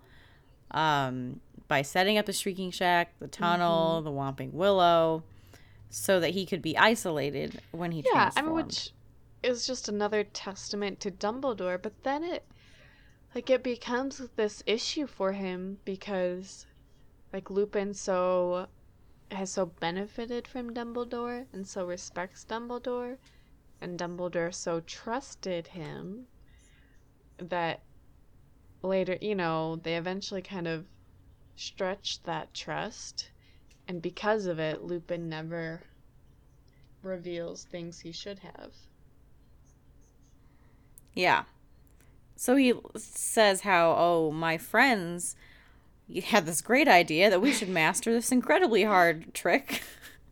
um, 0.71 1.39
by 1.67 1.81
setting 1.81 2.17
up 2.17 2.25
the 2.25 2.33
Shrieking 2.33 2.71
Shack, 2.71 3.13
the 3.19 3.27
tunnel, 3.27 3.97
mm-hmm. 3.97 4.05
the 4.05 4.11
Whomping 4.11 4.53
Willow, 4.53 5.23
so 5.89 6.19
that 6.19 6.31
he 6.31 6.45
could 6.45 6.61
be 6.61 6.77
isolated 6.77 7.61
when 7.71 7.91
he 7.91 8.03
yeah, 8.05 8.11
transformed. 8.11 8.47
I 8.47 8.51
mean, 8.51 8.65
which 8.65 8.91
is 9.43 9.65
just 9.65 9.87
another 9.87 10.23
testament 10.23 10.99
to 11.01 11.11
Dumbledore. 11.11 11.81
But 11.81 12.03
then 12.03 12.23
it, 12.23 12.43
like, 13.33 13.49
it 13.49 13.63
becomes 13.63 14.21
this 14.35 14.63
issue 14.65 15.07
for 15.07 15.31
him 15.31 15.77
because, 15.85 16.65
like, 17.31 17.49
Lupin 17.49 17.93
so 17.93 18.67
has 19.31 19.51
so 19.51 19.65
benefited 19.65 20.47
from 20.47 20.73
Dumbledore 20.73 21.45
and 21.51 21.67
so 21.67 21.85
respects 21.85 22.45
Dumbledore, 22.47 23.17
and 23.81 23.99
Dumbledore 23.99 24.53
so 24.53 24.81
trusted 24.81 25.67
him 25.67 26.27
that 27.37 27.81
later, 28.81 29.17
you 29.21 29.35
know, 29.35 29.77
they 29.77 29.95
eventually 29.95 30.41
kind 30.41 30.67
of 30.67 30.85
stretched 31.55 32.23
that 32.25 32.53
trust, 32.53 33.29
and 33.87 34.01
because 34.01 34.45
of 34.45 34.59
it, 34.59 34.83
Lupin 34.83 35.29
never 35.29 35.81
reveals 37.01 37.63
things 37.63 37.99
he 37.99 38.11
should 38.11 38.39
have. 38.39 38.73
Yeah. 41.13 41.43
So 42.35 42.55
he 42.55 42.73
says 42.95 43.61
how, 43.61 43.95
oh, 43.97 44.31
my 44.31 44.57
friends 44.57 45.35
had 46.25 46.45
this 46.45 46.61
great 46.61 46.87
idea 46.87 47.29
that 47.29 47.41
we 47.41 47.51
should 47.51 47.69
master 47.69 48.11
this 48.13 48.31
incredibly 48.31 48.83
hard 48.83 49.33
trick 49.33 49.83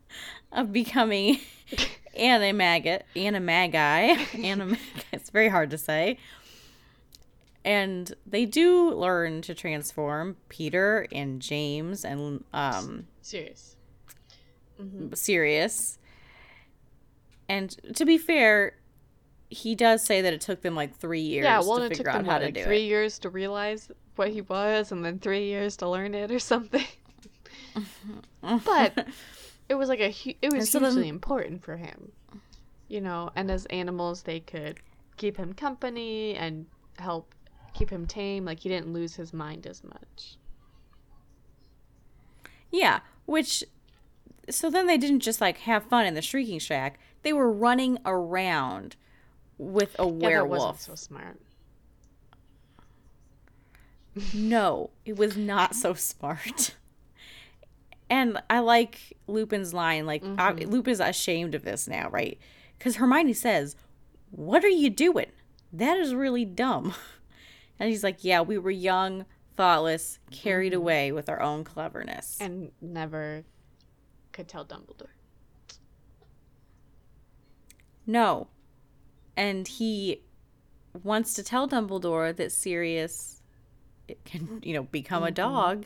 of 0.52 0.72
becoming 0.72 1.40
animagus, 2.18 3.02
animagi, 3.16 4.16
animagi. 4.16 4.78
It's 5.12 5.30
very 5.30 5.48
hard 5.48 5.70
to 5.70 5.78
say. 5.78 6.18
And 7.64 8.12
they 8.26 8.44
do 8.44 8.90
learn 8.90 9.40
to 9.42 9.54
transform 9.54 10.36
Peter 10.48 11.06
and 11.10 11.40
James 11.40 12.04
and 12.04 12.44
um 12.52 13.06
Sirius. 13.22 13.76
Mm-hmm. 14.80 15.14
Sirius. 15.14 15.98
And 17.48 17.70
to 17.96 18.04
be 18.04 18.18
fair, 18.18 18.76
he 19.48 19.74
does 19.74 20.04
say 20.04 20.20
that 20.20 20.32
it 20.32 20.40
took 20.40 20.62
them 20.62 20.74
like 20.74 20.96
three 20.96 21.20
years 21.20 21.44
yeah, 21.44 21.60
well, 21.60 21.78
to 21.78 21.88
figure 21.88 22.10
out 22.10 22.24
how 22.26 22.38
to 22.38 22.46
like 22.46 22.54
do 22.54 22.64
three 22.64 22.84
it. 22.84 22.88
years 22.88 23.18
to 23.20 23.30
realize 23.30 23.90
what 24.16 24.30
he 24.30 24.40
was, 24.40 24.92
and 24.92 25.04
then 25.04 25.18
three 25.18 25.44
years 25.44 25.76
to 25.78 25.88
learn 25.88 26.14
it 26.14 26.30
or 26.30 26.38
something. 26.38 26.86
but 28.64 29.08
it 29.68 29.74
was 29.74 29.88
like 29.88 30.00
a 30.00 30.10
hu- 30.10 30.34
it 30.42 30.52
was 30.52 30.70
hugely 30.70 31.02
then... 31.02 31.04
important 31.04 31.62
for 31.62 31.76
him, 31.76 32.12
you 32.88 33.00
know. 33.00 33.30
And 33.34 33.50
as 33.50 33.66
animals, 33.66 34.22
they 34.22 34.40
could 34.40 34.80
keep 35.16 35.36
him 35.36 35.52
company 35.52 36.34
and 36.34 36.66
help 36.98 37.34
keep 37.72 37.90
him 37.90 38.06
tame. 38.06 38.44
Like 38.44 38.60
he 38.60 38.68
didn't 38.68 38.92
lose 38.92 39.16
his 39.16 39.32
mind 39.32 39.66
as 39.66 39.82
much. 39.84 40.36
Yeah, 42.70 43.00
which 43.26 43.64
so 44.50 44.70
then 44.70 44.86
they 44.86 44.98
didn't 44.98 45.20
just 45.20 45.40
like 45.40 45.58
have 45.58 45.84
fun 45.84 46.06
in 46.06 46.14
the 46.14 46.22
shrieking 46.22 46.58
shack. 46.58 46.98
They 47.22 47.32
were 47.32 47.50
running 47.50 47.98
around 48.04 48.96
with 49.58 49.96
a 49.98 50.04
yeah, 50.04 50.10
werewolf. 50.10 50.60
That 50.60 50.66
wasn't 50.66 50.80
so 50.80 50.94
smart. 50.94 51.40
No, 54.32 54.90
it 55.04 55.16
was 55.16 55.36
not 55.36 55.74
so 55.74 55.94
smart. 55.94 56.74
And 58.10 58.40
I 58.50 58.58
like 58.58 59.16
Lupin's 59.26 59.72
line. 59.72 60.04
Like 60.04 60.22
mm-hmm. 60.22 60.38
I, 60.38 60.52
Lupin's 60.66 61.00
ashamed 61.00 61.54
of 61.54 61.64
this 61.64 61.88
now, 61.88 62.10
right? 62.10 62.38
Because 62.78 62.96
Hermione 62.96 63.32
says, 63.32 63.76
"What 64.30 64.62
are 64.62 64.68
you 64.68 64.90
doing? 64.90 65.32
That 65.72 65.96
is 65.96 66.14
really 66.14 66.44
dumb." 66.44 66.94
And 67.80 67.88
he's 67.88 68.04
like, 68.04 68.22
"Yeah, 68.22 68.40
we 68.42 68.56
were 68.56 68.70
young, 68.70 69.24
thoughtless, 69.56 70.20
carried 70.30 70.72
mm-hmm. 70.74 70.82
away 70.82 71.12
with 71.12 71.28
our 71.28 71.42
own 71.42 71.64
cleverness, 71.64 72.38
and 72.40 72.70
never 72.80 73.42
could 74.30 74.46
tell 74.46 74.64
Dumbledore." 74.64 75.08
No, 78.06 78.46
and 79.36 79.66
he 79.66 80.22
wants 81.02 81.34
to 81.34 81.42
tell 81.42 81.68
Dumbledore 81.68 82.36
that 82.36 82.52
Sirius 82.52 83.33
can, 84.24 84.60
you 84.62 84.74
know, 84.74 84.84
become 84.84 85.22
mm-hmm. 85.22 85.28
a 85.28 85.32
dog. 85.32 85.84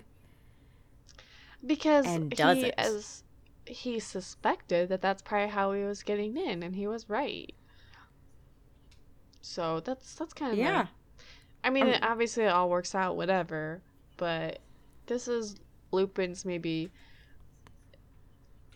Because 1.65 2.07
and 2.07 2.31
does 2.31 2.59
he, 2.59 2.67
it. 2.67 2.75
as 2.79 3.25
he 3.67 3.99
suspected 3.99 4.89
that 4.89 5.03
that's 5.03 5.23
probably 5.23 5.49
how 5.49 5.73
he 5.73 5.83
was 5.83 6.03
getting 6.03 6.37
in, 6.37 6.63
and 6.63 6.75
he 6.75 6.87
was 6.87 7.09
right. 7.09 7.53
So 9.43 9.81
that's 9.81 10.15
that's 10.15 10.33
kind 10.33 10.53
of 10.53 10.59
yeah. 10.59 10.87
I 11.65 11.71
mean, 11.71 11.85
um, 11.85 11.89
it, 11.91 12.03
obviously 12.03 12.45
it 12.45 12.49
all 12.49 12.71
works 12.71 12.95
out, 12.95 13.17
whatever. 13.17 13.83
But 14.17 14.61
this 15.07 15.27
is 15.27 15.57
Lupin's 15.91 16.45
maybe 16.45 16.91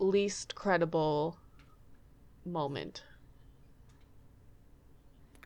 least 0.01 0.55
credible 0.55 1.37
moment 2.45 3.03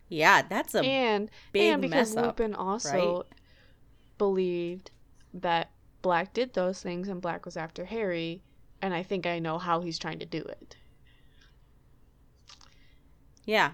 yeah, 0.09 0.43
that's 0.43 0.75
a 0.75 0.81
and 0.81 1.31
big 1.53 1.73
and 1.73 1.83
because 1.83 2.15
mess 2.15 2.25
Lupin 2.25 2.55
up, 2.55 2.61
also 2.61 3.17
right? 3.17 3.27
Believed 4.19 4.91
that 5.35 5.71
Black 6.03 6.33
did 6.33 6.55
those 6.55 6.83
things 6.83 7.09
and 7.09 7.21
Black 7.21 7.45
was 7.45 7.57
after 7.57 7.85
Harry, 7.85 8.43
and 8.81 8.95
I 8.95 9.03
think 9.03 9.27
I 9.27 9.39
know 9.39 9.59
how 9.59 9.81
he's 9.81 9.99
trying 9.99 10.19
to 10.21 10.27
do 10.27 10.39
it. 10.39 10.77
Yeah. 13.45 13.73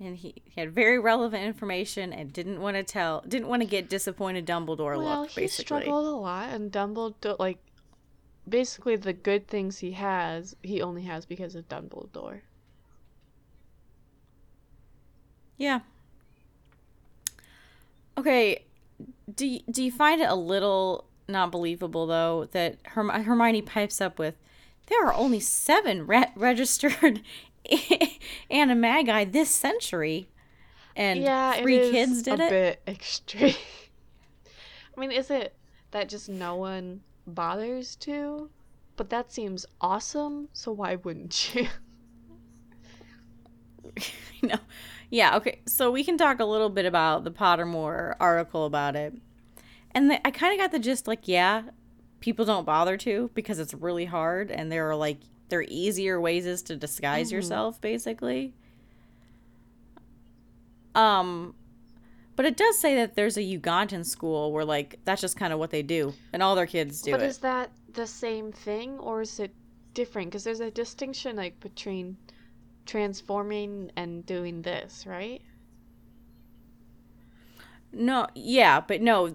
And 0.00 0.16
he, 0.16 0.34
he 0.44 0.60
had 0.60 0.72
very 0.72 0.98
relevant 0.98 1.44
information 1.44 2.12
and 2.12 2.32
didn't 2.32 2.60
want 2.60 2.76
to 2.76 2.82
tell, 2.82 3.22
didn't 3.26 3.48
want 3.48 3.62
to 3.62 3.68
get 3.68 3.88
disappointed 3.88 4.46
Dumbledore 4.46 4.96
well, 4.98 5.20
look, 5.22 5.34
basically. 5.34 5.42
he 5.42 5.48
struggled 5.48 6.06
a 6.06 6.16
lot, 6.16 6.48
and 6.48 6.72
Dumbledore, 6.72 7.38
like, 7.38 7.58
basically 8.48 8.96
the 8.96 9.12
good 9.12 9.46
things 9.46 9.78
he 9.78 9.92
has, 9.92 10.56
he 10.62 10.82
only 10.82 11.02
has 11.02 11.24
because 11.24 11.54
of 11.54 11.68
Dumbledore. 11.68 12.40
Yeah. 15.56 15.80
Okay, 18.18 18.64
do 19.34 19.46
you, 19.46 19.60
do 19.70 19.82
you 19.82 19.90
find 19.90 20.20
it 20.20 20.28
a 20.28 20.34
little 20.34 21.06
not 21.28 21.50
believable 21.50 22.06
though 22.06 22.48
that 22.52 22.78
Herm- 22.84 23.08
Hermione 23.08 23.62
pipes 23.62 24.00
up 24.00 24.18
with 24.18 24.34
there 24.86 25.06
are 25.06 25.14
only 25.14 25.40
seven 25.40 26.06
re- 26.06 26.32
registered 26.36 27.22
animagi 28.50 29.32
this 29.32 29.50
century, 29.50 30.28
and 30.96 31.20
yeah, 31.22 31.54
three 31.54 31.90
kids 31.90 32.22
did 32.22 32.40
a 32.40 32.44
it. 32.44 32.50
bit 32.50 32.82
extreme. 32.94 33.54
I 34.96 35.00
mean, 35.00 35.10
is 35.12 35.30
it 35.30 35.54
that 35.92 36.08
just 36.08 36.28
no 36.28 36.56
one 36.56 37.00
bothers 37.26 37.96
to? 37.96 38.50
But 38.96 39.08
that 39.10 39.32
seems 39.32 39.64
awesome. 39.80 40.48
So 40.52 40.72
why 40.72 40.96
wouldn't 40.96 41.54
you? 41.54 41.68
no, 44.42 44.56
yeah, 45.12 45.36
okay. 45.36 45.60
So 45.66 45.90
we 45.90 46.04
can 46.04 46.16
talk 46.16 46.40
a 46.40 46.44
little 46.46 46.70
bit 46.70 46.86
about 46.86 47.24
the 47.24 47.30
Pottermore 47.30 48.16
article 48.18 48.64
about 48.64 48.96
it. 48.96 49.12
And 49.94 50.10
the, 50.10 50.26
I 50.26 50.30
kind 50.30 50.54
of 50.54 50.58
got 50.58 50.72
the 50.72 50.78
gist 50.78 51.06
like, 51.06 51.28
yeah, 51.28 51.64
people 52.20 52.46
don't 52.46 52.64
bother 52.64 52.96
to 52.96 53.30
because 53.34 53.58
it's 53.58 53.74
really 53.74 54.06
hard 54.06 54.50
and 54.50 54.72
there 54.72 54.88
are 54.88 54.96
like 54.96 55.18
there 55.50 55.58
are 55.58 55.66
easier 55.68 56.18
ways 56.18 56.62
to 56.62 56.76
disguise 56.76 57.26
mm-hmm. 57.26 57.36
yourself 57.36 57.78
basically. 57.82 58.54
Um 60.94 61.54
but 62.34 62.46
it 62.46 62.56
does 62.56 62.78
say 62.78 62.94
that 62.96 63.14
there's 63.14 63.36
a 63.36 63.42
Ugandan 63.42 64.06
school 64.06 64.50
where 64.50 64.64
like 64.64 64.98
that's 65.04 65.20
just 65.20 65.36
kind 65.36 65.52
of 65.52 65.58
what 65.58 65.70
they 65.70 65.82
do 65.82 66.14
and 66.32 66.42
all 66.42 66.54
their 66.54 66.66
kids 66.66 67.02
do 67.02 67.10
but 67.10 67.20
it. 67.20 67.26
is 67.26 67.38
that 67.38 67.70
the 67.92 68.06
same 68.06 68.50
thing 68.50 68.98
or 68.98 69.20
is 69.20 69.38
it 69.38 69.52
different? 69.92 70.30
Because 70.30 70.44
there's 70.44 70.60
a 70.60 70.70
distinction 70.70 71.36
like 71.36 71.60
between 71.60 72.16
transforming 72.86 73.90
and 73.96 74.24
doing 74.26 74.62
this, 74.62 75.04
right? 75.06 75.40
No, 77.92 78.26
yeah, 78.34 78.80
but 78.80 79.02
no, 79.02 79.34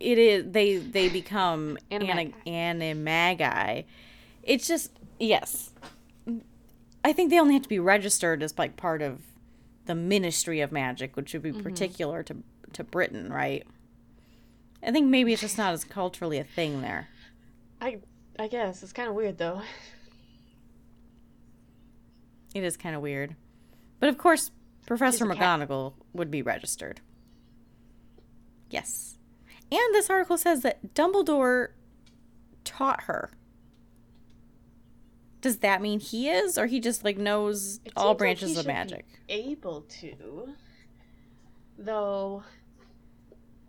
it 0.00 0.18
is 0.18 0.44
they 0.50 0.76
they 0.76 1.08
become 1.08 1.78
animagi. 1.90 2.34
animagi. 2.46 3.84
It's 4.42 4.66
just 4.66 4.90
yes. 5.18 5.70
I 7.04 7.12
think 7.12 7.30
they 7.30 7.38
only 7.38 7.54
have 7.54 7.62
to 7.62 7.68
be 7.68 7.78
registered 7.78 8.42
as 8.42 8.58
like 8.58 8.76
part 8.76 9.02
of 9.02 9.20
the 9.86 9.94
Ministry 9.94 10.60
of 10.60 10.72
Magic, 10.72 11.16
which 11.16 11.32
would 11.32 11.42
be 11.42 11.52
mm-hmm. 11.52 11.62
particular 11.62 12.22
to 12.24 12.36
to 12.72 12.84
Britain, 12.84 13.32
right? 13.32 13.66
I 14.82 14.90
think 14.90 15.08
maybe 15.08 15.32
it's 15.32 15.42
just 15.42 15.56
not 15.56 15.72
as 15.72 15.84
culturally 15.84 16.38
a 16.38 16.44
thing 16.44 16.82
there. 16.82 17.08
I 17.80 17.98
I 18.38 18.48
guess 18.48 18.82
it's 18.82 18.92
kind 18.92 19.08
of 19.08 19.14
weird 19.14 19.38
though. 19.38 19.62
It 22.54 22.64
is 22.64 22.76
kind 22.76 22.94
of 22.96 23.02
weird. 23.02 23.36
But 24.00 24.08
of 24.08 24.16
course, 24.16 24.50
Professor 24.86 25.26
McGonagall 25.26 25.94
would 26.12 26.30
be 26.30 26.40
registered. 26.40 27.00
Yes. 28.70 29.18
And 29.70 29.94
this 29.94 30.08
article 30.08 30.38
says 30.38 30.62
that 30.62 30.94
Dumbledore 30.94 31.68
taught 32.64 33.02
her 33.02 33.30
does 35.44 35.58
that 35.58 35.82
mean 35.82 36.00
he 36.00 36.30
is, 36.30 36.56
or 36.56 36.64
he 36.64 36.80
just 36.80 37.04
like 37.04 37.18
knows 37.18 37.78
It 37.84 37.92
all 37.98 38.08
like 38.08 38.18
branches 38.18 38.54
he 38.54 38.60
of 38.60 38.66
magic? 38.66 39.04
able 39.28 39.82
to. 39.82 40.54
Though 41.78 42.44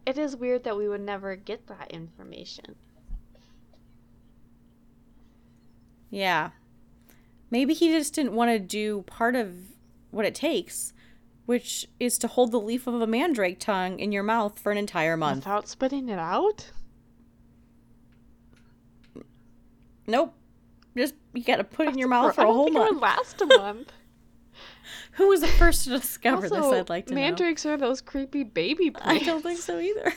it 0.06 0.18
is 0.18 0.38
weird 0.38 0.64
that 0.64 0.78
we 0.78 0.88
would 0.88 1.02
never 1.02 1.36
get 1.36 1.68
that 1.68 1.92
information. 1.92 2.76
Yeah. 6.10 6.52
Maybe 7.52 7.74
he 7.74 7.90
just 7.90 8.14
didn't 8.14 8.34
want 8.34 8.52
to 8.52 8.60
do 8.60 9.04
part 9.04 9.36
of 9.36 9.54
what 10.12 10.26
it 10.26 10.36
takes, 10.36 10.94
which 11.46 11.88
is 12.00 12.18
to 12.20 12.28
hold 12.28 12.52
the 12.52 12.60
leaf 12.60 12.88
of 12.88 13.02
a 13.02 13.08
mandrake 13.08 13.60
tongue 13.60 14.00
in 14.00 14.12
your 14.12 14.24
mouth 14.24 14.60
for 14.60 14.72
an 14.72 14.78
entire 14.78 15.16
month. 15.16 15.46
Without 15.46 15.68
spitting 15.68 16.10
it 16.10 16.20
out? 16.20 16.72
Nope. 20.08 20.34
Just 20.98 21.16
you 21.34 21.44
got 21.44 21.58
to 21.58 21.64
put 21.64 21.88
it 21.88 21.94
in 21.94 21.98
your 21.98 22.08
mouth 22.08 22.36
for 22.36 22.42
a 22.42 22.54
whole 22.54 22.72
month. 22.72 23.02
last 23.02 23.42
a 23.42 23.46
month. 23.46 23.92
Who 25.14 25.28
was 25.28 25.42
the 25.42 25.48
first 25.48 25.84
to 25.86 25.90
discover 25.92 26.46
also, 26.46 26.72
this? 26.72 26.80
I'd 26.82 26.90
like 26.90 27.08
to 27.08 27.14
know. 27.14 27.22
mandrakes 27.22 27.66
are 27.66 27.78
those 27.78 28.02
creepy 28.02 28.44
baby 28.44 28.92
plants. 28.92 29.24
I 29.24 29.26
don't 29.26 29.42
think 29.42 29.60
so 29.60 29.80
either. 29.80 30.14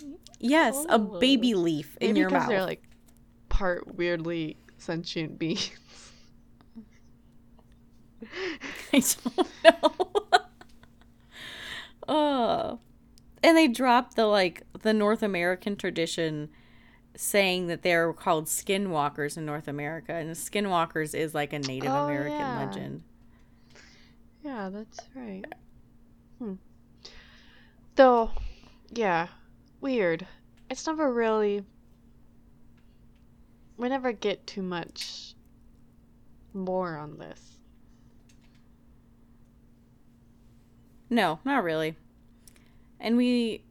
yes, 0.40 0.84
a 0.88 0.98
baby 0.98 1.54
leaf 1.54 1.96
in 2.00 2.08
Maybe 2.08 2.20
your 2.20 2.30
mouth. 2.30 2.48
they're 2.48 2.64
like 2.64 2.82
part 3.54 3.94
weirdly 3.94 4.56
sentient 4.78 5.38
beings. 5.38 5.70
I 8.92 9.00
don't 9.00 9.48
know. 9.64 9.92
oh. 12.08 12.78
And 13.44 13.58
they 13.58 13.68
dropped 13.68 14.16
the 14.16 14.24
like 14.24 14.62
the 14.80 14.94
North 14.94 15.22
American 15.22 15.76
tradition 15.76 16.48
saying 17.14 17.66
that 17.66 17.82
they're 17.82 18.10
called 18.14 18.46
skinwalkers 18.46 19.36
in 19.36 19.44
North 19.44 19.68
America 19.68 20.14
and 20.14 20.30
skinwalkers 20.30 21.14
is 21.14 21.34
like 21.34 21.52
a 21.52 21.58
Native 21.58 21.92
Oh, 21.92 22.04
American 22.06 22.38
yeah. 22.38 22.64
legend. 22.64 23.02
Yeah, 24.42 24.70
that's 24.72 24.98
right. 25.14 25.44
Hmm. 26.38 26.54
Though, 27.96 28.30
yeah, 28.92 29.28
weird. 29.82 30.26
It's 30.70 30.86
never 30.86 31.12
really. 31.12 31.64
We 33.76 33.88
never 33.88 34.12
get 34.12 34.46
too 34.46 34.62
much 34.62 35.34
more 36.52 36.96
on 36.96 37.18
this. 37.18 37.58
No, 41.10 41.38
not 41.44 41.62
really. 41.64 41.96
And 43.00 43.16
we 43.16 43.62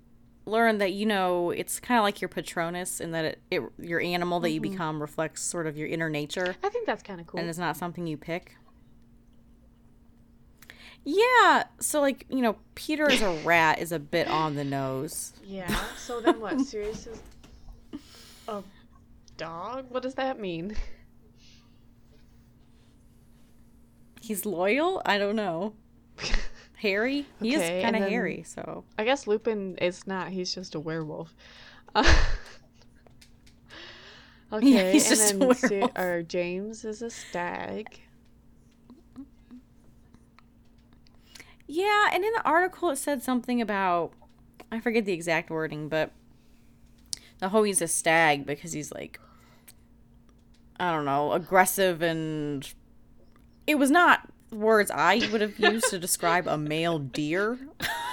learned 0.45 0.81
that 0.81 0.91
you 0.91 1.05
know 1.05 1.51
it's 1.51 1.79
kind 1.79 1.97
of 1.97 2.03
like 2.03 2.21
your 2.21 2.27
patronus 2.27 2.99
in 2.99 3.11
that 3.11 3.23
it, 3.25 3.41
it 3.49 3.61
your 3.79 4.01
animal 4.01 4.41
that 4.41 4.49
you 4.51 4.59
Mhm. 4.59 4.71
become 4.71 5.01
reflects 5.01 5.41
sort 5.41 5.65
of 5.67 5.77
your 5.77 5.87
inner 5.87 6.09
nature 6.09 6.57
I 6.61 6.67
think 6.67 6.85
that's 6.85 7.01
kind 7.01 7.21
of 7.21 7.27
cool. 7.27 7.39
and 7.39 7.47
it's 7.49 7.57
not 7.57 7.77
something 7.77 8.05
you 8.07 8.17
pick. 8.17 8.57
Yeah, 11.05 11.63
so 11.79 11.99
like, 11.99 12.25
you 12.29 12.41
know, 12.41 12.55
Peter 12.75 13.09
as 13.09 13.21
a 13.21 13.29
rat 13.45 13.79
is 13.79 13.91
a 13.91 13.99
bit 13.99 14.27
on 14.27 14.55
the 14.55 14.63
nose. 14.63 15.33
yeah. 15.45 15.73
So 15.97 16.21
then 16.21 16.39
what? 16.39 16.59
Sirius 16.65 17.07
is 17.07 17.19
a 18.47 18.61
dog? 19.37 19.85
What 19.89 20.03
does 20.03 20.15
that 20.15 20.39
mean? 20.39 20.75
He's 24.21 24.45
loyal? 24.45 25.01
I 25.05 25.17
don't 25.17 25.35
know. 25.35 25.73
Hairy? 26.77 27.25
He 27.41 27.55
Okay, 27.55 27.79
is 27.79 27.83
kind 27.83 27.95
of 27.95 28.03
hairy, 28.03 28.43
so. 28.43 28.83
I 28.97 29.03
guess 29.05 29.27
Lupin 29.27 29.77
is 29.77 30.05
not. 30.07 30.29
He's 30.29 30.53
just 30.53 30.75
a 30.75 30.79
werewolf. 30.79 31.33
Uh, 31.95 32.03
okay, 34.51 34.67
Yeah, 34.67 34.91
he's 34.91 35.05
and 35.05 35.09
just 35.09 35.31
a 35.31 35.37
then 35.39 35.53
Si- 35.53 35.67
werewolf. 35.75 35.97
or 35.97 36.23
James 36.23 36.85
is 36.85 37.01
a 37.01 37.09
stag. 37.09 37.99
Yeah, 41.67 42.09
and 42.13 42.23
in 42.23 42.31
the 42.33 42.41
article 42.43 42.89
it 42.89 42.97
said 42.97 43.23
something 43.23 43.61
about 43.61 44.11
I 44.71 44.79
forget 44.79 45.05
the 45.05 45.13
exact 45.13 45.49
wording, 45.49 45.87
but 45.87 46.11
the 47.39 47.49
hoe 47.49 47.63
he's 47.63 47.81
a 47.81 47.87
stag 47.87 48.45
because 48.45 48.73
he's 48.73 48.91
like 48.91 49.19
I 50.83 50.91
don't 50.91 51.05
know, 51.05 51.31
aggressive 51.31 52.01
and 52.01 52.69
it 53.65 53.75
was 53.75 53.89
not 53.89 54.29
words 54.51 54.91
I 54.91 55.29
would 55.31 55.39
have 55.39 55.57
used 55.57 55.89
to 55.91 55.97
describe 55.97 56.45
a 56.45 56.57
male 56.57 56.99
deer. 56.99 57.57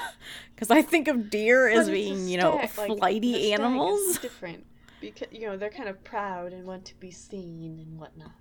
Cuz 0.56 0.70
I 0.70 0.80
think 0.80 1.08
of 1.08 1.30
deer 1.30 1.68
as 1.68 1.90
being, 1.90 2.28
you 2.28 2.38
know, 2.38 2.56
like, 2.56 2.70
flighty 2.70 3.34
is 3.34 3.58
animals. 3.58 4.18
different 4.22 4.64
because 5.00 5.26
you 5.32 5.48
know 5.48 5.56
they're 5.56 5.68
kind 5.68 5.88
of 5.88 6.04
proud 6.04 6.52
and 6.52 6.64
want 6.64 6.84
to 6.84 6.94
be 7.00 7.10
seen 7.10 7.80
and 7.80 7.98
whatnot. 7.98 8.36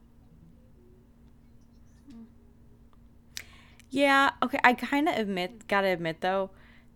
Yeah, 3.90 4.30
okay, 4.44 4.60
I 4.64 4.76
kind 4.76 5.10
of 5.10 5.18
admit, 5.18 5.68
got 5.68 5.82
to 5.82 5.88
admit 5.88 6.22
though, 6.22 6.52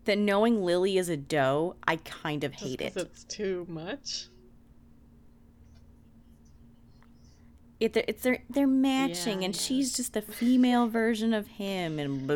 that 0.05 0.19
knowing 0.19 0.63
Lily 0.63 0.99
is 0.99 1.09
a 1.09 1.17
doe, 1.17 1.77
I 1.87 1.95
kind 1.95 2.43
of 2.43 2.53
hate 2.53 2.79
it. 2.79 2.95
It's 2.95 3.23
too 3.23 3.65
much. 3.67 4.27
It 7.83 7.97
it's 8.07 8.23
they're 8.23 8.39
they're 8.49 8.67
matching 8.67 9.41
Yeah, 9.41 9.45
and 9.47 9.55
yeah. 9.55 9.61
she's 9.61 9.93
just 9.93 10.13
the 10.13 10.21
female 10.21 10.87
version 10.87 11.33
of 11.33 11.47
him 11.47 11.99
and 11.99 12.25
blah. 12.27 12.35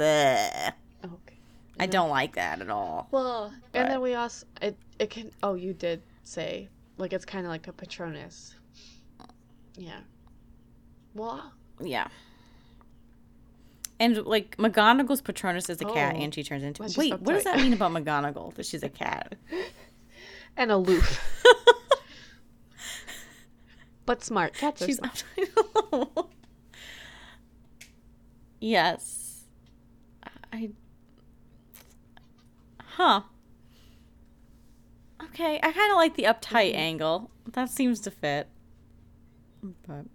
Okay. 1.05 1.37
I 1.79 1.85
don't 1.85 2.09
like 2.09 2.35
that 2.35 2.61
at 2.61 2.69
all. 2.69 3.07
Well, 3.11 3.53
But- 3.71 3.79
and 3.79 3.91
then 3.91 4.01
we 4.01 4.15
also 4.15 4.45
it 4.61 4.77
it 4.99 5.09
can. 5.09 5.31
Oh, 5.43 5.53
you 5.55 5.73
did 5.73 6.01
say 6.23 6.69
like 6.97 7.13
it's 7.13 7.25
kind 7.25 7.45
of 7.45 7.49
like 7.51 7.67
a 7.67 7.73
Patronus. 7.73 8.55
Yeah. 9.75 9.99
Well, 11.13 11.53
Yeah. 11.81 12.07
And 13.99 14.25
like 14.25 14.57
McGonagall's 14.57 15.21
Patronus 15.21 15.69
is 15.69 15.81
a 15.81 15.85
cat 15.85 16.15
Oh. 16.15 16.21
and 16.21 16.33
she 16.33 16.43
turns 16.43 16.63
into 16.63 16.83
Well, 16.83 16.91
Wait, 16.97 17.19
what 17.19 17.33
does 17.33 17.43
that 17.45 17.57
mean 17.57 17.73
about 17.73 17.91
McGonagall? 17.97 18.53
That 18.55 18.65
she's 18.65 18.83
a 18.83 18.89
cat. 18.89 19.35
and 20.55 20.71
aloof, 20.71 21.19
but 24.07 24.23
smart. 24.23 24.53
Cats 24.55 24.81
are 24.81 24.85
she's 24.87 24.97
smart. 24.97 25.23
Yes. 28.59 29.43
I 30.51 30.71
Huh. 32.81 33.21
Okay, 35.25 35.59
I 35.61 35.71
kind 35.71 35.91
of 35.91 35.97
like 35.97 36.15
the 36.15 36.23
uptight 36.23 36.73
Mhm. 36.73 36.75
angle. 36.75 37.31
That 37.51 37.69
seems 37.69 37.99
to 38.01 38.09
fit. 38.11 38.47
But, 39.87 40.05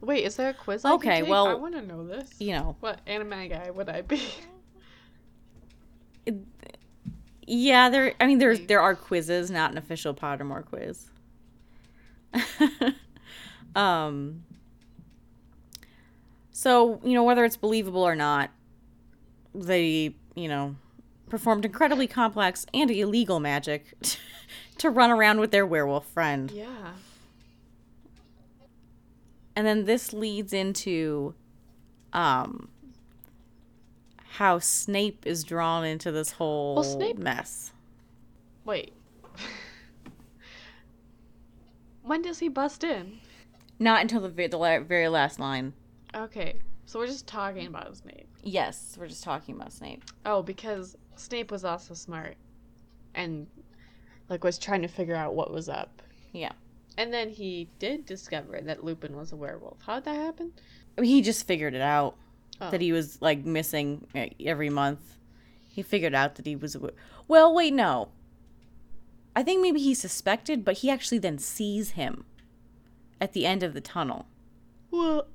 Wait, 0.00 0.24
is 0.24 0.36
there 0.36 0.48
a 0.48 0.54
quiz? 0.54 0.84
I 0.86 0.92
Okay, 0.94 1.22
well, 1.22 1.46
I 1.48 1.54
want 1.54 1.74
to 1.74 1.82
know 1.82 2.06
this. 2.06 2.30
you 2.40 2.52
know, 2.54 2.76
What 2.80 3.04
animagi 3.06 3.74
would 3.74 3.90
I 3.90 4.00
be? 4.00 4.22
Yeah, 7.46 7.90
there. 7.90 8.14
I 8.20 8.26
mean, 8.26 8.38
there's 8.38 8.60
there 8.60 8.80
are 8.80 8.94
quizzes, 8.94 9.50
not 9.50 9.72
an 9.72 9.78
official 9.78 10.14
Pottermore 10.14 10.64
quiz. 10.64 11.09
um. 13.76 14.44
So 16.52 17.00
you 17.02 17.14
know 17.14 17.24
whether 17.24 17.44
it's 17.44 17.56
believable 17.56 18.02
or 18.02 18.14
not, 18.14 18.50
they 19.54 20.14
you 20.34 20.48
know 20.48 20.76
performed 21.28 21.64
incredibly 21.64 22.06
complex 22.06 22.66
and 22.74 22.90
illegal 22.90 23.40
magic 23.40 23.94
to 24.78 24.90
run 24.90 25.10
around 25.10 25.40
with 25.40 25.50
their 25.52 25.64
werewolf 25.66 26.06
friend, 26.06 26.50
yeah. 26.50 26.92
and 29.56 29.66
then 29.66 29.84
this 29.84 30.12
leads 30.12 30.52
into, 30.52 31.34
um. 32.12 32.68
How 34.34 34.58
Snape 34.58 35.26
is 35.26 35.44
drawn 35.44 35.84
into 35.84 36.10
this 36.10 36.30
whole 36.30 36.82
Snape- 36.82 37.18
mess. 37.18 37.72
Wait. 38.64 38.92
when 42.10 42.22
does 42.22 42.40
he 42.40 42.48
bust 42.48 42.82
in? 42.82 43.20
Not 43.78 44.00
until 44.02 44.20
the, 44.22 44.28
the 44.48 44.84
very 44.84 45.06
last 45.06 45.38
line. 45.38 45.72
Okay, 46.12 46.56
so 46.84 46.98
we're 46.98 47.06
just 47.06 47.28
talking 47.28 47.68
about 47.68 47.96
Snape. 47.96 48.26
Yes, 48.42 48.96
we're 48.98 49.06
just 49.06 49.22
talking 49.22 49.54
about 49.54 49.72
Snape. 49.72 50.02
Oh, 50.26 50.42
because 50.42 50.96
Snape 51.14 51.52
was 51.52 51.64
also 51.64 51.94
smart, 51.94 52.34
and 53.14 53.46
like 54.28 54.42
was 54.42 54.58
trying 54.58 54.82
to 54.82 54.88
figure 54.88 55.14
out 55.14 55.36
what 55.36 55.52
was 55.52 55.68
up. 55.68 56.02
Yeah. 56.32 56.50
And 56.98 57.12
then 57.14 57.30
he 57.30 57.68
did 57.78 58.06
discover 58.06 58.60
that 58.60 58.82
Lupin 58.82 59.16
was 59.16 59.30
a 59.30 59.36
werewolf. 59.36 59.78
How'd 59.86 60.02
that 60.06 60.16
happen? 60.16 60.52
I 60.98 61.02
mean, 61.02 61.10
he 61.12 61.22
just 61.22 61.46
figured 61.46 61.74
it 61.74 61.80
out 61.80 62.16
Oh. 62.60 62.70
that 62.72 62.80
he 62.80 62.90
was 62.90 63.22
like 63.22 63.44
missing 63.46 64.04
uh, 64.16 64.26
every 64.44 64.68
month. 64.68 64.98
He 65.68 65.82
figured 65.82 66.14
out 66.16 66.34
that 66.34 66.44
he 66.46 66.56
was. 66.56 66.74
a- 66.74 66.90
Well, 67.28 67.54
wait, 67.54 67.72
no. 67.72 68.08
I 69.40 69.42
think 69.42 69.62
maybe 69.62 69.80
he 69.80 69.94
suspected, 69.94 70.66
but 70.66 70.78
he 70.78 70.90
actually 70.90 71.16
then 71.16 71.38
sees 71.38 71.92
him 71.92 72.26
at 73.22 73.32
the 73.32 73.46
end 73.46 73.62
of 73.62 73.72
the 73.72 73.80
tunnel. 73.80 74.26
Well. 74.90 75.28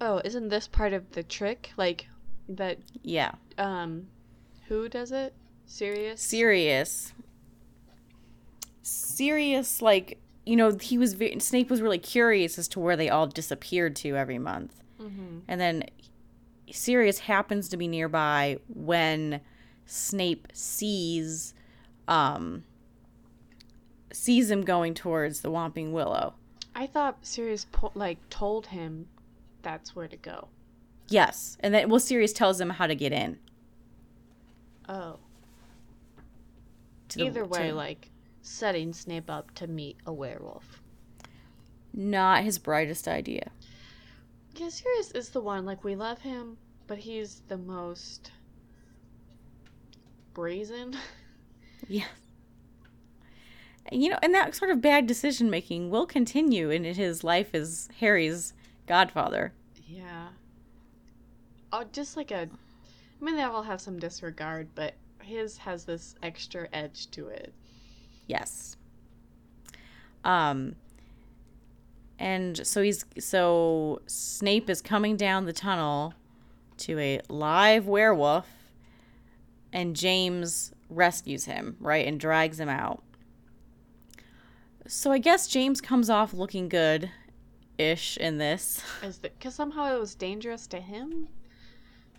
Oh, 0.00 0.22
isn't 0.24 0.48
this 0.48 0.66
part 0.66 0.94
of 0.94 1.10
the 1.12 1.22
trick? 1.22 1.70
Like 1.76 2.06
that? 2.48 2.78
Yeah. 3.02 3.32
Um, 3.58 4.06
who 4.68 4.88
does 4.88 5.12
it? 5.12 5.34
Sirius. 5.66 6.22
Sirius. 6.22 7.12
Sirius, 8.80 9.82
like, 9.82 10.18
you 10.46 10.56
know, 10.56 10.74
he 10.80 10.96
was 10.96 11.12
ve- 11.12 11.38
Snape 11.38 11.68
was 11.68 11.82
really 11.82 11.98
curious 11.98 12.58
as 12.58 12.66
to 12.68 12.80
where 12.80 12.96
they 12.96 13.10
all 13.10 13.26
disappeared 13.26 13.94
to 13.96 14.16
every 14.16 14.38
month. 14.38 14.82
Mm-hmm. 14.98 15.40
And 15.46 15.60
then 15.60 15.84
Sirius 16.72 17.18
happens 17.18 17.68
to 17.68 17.76
be 17.76 17.86
nearby 17.86 18.60
when 18.66 19.42
Snape 19.84 20.48
sees 20.54 21.52
um 22.08 22.64
sees 24.16 24.50
him 24.50 24.62
going 24.64 24.94
towards 24.94 25.40
the 25.40 25.50
Whomping 25.50 25.92
Willow. 25.92 26.34
I 26.74 26.86
thought 26.86 27.18
Sirius 27.22 27.66
po- 27.70 27.92
like 27.94 28.18
told 28.30 28.66
him 28.68 29.06
that's 29.62 29.94
where 29.96 30.08
to 30.08 30.16
go. 30.16 30.48
Yes. 31.08 31.56
And 31.60 31.72
then 31.74 31.88
well 31.88 32.00
Sirius 32.00 32.32
tells 32.32 32.60
him 32.60 32.70
how 32.70 32.86
to 32.86 32.94
get 32.94 33.12
in. 33.12 33.38
Oh. 34.88 35.18
To 37.10 37.18
the- 37.18 37.24
Either 37.26 37.42
to 37.42 37.46
way, 37.48 37.68
the- 37.68 37.74
like 37.74 38.10
setting 38.42 38.92
Snape 38.92 39.28
up 39.30 39.54
to 39.56 39.66
meet 39.66 39.96
a 40.06 40.12
werewolf. 40.12 40.80
not 41.92 42.44
his 42.44 42.58
brightest 42.58 43.08
idea. 43.08 43.50
Yeah, 44.56 44.68
Sirius 44.68 45.10
is 45.12 45.30
the 45.30 45.40
one. 45.40 45.64
Like 45.66 45.82
we 45.84 45.96
love 45.96 46.20
him, 46.20 46.56
but 46.86 46.98
he's 46.98 47.42
the 47.48 47.58
most 47.58 48.30
brazen. 50.34 50.96
Yeah. 51.88 52.04
You 53.92 54.10
know, 54.10 54.18
and 54.22 54.34
that 54.34 54.54
sort 54.54 54.70
of 54.70 54.80
bad 54.80 55.06
decision 55.06 55.48
making 55.50 55.90
will 55.90 56.06
continue 56.06 56.70
in 56.70 56.84
his 56.84 57.22
life 57.22 57.54
as 57.54 57.88
Harry's 58.00 58.52
godfather. 58.86 59.52
Yeah. 59.86 60.28
Oh, 61.72 61.84
just 61.92 62.16
like 62.16 62.30
a. 62.30 62.48
I 63.20 63.24
mean, 63.24 63.36
they 63.36 63.42
all 63.42 63.62
have 63.62 63.80
some 63.80 63.98
disregard, 63.98 64.68
but 64.74 64.94
his 65.26 65.58
has 65.58 65.84
this 65.84 66.14
extra 66.22 66.68
edge 66.72 67.10
to 67.10 67.28
it. 67.28 67.52
Yes. 68.26 68.76
Um 70.24 70.76
and 72.18 72.66
so 72.66 72.82
he's 72.82 73.04
so 73.18 74.00
Snape 74.06 74.70
is 74.70 74.80
coming 74.80 75.16
down 75.16 75.44
the 75.44 75.52
tunnel 75.52 76.14
to 76.78 76.98
a 76.98 77.20
live 77.28 77.86
werewolf 77.86 78.48
and 79.72 79.94
James 79.94 80.72
rescues 80.88 81.44
him, 81.44 81.76
right, 81.80 82.06
and 82.06 82.18
drags 82.18 82.58
him 82.58 82.68
out. 82.68 83.02
So 84.88 85.10
I 85.12 85.18
guess 85.18 85.48
James 85.48 85.80
comes 85.80 86.08
off 86.10 86.32
looking 86.32 86.68
good 86.68 87.10
ish 87.78 88.16
in 88.16 88.38
this. 88.38 88.82
Because 89.22 89.54
somehow 89.54 89.94
it 89.94 90.00
was 90.00 90.14
dangerous 90.14 90.66
to 90.68 90.80
him? 90.80 91.28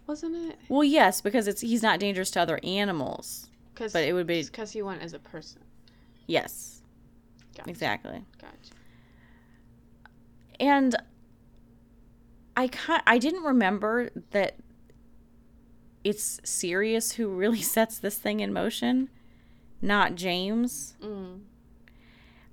Wasn't 0.06 0.36
it? 0.36 0.58
Well, 0.70 0.84
yes, 0.84 1.22
because 1.22 1.48
it's 1.48 1.62
he's 1.62 1.82
not 1.84 2.00
dangerous 2.00 2.32
to 2.32 2.42
other 2.42 2.60
animals. 2.64 3.50
Cause, 3.76 3.94
But 3.94 4.04
it 4.04 4.14
would 4.14 4.28
be- 4.28 4.44
because 4.44 4.72
he 4.72 4.82
went 4.82 5.02
as 5.02 5.14
a 5.14 5.20
person. 5.20 5.62
Yes, 6.28 6.82
Gotcha. 7.56 7.70
exactly. 7.70 8.24
Gotcha. 8.42 8.74
And 10.60 10.96
I 12.56 12.68
can 12.68 13.02
I 13.06 13.18
didn't 13.18 13.44
remember 13.44 14.10
that 14.32 14.56
it's 16.04 16.40
Sirius 16.44 17.14
who 17.14 17.28
really 17.30 17.62
sets 17.62 18.00
this 18.00 18.18
thing 18.18 18.40
in 18.40 18.52
motion, 18.52 19.10
not 19.82 20.16
James. 20.16 20.96
Mm. 21.04 21.42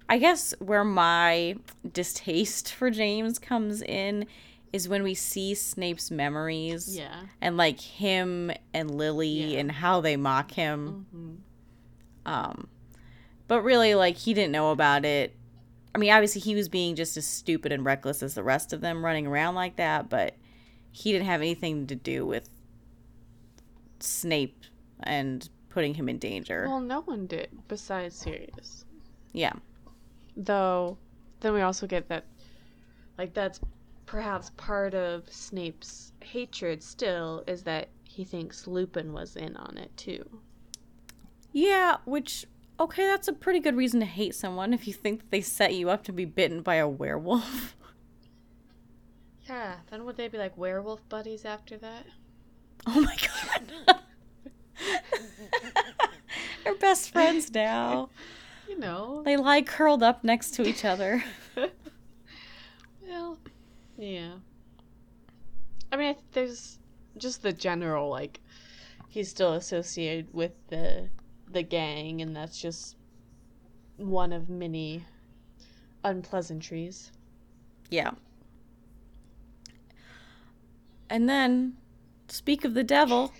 I 0.09 0.19
guess 0.19 0.55
where 0.59 0.85
my 0.85 1.57
distaste 1.93 2.73
for 2.73 2.91
James 2.91 3.39
comes 3.39 3.81
in 3.83 4.27
is 4.73 4.89
when 4.89 5.03
we 5.03 5.15
see 5.15 5.55
Snape's 5.55 6.11
memories 6.11 6.97
Yeah. 6.97 7.23
and 7.41 7.57
like 7.57 7.81
him 7.81 8.51
and 8.75 8.91
Lily 8.91 9.53
Yeah. 9.55 9.61
and 9.61 9.73
how 9.73 10.01
they 10.01 10.17
mock 10.17 10.51
him. 10.53 11.07
hmm 11.11 11.35
Um, 12.27 12.69
but 13.49 13.63
really, 13.63 13.95
like, 13.95 14.17
he 14.17 14.33
didn't 14.35 14.53
know 14.53 14.71
about 14.73 15.05
it. 15.05 15.35
I 15.95 15.99
mean, 15.99 16.11
obviously, 16.11 16.41
he 16.41 16.55
was 16.55 16.69
being 16.69 16.97
just 16.97 17.17
as 17.17 17.27
stupid 17.27 17.71
and 17.71 17.85
reckless 17.85 18.23
as 18.23 18.35
the 18.35 18.43
rest 18.43 18.73
of 18.73 18.81
them 18.81 19.05
running 19.05 19.27
around 19.27 19.55
like 19.55 19.77
that, 19.77 20.09
but 20.09 20.35
he 20.91 21.13
didn't 21.13 21.27
have 21.27 21.41
anything 21.41 21.87
to 21.87 21.95
do 21.95 22.25
with 22.27 22.49
Snape 24.01 24.65
and 25.03 25.49
putting 25.69 25.95
him 25.95 26.09
in 26.09 26.19
danger. 26.19 26.67
Well, 26.69 26.81
no 26.81 27.01
one 27.03 27.27
did 27.27 27.49
besides 27.69 28.17
Sirius. 28.17 28.85
yeah. 29.33 29.53
Though, 30.37 30.99
then 31.41 31.53
we 31.53 31.61
also 31.61 31.87
get 31.87 32.09
that, 32.09 32.25
like, 33.19 33.35
that's 33.35 33.61
perhaps 34.07 34.51
part 34.57 34.95
of 34.95 35.31
Snape's 35.33 36.13
hatred 36.23 36.83
still, 36.83 37.45
is 37.47 37.63
that 37.65 37.89
he 38.05 38.25
thinks 38.25 38.67
Lupin 38.67 39.13
was 39.13 39.37
in 39.37 39.57
on 39.57 39.77
it 39.79 39.97
too. 39.97 40.25
Yeah, 41.53 41.97
which, 42.05 42.47
okay, 42.81 43.07
that's 43.07 43.29
a 43.29 43.33
pretty 43.33 43.61
good 43.61 43.77
reason 43.77 44.01
to 44.01 44.07
hate 44.07 44.35
someone 44.35 44.73
if 44.73 44.87
you 44.87 44.93
think 44.93 45.21
that 45.21 45.31
they 45.31 45.41
set 45.41 45.75
you 45.75 45.89
up 45.91 46.03
to 46.05 46.13
be 46.13 46.25
bitten 46.25 46.63
by 46.63 46.77
a 46.77 46.89
werewolf. 46.89 47.77
Yeah, 49.47 49.75
then 49.91 50.07
would 50.07 50.17
they 50.17 50.29
be 50.29 50.39
like 50.39 50.57
werewolf 50.57 51.07
buddies 51.11 51.45
after 51.45 51.77
that? 51.77 52.07
Oh 52.87 53.01
my 53.01 53.17
god. 53.87 54.01
They're 56.65 56.75
best 56.77 57.11
friends 57.11 57.53
now. 57.53 58.09
You 58.75 58.81
know. 58.81 59.23
They 59.25 59.37
lie 59.37 59.63
curled 59.63 60.03
up 60.03 60.25
next 60.25 60.55
to 60.55 60.67
each 60.67 60.85
other. 60.85 61.23
well, 63.07 63.39
yeah. 63.97 64.33
I 65.93 65.97
mean, 65.97 66.09
I 66.09 66.13
th- 66.15 66.25
there's 66.33 66.79
just 67.17 67.43
the 67.43 67.53
general 67.53 68.09
like 68.11 68.41
he's 69.09 69.29
still 69.29 69.53
associated 69.53 70.35
with 70.35 70.53
the 70.71 71.09
the 71.53 71.63
gang, 71.63 72.21
and 72.21 72.35
that's 72.35 72.61
just 72.61 72.97
one 73.97 74.33
of 74.33 74.49
many 74.49 75.05
unpleasantries. 76.03 77.13
Yeah. 77.91 78.11
And 81.09 81.29
then, 81.29 81.77
speak 82.27 82.65
of 82.65 82.75
the 82.75 82.83
devil, 82.83 83.33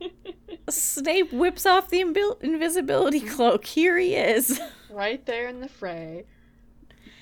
Snape 0.70 1.32
whips 1.32 1.66
off 1.66 1.90
the 1.90 2.00
invi- 2.02 2.42
invisibility 2.42 3.20
mm-hmm. 3.20 3.34
cloak. 3.34 3.64
Here 3.64 3.98
he 3.98 4.14
is. 4.14 4.60
right 4.90 5.24
there 5.26 5.48
in 5.48 5.60
the 5.60 5.68
fray. 5.68 6.24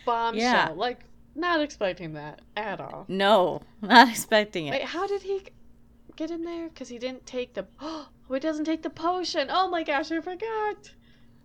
Bombshell. 0.04 0.40
Yeah. 0.40 0.72
Like, 0.74 1.00
not 1.34 1.60
expecting 1.60 2.14
that 2.14 2.40
at 2.56 2.80
all. 2.80 3.04
No, 3.08 3.62
not 3.82 4.08
expecting 4.08 4.66
it. 4.66 4.70
Wait, 4.70 4.84
how 4.84 5.06
did 5.06 5.22
he 5.22 5.42
get 6.16 6.30
in 6.30 6.44
there? 6.44 6.68
Because 6.68 6.88
he 6.88 6.98
didn't 6.98 7.26
take 7.26 7.54
the. 7.54 7.66
Oh, 8.28 8.34
he 8.34 8.40
doesn't 8.40 8.64
take 8.64 8.82
the 8.82 8.90
potion. 8.90 9.46
Oh 9.52 9.68
my 9.68 9.84
gosh, 9.84 10.10
I 10.10 10.20
forgot. 10.20 10.90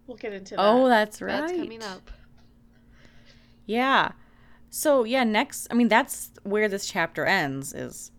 We'll 0.07 0.17
get 0.17 0.33
into 0.33 0.55
that. 0.55 0.61
Oh, 0.61 0.87
that's 0.87 1.21
right. 1.21 1.41
That's 1.41 1.51
coming 1.51 1.83
up. 1.83 2.09
Yeah. 3.67 4.13
So, 4.71 5.03
yeah, 5.03 5.23
next, 5.23 5.67
I 5.69 5.75
mean, 5.75 5.89
that's 5.89 6.31
where 6.43 6.67
this 6.67 6.87
chapter 6.87 7.25
ends 7.25 7.73
is 7.73 8.11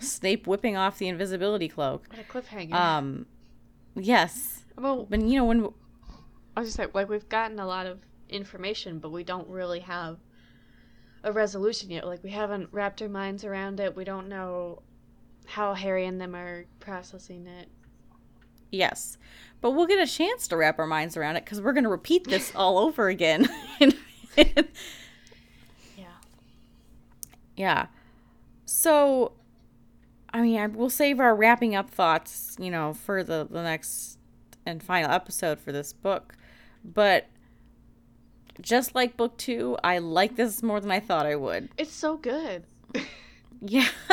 Snape 0.00 0.46
whipping 0.46 0.76
off 0.76 0.98
the 0.98 1.08
invisibility 1.08 1.68
cloak. 1.68 2.06
What 2.10 2.20
a 2.20 2.22
cliffhanger. 2.24 2.72
Um, 2.74 3.26
yes. 3.94 4.64
well, 4.78 5.06
But, 5.08 5.22
you 5.22 5.36
know, 5.38 5.44
when 5.44 5.68
I 6.56 6.60
was 6.60 6.68
just 6.68 6.78
like, 6.78 6.94
like 6.94 7.08
we've 7.08 7.28
gotten 7.28 7.58
a 7.58 7.66
lot 7.66 7.86
of 7.86 7.98
information, 8.28 8.98
but 8.98 9.10
we 9.10 9.24
don't 9.24 9.48
really 9.48 9.80
have 9.80 10.18
a 11.22 11.32
resolution 11.32 11.90
yet. 11.90 12.06
Like 12.06 12.22
we 12.22 12.30
haven't 12.30 12.68
wrapped 12.72 13.02
our 13.02 13.08
minds 13.08 13.44
around 13.44 13.80
it. 13.80 13.96
We 13.96 14.04
don't 14.04 14.28
know 14.28 14.82
how 15.46 15.74
Harry 15.74 16.06
and 16.06 16.20
them 16.20 16.34
are 16.34 16.66
processing 16.80 17.46
it. 17.46 17.68
Yes. 18.70 19.16
But 19.60 19.72
we'll 19.72 19.86
get 19.86 20.00
a 20.00 20.10
chance 20.10 20.48
to 20.48 20.56
wrap 20.56 20.78
our 20.78 20.86
minds 20.86 21.16
around 21.16 21.36
it 21.36 21.44
because 21.44 21.60
we're 21.60 21.72
going 21.72 21.84
to 21.84 21.90
repeat 21.90 22.24
this 22.26 22.52
all 22.56 22.78
over 22.78 23.08
again. 23.08 23.48
Yeah. 25.96 26.04
yeah. 27.56 27.86
So, 28.66 29.32
I 30.36 30.42
mean, 30.42 30.60
I, 30.60 30.66
we'll 30.66 30.90
save 30.90 31.18
our 31.18 31.34
wrapping 31.34 31.74
up 31.74 31.88
thoughts, 31.88 32.56
you 32.58 32.70
know, 32.70 32.92
for 32.92 33.24
the, 33.24 33.48
the 33.50 33.62
next 33.62 34.18
and 34.66 34.82
final 34.82 35.10
episode 35.10 35.58
for 35.58 35.72
this 35.72 35.94
book. 35.94 36.34
But 36.84 37.28
just 38.60 38.94
like 38.94 39.16
book 39.16 39.38
two, 39.38 39.78
I 39.82 39.96
like 39.96 40.36
this 40.36 40.62
more 40.62 40.78
than 40.78 40.90
I 40.90 41.00
thought 41.00 41.24
I 41.24 41.36
would. 41.36 41.70
It's 41.78 41.92
so 41.92 42.18
good. 42.18 42.64
Yeah. 43.62 43.88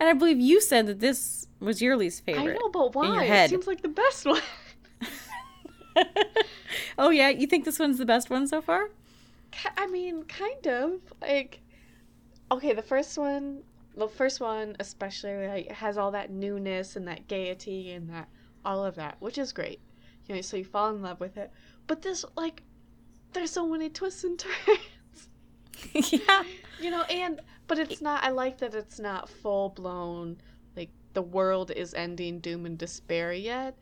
and 0.00 0.08
I 0.08 0.12
believe 0.12 0.40
you 0.40 0.60
said 0.60 0.88
that 0.88 0.98
this 0.98 1.46
was 1.60 1.80
your 1.80 1.96
least 1.96 2.24
favorite. 2.24 2.56
I 2.56 2.58
know, 2.58 2.68
but 2.68 2.92
why? 2.96 3.22
It 3.22 3.50
seems 3.50 3.68
like 3.68 3.80
the 3.80 3.88
best 3.88 4.26
one. 4.26 4.42
oh, 6.98 7.10
yeah. 7.10 7.28
You 7.28 7.46
think 7.46 7.64
this 7.64 7.78
one's 7.78 7.96
the 7.96 8.04
best 8.04 8.28
one 8.28 8.48
so 8.48 8.60
far? 8.60 8.90
I 9.76 9.86
mean, 9.86 10.24
kind 10.24 10.66
of. 10.66 11.00
Like, 11.22 11.60
okay, 12.50 12.72
the 12.72 12.82
first 12.82 13.16
one, 13.16 13.62
the 13.98 14.08
first 14.08 14.40
one 14.40 14.76
especially, 14.80 15.46
like, 15.46 15.70
has 15.72 15.98
all 15.98 16.10
that 16.12 16.30
newness 16.30 16.96
and 16.96 17.06
that 17.08 17.28
gaiety 17.28 17.92
and 17.92 18.08
that 18.10 18.28
all 18.64 18.84
of 18.84 18.94
that, 18.96 19.16
which 19.20 19.38
is 19.38 19.52
great. 19.52 19.80
You 20.26 20.34
know, 20.36 20.40
so 20.40 20.56
you 20.56 20.64
fall 20.64 20.90
in 20.90 21.02
love 21.02 21.20
with 21.20 21.36
it. 21.36 21.50
But 21.86 22.02
this, 22.02 22.24
like, 22.36 22.62
there's 23.32 23.50
so 23.50 23.66
many 23.66 23.88
twists 23.88 24.24
and 24.24 24.38
turns. 24.38 25.28
yeah. 26.12 26.42
You 26.80 26.90
know, 26.90 27.02
and 27.02 27.40
but 27.66 27.78
it's 27.78 28.00
not. 28.00 28.22
I 28.24 28.30
like 28.30 28.58
that 28.58 28.74
it's 28.74 28.98
not 28.98 29.28
full 29.28 29.70
blown. 29.70 30.38
Like 30.76 30.90
the 31.14 31.22
world 31.22 31.70
is 31.70 31.94
ending, 31.94 32.40
doom 32.40 32.66
and 32.66 32.78
despair 32.78 33.32
yet. 33.32 33.76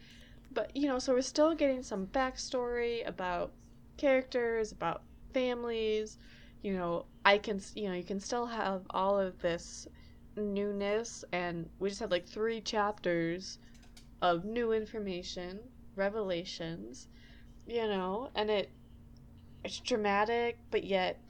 But 0.52 0.74
you 0.76 0.88
know, 0.88 0.98
so 0.98 1.14
we're 1.14 1.22
still 1.22 1.54
getting 1.54 1.82
some 1.82 2.06
backstory 2.06 3.06
about 3.06 3.52
characters, 3.96 4.72
about 4.72 5.02
families. 5.32 6.18
You 6.62 6.74
know, 6.74 7.06
I 7.24 7.38
can, 7.38 7.60
you 7.74 7.88
know, 7.88 7.94
you 7.94 8.02
can 8.02 8.18
still 8.18 8.46
have 8.46 8.82
all 8.90 9.18
of 9.20 9.38
this 9.40 9.86
newness, 10.36 11.24
and 11.32 11.70
we 11.78 11.88
just 11.88 12.00
had 12.00 12.10
like 12.10 12.26
three 12.26 12.60
chapters 12.60 13.58
of 14.22 14.44
new 14.44 14.72
information, 14.72 15.60
revelations, 15.96 17.08
you 17.66 17.86
know, 17.88 18.30
and 18.34 18.50
it 18.50 18.72
it's 19.64 19.80
dramatic, 19.80 20.60
but 20.70 20.84
yet 20.84 21.20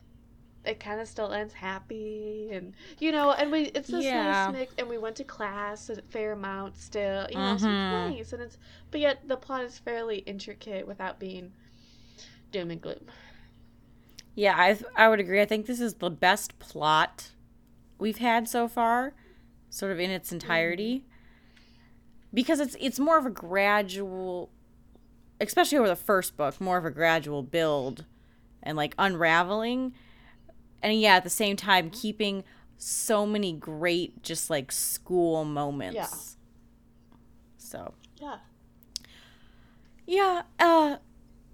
it 0.65 0.81
kind 0.81 1.01
of 1.01 1.09
still 1.09 1.33
ends 1.33 1.55
happy 1.55 2.51
and 2.53 2.75
you 2.99 3.13
know 3.13 3.33
and 3.33 3.53
we 3.53 3.65
it's 3.67 3.91
this 3.91 4.13
Yeah. 4.13 4.15
nice 4.15 4.49
mix 4.49 4.75
and 4.79 4.89
we 4.89 4.99
went 4.99 5.17
to 5.17 5.25
class 5.25 5.89
at 5.91 6.11
fairmount 6.11 6.77
still 6.77 7.27
you 7.31 7.43
know 7.43 7.57
so 7.57 7.71
Mhm. 7.71 7.73
it's 7.73 7.91
nice 7.91 8.33
and 8.33 8.43
it's 8.43 8.59
but 8.91 9.01
yet 9.01 9.27
the 9.29 9.37
plot 9.37 9.65
is 9.65 9.79
fairly 9.79 10.19
intricate 10.19 10.87
without 10.87 11.21
being 11.21 11.53
doom 12.53 12.71
and 12.71 12.81
gloom 12.83 13.07
Yeah, 14.35 14.55
I 14.57 14.79
I 14.97 15.09
would 15.09 15.21
agree. 15.21 15.41
I 15.41 15.47
think 15.47 15.67
this 15.67 15.81
is 15.81 15.95
the 15.95 16.11
best 16.11 16.59
plot 16.59 17.33
we've 17.99 18.19
had 18.19 18.49
so 18.49 18.69
far, 18.69 19.15
sort 19.71 19.93
of 19.93 20.01
in 20.01 20.11
its 20.11 20.33
entirety. 20.33 21.05
Because 22.33 22.61
it's 22.61 22.77
it's 22.81 22.99
more 22.99 23.19
of 23.19 23.27
a 23.27 23.31
gradual 23.31 24.51
especially 25.41 25.77
over 25.79 25.89
the 25.89 25.97
first 25.97 26.37
book, 26.37 26.61
more 26.61 26.79
of 26.79 26.85
a 26.85 26.91
gradual 26.91 27.43
build 27.43 28.05
and 28.63 28.77
like 28.77 28.95
unraveling. 28.99 29.93
And 30.83 30.99
yeah, 30.99 31.17
at 31.17 31.25
the 31.25 31.31
same 31.31 31.57
time 31.57 31.91
keeping 31.91 32.45
so 32.79 33.27
many 33.27 33.53
great 33.53 34.23
just 34.23 34.51
like 34.51 34.73
school 34.73 35.45
moments. 35.45 35.97
Yeah. 35.97 36.07
So, 37.59 37.95
yeah 38.21 38.37
yeah, 40.07 40.43
uh 40.59 40.97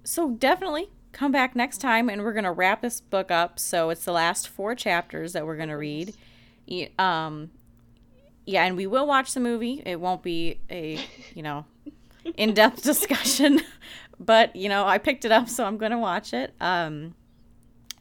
so 0.05 0.30
definitely 0.32 0.90
come 1.12 1.32
back 1.32 1.57
next 1.57 1.78
time 1.78 2.09
and 2.09 2.22
we're 2.22 2.32
going 2.32 2.45
to 2.45 2.53
wrap 2.53 2.82
this 2.82 3.01
book 3.01 3.30
up. 3.30 3.59
So 3.59 3.90
it's 3.90 4.05
the 4.05 4.12
last 4.12 4.49
4 4.49 4.74
chapters 4.74 5.32
that 5.34 5.45
we're 5.47 5.57
going 5.57 5.68
to 5.68 5.76
read. 5.76 6.14
Um 6.98 7.50
yeah, 8.44 8.64
and 8.64 8.76
we 8.76 8.86
will 8.86 9.06
watch 9.06 9.34
the 9.34 9.40
movie. 9.40 9.82
It 9.86 10.00
won't 10.00 10.22
be 10.22 10.58
a, 10.68 10.98
you 11.34 11.42
know, 11.42 11.64
in-depth 12.36 12.82
discussion, 12.82 13.60
but 14.20 14.54
you 14.56 14.68
know, 14.68 14.84
I 14.86 14.98
picked 14.98 15.24
it 15.24 15.32
up 15.32 15.48
so 15.48 15.64
I'm 15.64 15.78
going 15.78 15.92
to 15.92 15.98
watch 15.98 16.32
it. 16.32 16.54
Um 16.60 17.14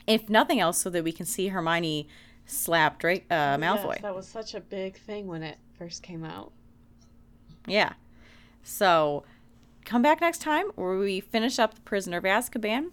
if 0.07 0.29
nothing 0.29 0.59
else 0.59 0.79
so 0.79 0.89
that 0.89 1.03
we 1.03 1.11
can 1.11 1.25
see 1.25 1.47
Hermione 1.49 2.07
slap 2.45 2.99
Drake 2.99 3.25
uh 3.29 3.57
Malfoy. 3.57 3.93
Yes, 3.93 4.01
that 4.01 4.15
was 4.15 4.27
such 4.27 4.53
a 4.55 4.59
big 4.61 4.97
thing 4.97 5.27
when 5.27 5.43
it 5.43 5.57
first 5.77 6.03
came 6.03 6.23
out 6.23 6.51
Yeah. 7.67 7.93
So 8.63 9.23
come 9.85 10.01
back 10.01 10.21
next 10.21 10.39
time 10.39 10.65
where 10.75 10.97
we 10.97 11.19
finish 11.19 11.57
up 11.59 11.73
the 11.75 11.81
Prisoner 11.81 12.17
of 12.17 12.23
Azkaban. 12.23 12.91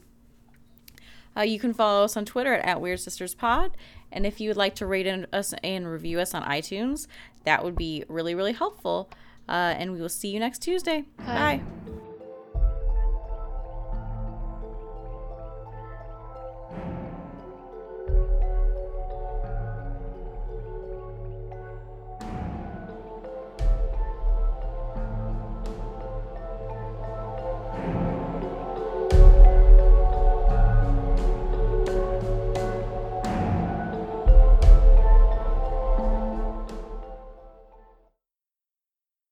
Uh, 1.36 1.42
you 1.42 1.58
can 1.60 1.72
follow 1.74 2.04
us 2.04 2.16
on 2.16 2.24
Twitter 2.24 2.54
at, 2.54 2.64
at 2.64 2.80
Weird 2.80 3.00
Sisters 3.00 3.34
Pod, 3.34 3.76
and 4.12 4.26
if 4.26 4.40
you 4.40 4.48
would 4.48 4.56
like 4.56 4.74
to 4.76 4.86
rate 4.86 5.26
us 5.32 5.54
and 5.62 5.90
review 5.90 6.20
us 6.20 6.34
on 6.34 6.42
iTunes, 6.42 7.06
that 7.44 7.64
would 7.64 7.76
be 7.76 8.04
really 8.08 8.34
really 8.34 8.52
helpful. 8.52 9.10
Uh, 9.48 9.74
and 9.78 9.92
we 9.92 10.00
will 10.00 10.10
see 10.10 10.28
you 10.28 10.40
next 10.40 10.60
Tuesday. 10.60 11.04
Bye. 11.18 11.62
Bye. 11.64 12.07